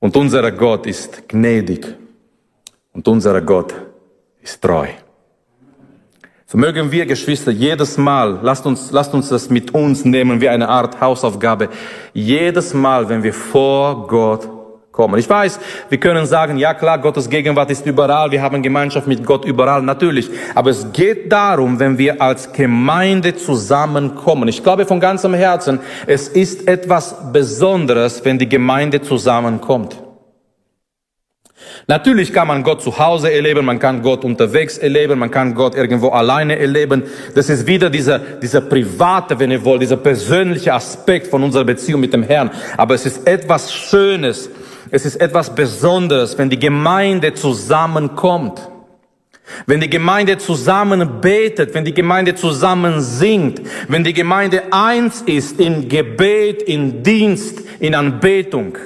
Und 0.00 0.16
unser 0.16 0.50
Gott 0.52 0.86
ist 0.86 1.28
gnädig. 1.28 1.86
Und 2.92 3.06
unser 3.06 3.40
Gott 3.42 3.74
ist 4.40 4.62
treu. 4.62 4.88
So 6.50 6.56
mögen 6.56 6.90
wir, 6.90 7.04
Geschwister, 7.04 7.50
jedes 7.50 7.98
Mal, 7.98 8.38
lasst 8.40 8.64
uns, 8.64 8.90
lasst 8.90 9.12
uns 9.12 9.28
das 9.28 9.50
mit 9.50 9.74
uns 9.74 10.06
nehmen 10.06 10.40
wie 10.40 10.48
eine 10.48 10.66
Art 10.66 10.98
Hausaufgabe. 10.98 11.68
Jedes 12.14 12.72
Mal, 12.72 13.06
wenn 13.10 13.22
wir 13.22 13.34
vor 13.34 14.06
Gott 14.06 14.48
kommen. 14.90 15.18
Ich 15.18 15.28
weiß, 15.28 15.60
wir 15.90 16.00
können 16.00 16.24
sagen, 16.24 16.56
ja 16.56 16.72
klar, 16.72 17.02
Gottes 17.02 17.28
Gegenwart 17.28 17.70
ist 17.70 17.84
überall, 17.84 18.30
wir 18.30 18.40
haben 18.40 18.62
Gemeinschaft 18.62 19.06
mit 19.06 19.26
Gott 19.26 19.44
überall, 19.44 19.82
natürlich. 19.82 20.30
Aber 20.54 20.70
es 20.70 20.90
geht 20.90 21.30
darum, 21.30 21.78
wenn 21.80 21.98
wir 21.98 22.22
als 22.22 22.50
Gemeinde 22.50 23.36
zusammenkommen. 23.36 24.48
Ich 24.48 24.62
glaube 24.62 24.86
von 24.86 25.00
ganzem 25.00 25.34
Herzen, 25.34 25.80
es 26.06 26.28
ist 26.28 26.66
etwas 26.66 27.30
Besonderes, 27.30 28.24
wenn 28.24 28.38
die 28.38 28.48
Gemeinde 28.48 29.02
zusammenkommt. 29.02 29.98
Natürlich 31.86 32.32
kann 32.32 32.48
man 32.48 32.62
Gott 32.62 32.82
zu 32.82 32.98
Hause 32.98 33.32
erleben, 33.32 33.64
man 33.64 33.78
kann 33.78 34.02
Gott 34.02 34.24
unterwegs 34.24 34.78
erleben, 34.78 35.18
man 35.18 35.30
kann 35.30 35.54
Gott 35.54 35.74
irgendwo 35.74 36.08
alleine 36.10 36.58
erleben. 36.58 37.04
Das 37.34 37.48
ist 37.48 37.66
wieder 37.66 37.90
dieser, 37.90 38.18
dieser 38.18 38.60
private, 38.60 39.38
wenn 39.38 39.50
ihr 39.50 39.64
wollt, 39.64 39.82
dieser 39.82 39.96
persönliche 39.96 40.74
Aspekt 40.74 41.28
von 41.28 41.42
unserer 41.42 41.64
Beziehung 41.64 42.00
mit 42.00 42.12
dem 42.12 42.22
Herrn. 42.22 42.50
Aber 42.76 42.94
es 42.94 43.06
ist 43.06 43.26
etwas 43.26 43.72
Schönes, 43.72 44.50
es 44.90 45.04
ist 45.04 45.16
etwas 45.16 45.54
Besonderes, 45.54 46.36
wenn 46.38 46.50
die 46.50 46.58
Gemeinde 46.58 47.34
zusammenkommt. 47.34 48.68
Wenn 49.66 49.80
die 49.80 49.90
Gemeinde 49.90 50.38
zusammen 50.38 51.20
betet, 51.20 51.74
wenn 51.74 51.84
die 51.84 51.94
Gemeinde 51.94 52.34
zusammen 52.34 53.00
singt, 53.00 53.62
wenn 53.88 54.04
die 54.04 54.12
Gemeinde 54.12 54.64
eins 54.72 55.22
ist 55.22 55.58
in 55.58 55.88
Gebet, 55.88 56.62
in 56.62 57.02
Dienst, 57.02 57.62
in 57.80 57.94
Anbetung. 57.94 58.76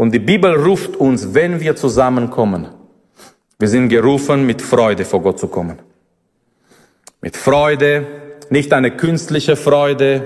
Und 0.00 0.12
die 0.12 0.18
Bibel 0.18 0.54
ruft 0.54 0.96
uns, 0.96 1.34
wenn 1.34 1.60
wir 1.60 1.76
zusammenkommen, 1.76 2.68
wir 3.58 3.68
sind 3.68 3.90
gerufen, 3.90 4.46
mit 4.46 4.62
Freude 4.62 5.04
vor 5.04 5.20
Gott 5.20 5.38
zu 5.38 5.48
kommen. 5.48 5.78
Mit 7.20 7.36
Freude, 7.36 8.06
nicht 8.48 8.72
eine 8.72 8.92
künstliche 8.92 9.56
Freude, 9.56 10.22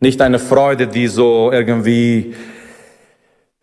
nicht 0.00 0.20
eine 0.20 0.40
Freude, 0.40 0.88
die 0.88 1.06
so 1.06 1.52
irgendwie 1.52 2.34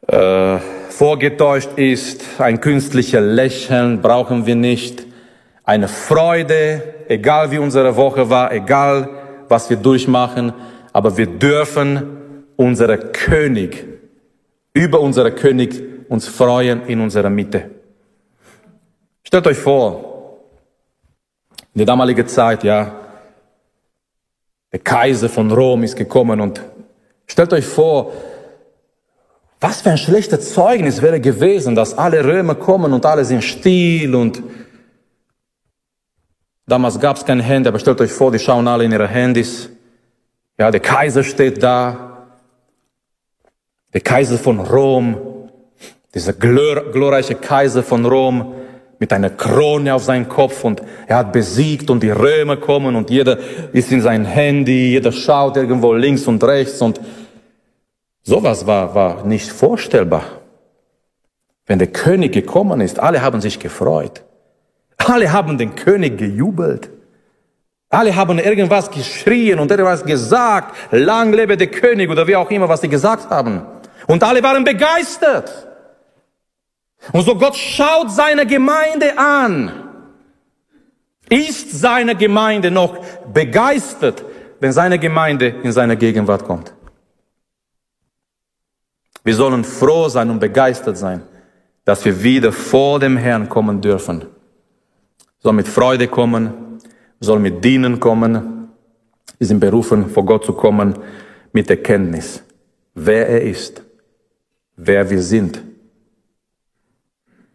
äh, 0.08 0.58
vorgetäuscht 0.88 1.72
ist, 1.76 2.24
ein 2.38 2.62
künstliches 2.62 3.22
Lächeln 3.22 4.02
brauchen 4.02 4.46
wir 4.46 4.56
nicht. 4.56 5.06
Eine 5.66 5.90
Freude, 5.90 6.82
egal 7.10 7.52
wie 7.52 7.58
unsere 7.58 7.98
Woche 7.98 8.30
war, 8.30 8.54
egal 8.54 9.10
was 9.50 9.70
wir 9.70 9.76
durchmachen, 9.76 10.54
aber 10.94 11.18
wir 11.18 11.28
dürfen 11.28 12.22
unsere 12.56 12.98
König 12.98 13.95
über 14.76 15.00
unseren 15.00 15.34
König 15.34 15.82
uns 16.10 16.28
freuen 16.28 16.86
in 16.86 17.02
unserer 17.02 17.32
Mitte. 17.32 17.72
Stellt 19.24 19.48
euch 19.48 19.58
vor, 19.58 20.42
in 21.74 21.80
der 21.80 21.88
damaligen 21.88 22.28
Zeit, 22.28 22.64
ja, 22.64 22.94
der 24.72 24.80
Kaiser 24.80 25.30
von 25.30 25.52
Rom 25.52 25.84
ist 25.84 25.96
gekommen 25.96 26.42
und 26.42 26.62
stellt 27.26 27.54
euch 27.54 27.66
vor, 27.66 28.12
was 29.62 29.82
für 29.82 29.92
ein 29.92 29.98
schlechtes 29.98 30.54
Zeugnis 30.54 31.02
wäre 31.02 31.22
gewesen, 31.22 31.74
dass 31.74 31.98
alle 31.98 32.24
Römer 32.24 32.56
kommen 32.56 32.92
und 32.92 33.06
alle 33.06 33.24
sind 33.24 33.44
still 33.44 34.14
und 34.14 34.44
damals 36.68 37.00
gab 37.00 37.16
es 37.16 37.26
kein 37.26 37.40
Handy, 37.40 37.70
aber 37.70 37.80
stellt 37.80 38.02
euch 38.02 38.12
vor, 38.12 38.32
die 38.32 38.40
schauen 38.40 38.68
alle 38.68 38.84
in 38.84 38.92
ihre 38.92 39.08
Handys. 39.08 39.70
Ja, 40.58 40.70
der 40.70 40.82
Kaiser 40.82 41.24
steht 41.24 41.64
da, 41.64 42.15
der 43.96 44.02
Kaiser 44.02 44.38
von 44.38 44.60
Rom, 44.60 45.16
dieser 46.14 46.34
glor 46.34 46.92
glorreiche 46.92 47.36
Kaiser 47.36 47.82
von 47.82 48.06
Rom 48.06 48.54
mit 49.00 49.14
einer 49.14 49.30
Krone 49.30 49.96
auf 49.96 50.04
seinem 50.04 50.28
Kopf 50.28 50.66
und 50.66 50.82
er 51.08 51.16
hat 51.16 51.32
besiegt 51.32 51.90
und 51.90 52.04
die 52.04 52.10
Römer 52.10 52.58
kommen 52.58 52.98
und 52.98 53.10
jeder 53.10 53.38
ist 53.72 53.94
in 53.94 54.02
sein 54.02 54.26
Handy, 54.26 54.92
jeder 54.92 55.14
schaut 55.14 55.56
irgendwo 55.56 55.94
links 55.94 56.28
und 56.28 56.44
rechts 56.44 56.82
und 56.82 57.00
sowas 58.22 58.68
war, 58.68 58.94
war 58.96 59.26
nicht 59.26 59.50
vorstellbar. 59.50 60.26
Wenn 61.66 61.80
der 61.80 61.88
König 61.88 62.34
gekommen 62.34 62.82
ist, 62.82 63.00
alle 63.00 63.22
haben 63.22 63.40
sich 63.40 63.60
gefreut. 63.60 64.26
Alle 64.98 65.32
haben 65.32 65.58
den 65.58 65.74
König 65.76 66.18
gejubelt. 66.18 66.90
Alle 67.90 68.14
haben 68.14 68.40
irgendwas 68.40 68.92
geschrien 68.92 69.58
und 69.58 69.72
irgendwas 69.72 70.04
gesagt. 70.04 70.76
Lang 70.92 71.32
lebe 71.32 71.56
der 71.56 71.68
König 71.68 72.10
oder 72.10 72.28
wie 72.28 72.36
auch 72.36 72.52
immer, 72.52 72.68
was 72.68 72.82
sie 72.82 72.90
gesagt 72.90 73.30
haben. 73.30 73.62
Und 74.08 74.24
alle 74.24 74.42
waren 74.44 74.64
begeistert. 74.64 75.68
Und 77.12 77.24
so 77.24 77.36
Gott 77.36 77.56
schaut 77.56 78.12
seine 78.12 78.46
Gemeinde 78.46 79.18
an. 79.18 79.72
Ist 81.30 81.72
seine 81.72 82.16
Gemeinde 82.16 82.70
noch 82.70 83.04
begeistert, 83.34 84.24
wenn 84.60 84.72
seine 84.72 85.00
Gemeinde 85.00 85.48
in 85.48 85.72
seine 85.72 85.98
Gegenwart 85.98 86.46
kommt? 86.46 86.74
Wir 89.24 89.34
sollen 89.34 89.64
froh 89.64 90.08
sein 90.08 90.30
und 90.30 90.40
begeistert 90.40 90.98
sein, 90.98 91.24
dass 91.84 92.06
wir 92.06 92.22
wieder 92.22 92.52
vor 92.52 93.00
dem 93.00 93.18
Herrn 93.18 93.50
kommen 93.50 93.82
dürfen. 93.82 94.26
Sollen 95.40 95.56
mit 95.56 95.68
Freude 95.68 96.08
kommen, 96.08 96.80
sollen 97.20 97.42
mit 97.42 97.64
Dienen 97.64 98.00
kommen. 98.00 98.70
Wir 99.40 99.48
sind 99.48 99.60
berufen, 99.60 100.10
vor 100.12 100.26
Gott 100.26 100.46
zu 100.46 100.54
kommen 100.54 100.96
mit 101.52 101.70
Erkenntnis, 101.72 102.44
wer 102.94 103.28
er 103.28 103.42
ist 103.42 103.85
wer 104.76 105.10
wir 105.10 105.22
sind, 105.22 105.62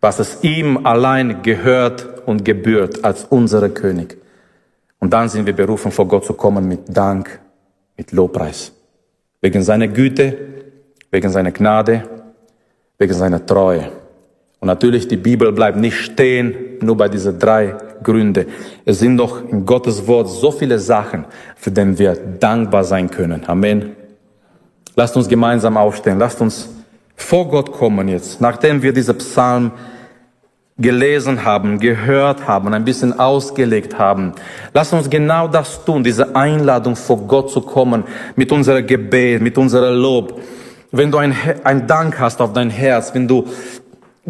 was 0.00 0.18
es 0.18 0.42
ihm 0.42 0.86
allein 0.86 1.42
gehört 1.42 2.26
und 2.26 2.44
gebührt 2.44 3.04
als 3.04 3.24
unser 3.24 3.68
König. 3.68 4.16
Und 4.98 5.12
dann 5.12 5.28
sind 5.28 5.46
wir 5.46 5.54
berufen, 5.54 5.90
vor 5.90 6.06
Gott 6.06 6.24
zu 6.24 6.34
kommen 6.34 6.66
mit 6.68 6.80
Dank, 6.94 7.40
mit 7.96 8.12
Lobpreis. 8.12 8.72
Wegen 9.40 9.62
seiner 9.62 9.88
Güte, 9.88 10.36
wegen 11.10 11.30
seiner 11.30 11.50
Gnade, 11.50 12.04
wegen 12.98 13.14
seiner 13.14 13.44
Treue. 13.44 13.90
Und 14.60 14.66
natürlich, 14.66 15.08
die 15.08 15.16
Bibel 15.16 15.52
bleibt 15.52 15.78
nicht 15.78 15.96
stehen, 15.96 16.54
nur 16.82 16.96
bei 16.96 17.08
diesen 17.08 17.38
drei 17.38 17.74
Gründen. 18.02 18.46
Es 18.84 18.98
sind 18.98 19.16
doch 19.16 19.42
in 19.48 19.64
Gottes 19.64 20.06
Wort 20.06 20.28
so 20.28 20.50
viele 20.50 20.78
Sachen, 20.78 21.24
für 21.56 21.70
die 21.70 21.98
wir 21.98 22.14
dankbar 22.14 22.84
sein 22.84 23.10
können. 23.10 23.42
Amen. 23.46 23.96
Lasst 24.94 25.16
uns 25.16 25.28
gemeinsam 25.28 25.78
aufstehen. 25.78 26.18
Lasst 26.18 26.42
uns 26.42 26.68
vor 27.22 27.48
Gott 27.48 27.72
kommen 27.72 28.08
jetzt, 28.08 28.40
nachdem 28.40 28.82
wir 28.82 28.92
diese 28.92 29.14
Psalm 29.14 29.72
gelesen 30.80 31.44
haben, 31.44 31.78
gehört 31.78 32.46
haben, 32.48 32.72
ein 32.72 32.84
bisschen 32.84 33.18
ausgelegt 33.18 33.98
haben. 33.98 34.32
Lass 34.72 34.92
uns 34.92 35.10
genau 35.10 35.46
das 35.46 35.84
tun, 35.84 36.02
diese 36.02 36.34
Einladung 36.34 36.96
vor 36.96 37.18
Gott 37.26 37.50
zu 37.50 37.60
kommen, 37.60 38.04
mit 38.34 38.50
unserer 38.50 38.82
Gebet, 38.82 39.42
mit 39.42 39.58
unserer 39.58 39.90
Lob. 39.90 40.40
Wenn 40.90 41.10
du 41.10 41.18
ein, 41.18 41.34
ein 41.64 41.86
Dank 41.86 42.18
hast 42.18 42.40
auf 42.40 42.52
dein 42.52 42.70
Herz, 42.70 43.14
wenn 43.14 43.28
du 43.28 43.46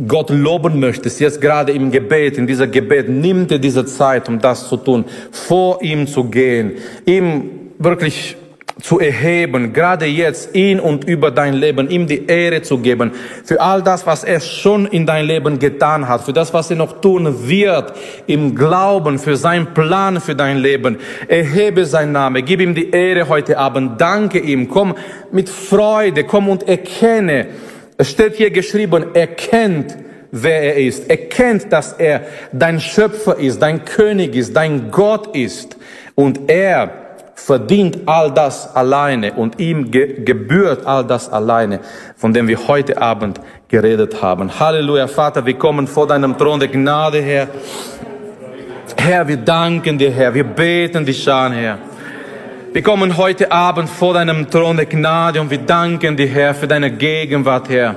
Gott 0.07 0.31
loben 0.31 0.81
möchtest, 0.81 1.21
jetzt 1.21 1.41
gerade 1.41 1.73
im 1.73 1.91
Gebet, 1.91 2.37
in 2.37 2.47
dieser 2.47 2.67
Gebet, 2.67 3.09
nimm 3.09 3.47
dir 3.47 3.59
diese 3.59 3.85
Zeit, 3.87 4.29
um 4.29 4.41
das 4.41 4.69
zu 4.69 4.77
tun, 4.77 5.05
vor 5.31 5.83
ihm 5.83 6.07
zu 6.07 6.25
gehen, 6.25 6.73
ihm 7.07 7.51
wirklich 7.79 8.37
zu 8.83 8.99
erheben, 8.99 9.73
gerade 9.73 10.07
jetzt 10.07 10.55
in 10.55 10.81
und 10.81 11.05
über 11.05 11.31
dein 11.31 11.55
Leben, 11.55 11.89
ihm 11.89 12.07
die 12.07 12.27
Ehre 12.27 12.63
zu 12.63 12.79
geben, 12.79 13.13
für 13.45 13.61
all 13.61 13.83
das, 13.83 14.07
was 14.07 14.25
er 14.25 14.41
schon 14.41 14.87
in 14.87 15.07
dein 15.07 15.27
Leben 15.27 15.59
getan 15.59 16.09
hat, 16.09 16.23
für 16.23 16.33
das, 16.33 16.53
was 16.53 16.71
er 16.71 16.77
noch 16.77 17.01
tun 17.01 17.49
wird, 17.49 17.93
im 18.27 18.55
Glauben, 18.55 19.19
für 19.19 19.37
seinen 19.37 19.75
Plan 19.75 20.21
für 20.21 20.35
dein 20.35 20.59
Leben. 20.59 20.99
Erhebe 21.29 21.85
sein 21.85 22.13
Name, 22.13 22.43
gib 22.43 22.61
ihm 22.61 22.75
die 22.75 22.91
Ehre 22.91 23.29
heute 23.29 23.59
Abend, 23.59 24.01
danke 24.01 24.39
ihm, 24.39 24.69
komm 24.69 24.95
mit 25.33 25.49
Freude, 25.49 26.25
komm 26.25 26.49
und 26.49 26.69
erkenne. 26.69 27.49
Es 27.97 28.11
steht 28.11 28.37
hier 28.37 28.51
geschrieben, 28.51 29.15
erkennt, 29.15 29.97
wer 30.31 30.63
er 30.63 30.77
ist. 30.77 31.11
Erkennt, 31.11 31.73
dass 31.73 31.93
er 31.93 32.23
dein 32.53 32.81
Schöpfer 32.81 33.39
ist, 33.39 33.61
dein 33.61 33.85
König 33.85 34.35
ist, 34.35 34.55
dein 34.55 34.91
Gott 34.91 35.35
ist. 35.37 35.77
Und 36.15 36.51
er 36.51 37.00
verdient 37.47 37.99
all 38.07 38.31
das 38.31 38.75
alleine 38.77 39.33
und 39.33 39.59
ihm 39.59 39.91
ge 39.91 40.23
gebührt 40.25 40.87
all 40.87 41.05
das 41.05 41.29
alleine, 41.29 41.81
von 42.17 42.33
dem 42.33 42.47
wir 42.49 42.69
heute 42.69 43.01
Abend 43.01 43.41
geredet 43.69 44.23
haben. 44.23 44.51
Halleluja, 44.61 45.07
Vater, 45.07 45.45
wir 45.45 45.55
kommen 45.55 45.87
vor 45.87 46.07
deinem 46.07 46.37
Thron 46.37 46.61
der 46.61 46.69
Gnade, 46.69 47.21
Herr. 47.23 47.49
Herr, 48.97 49.27
wir 49.27 49.39
danken 49.39 49.99
dir, 49.99 50.11
Herr, 50.11 50.35
wir 50.35 50.45
beten 50.45 51.05
dich 51.05 51.31
an, 51.31 51.53
Herr. 51.53 51.79
Wir 52.73 52.83
kommen 52.83 53.17
heute 53.17 53.51
Abend 53.51 53.89
vor 53.89 54.15
deinem 54.15 54.49
Thron 54.49 54.77
der 54.77 54.87
Gnade 54.87 55.41
und 55.41 55.51
wir 55.51 55.59
danken 55.59 56.17
dir, 56.17 56.29
Herr, 56.29 56.55
für 56.55 56.69
deine 56.69 56.91
Gegenwart, 56.91 57.69
Herr. 57.69 57.97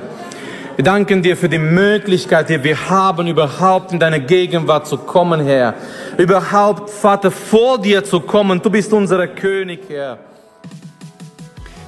Wir 0.76 0.84
danken 0.84 1.22
dir 1.22 1.38
für 1.38 1.50
die 1.50 1.60
Möglichkeit, 1.60 2.50
die 2.50 2.64
wir 2.64 2.90
haben, 2.90 3.28
überhaupt 3.28 3.92
in 3.92 4.00
deine 4.00 4.20
Gegenwart 4.20 4.88
zu 4.88 4.98
kommen, 4.98 5.46
Herr. 5.46 5.76
Überhaupt, 6.18 6.90
Vater, 6.90 7.30
vor 7.30 7.78
dir 7.78 8.04
zu 8.04 8.20
kommen. 8.20 8.60
Du 8.60 8.72
bist 8.72 8.92
unser 8.92 9.28
König, 9.28 9.82
Herr. 9.88 10.18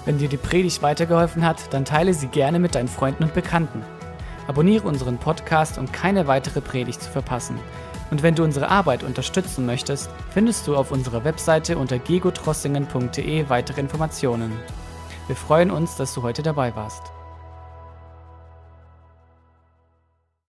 Wenn 0.05 0.19
dir 0.19 0.27
die 0.27 0.37
Predigt 0.37 0.83
weitergeholfen 0.83 1.43
hat, 1.43 1.73
dann 1.73 1.83
teile 1.83 2.13
sie 2.13 2.27
gerne 2.27 2.59
mit 2.59 2.75
deinen 2.75 2.87
Freunden 2.87 3.23
und 3.23 3.33
Bekannten. 3.33 3.81
Abonniere 4.47 4.87
unseren 4.87 5.17
Podcast, 5.17 5.79
um 5.79 5.91
keine 5.91 6.27
weitere 6.27 6.61
Predigt 6.61 7.01
zu 7.01 7.09
verpassen. 7.09 7.57
Und 8.11 8.21
wenn 8.21 8.35
du 8.35 8.43
unsere 8.43 8.69
Arbeit 8.69 9.01
unterstützen 9.01 9.65
möchtest, 9.65 10.11
findest 10.29 10.67
du 10.67 10.75
auf 10.75 10.91
unserer 10.91 11.23
Webseite 11.23 11.79
unter 11.79 11.97
gegotrossingen.de 11.97 13.49
weitere 13.49 13.81
Informationen. 13.81 14.51
Wir 15.25 15.35
freuen 15.35 15.71
uns, 15.71 15.95
dass 15.95 16.13
du 16.13 16.21
heute 16.21 16.43
dabei 16.43 16.75
warst. 16.75 17.14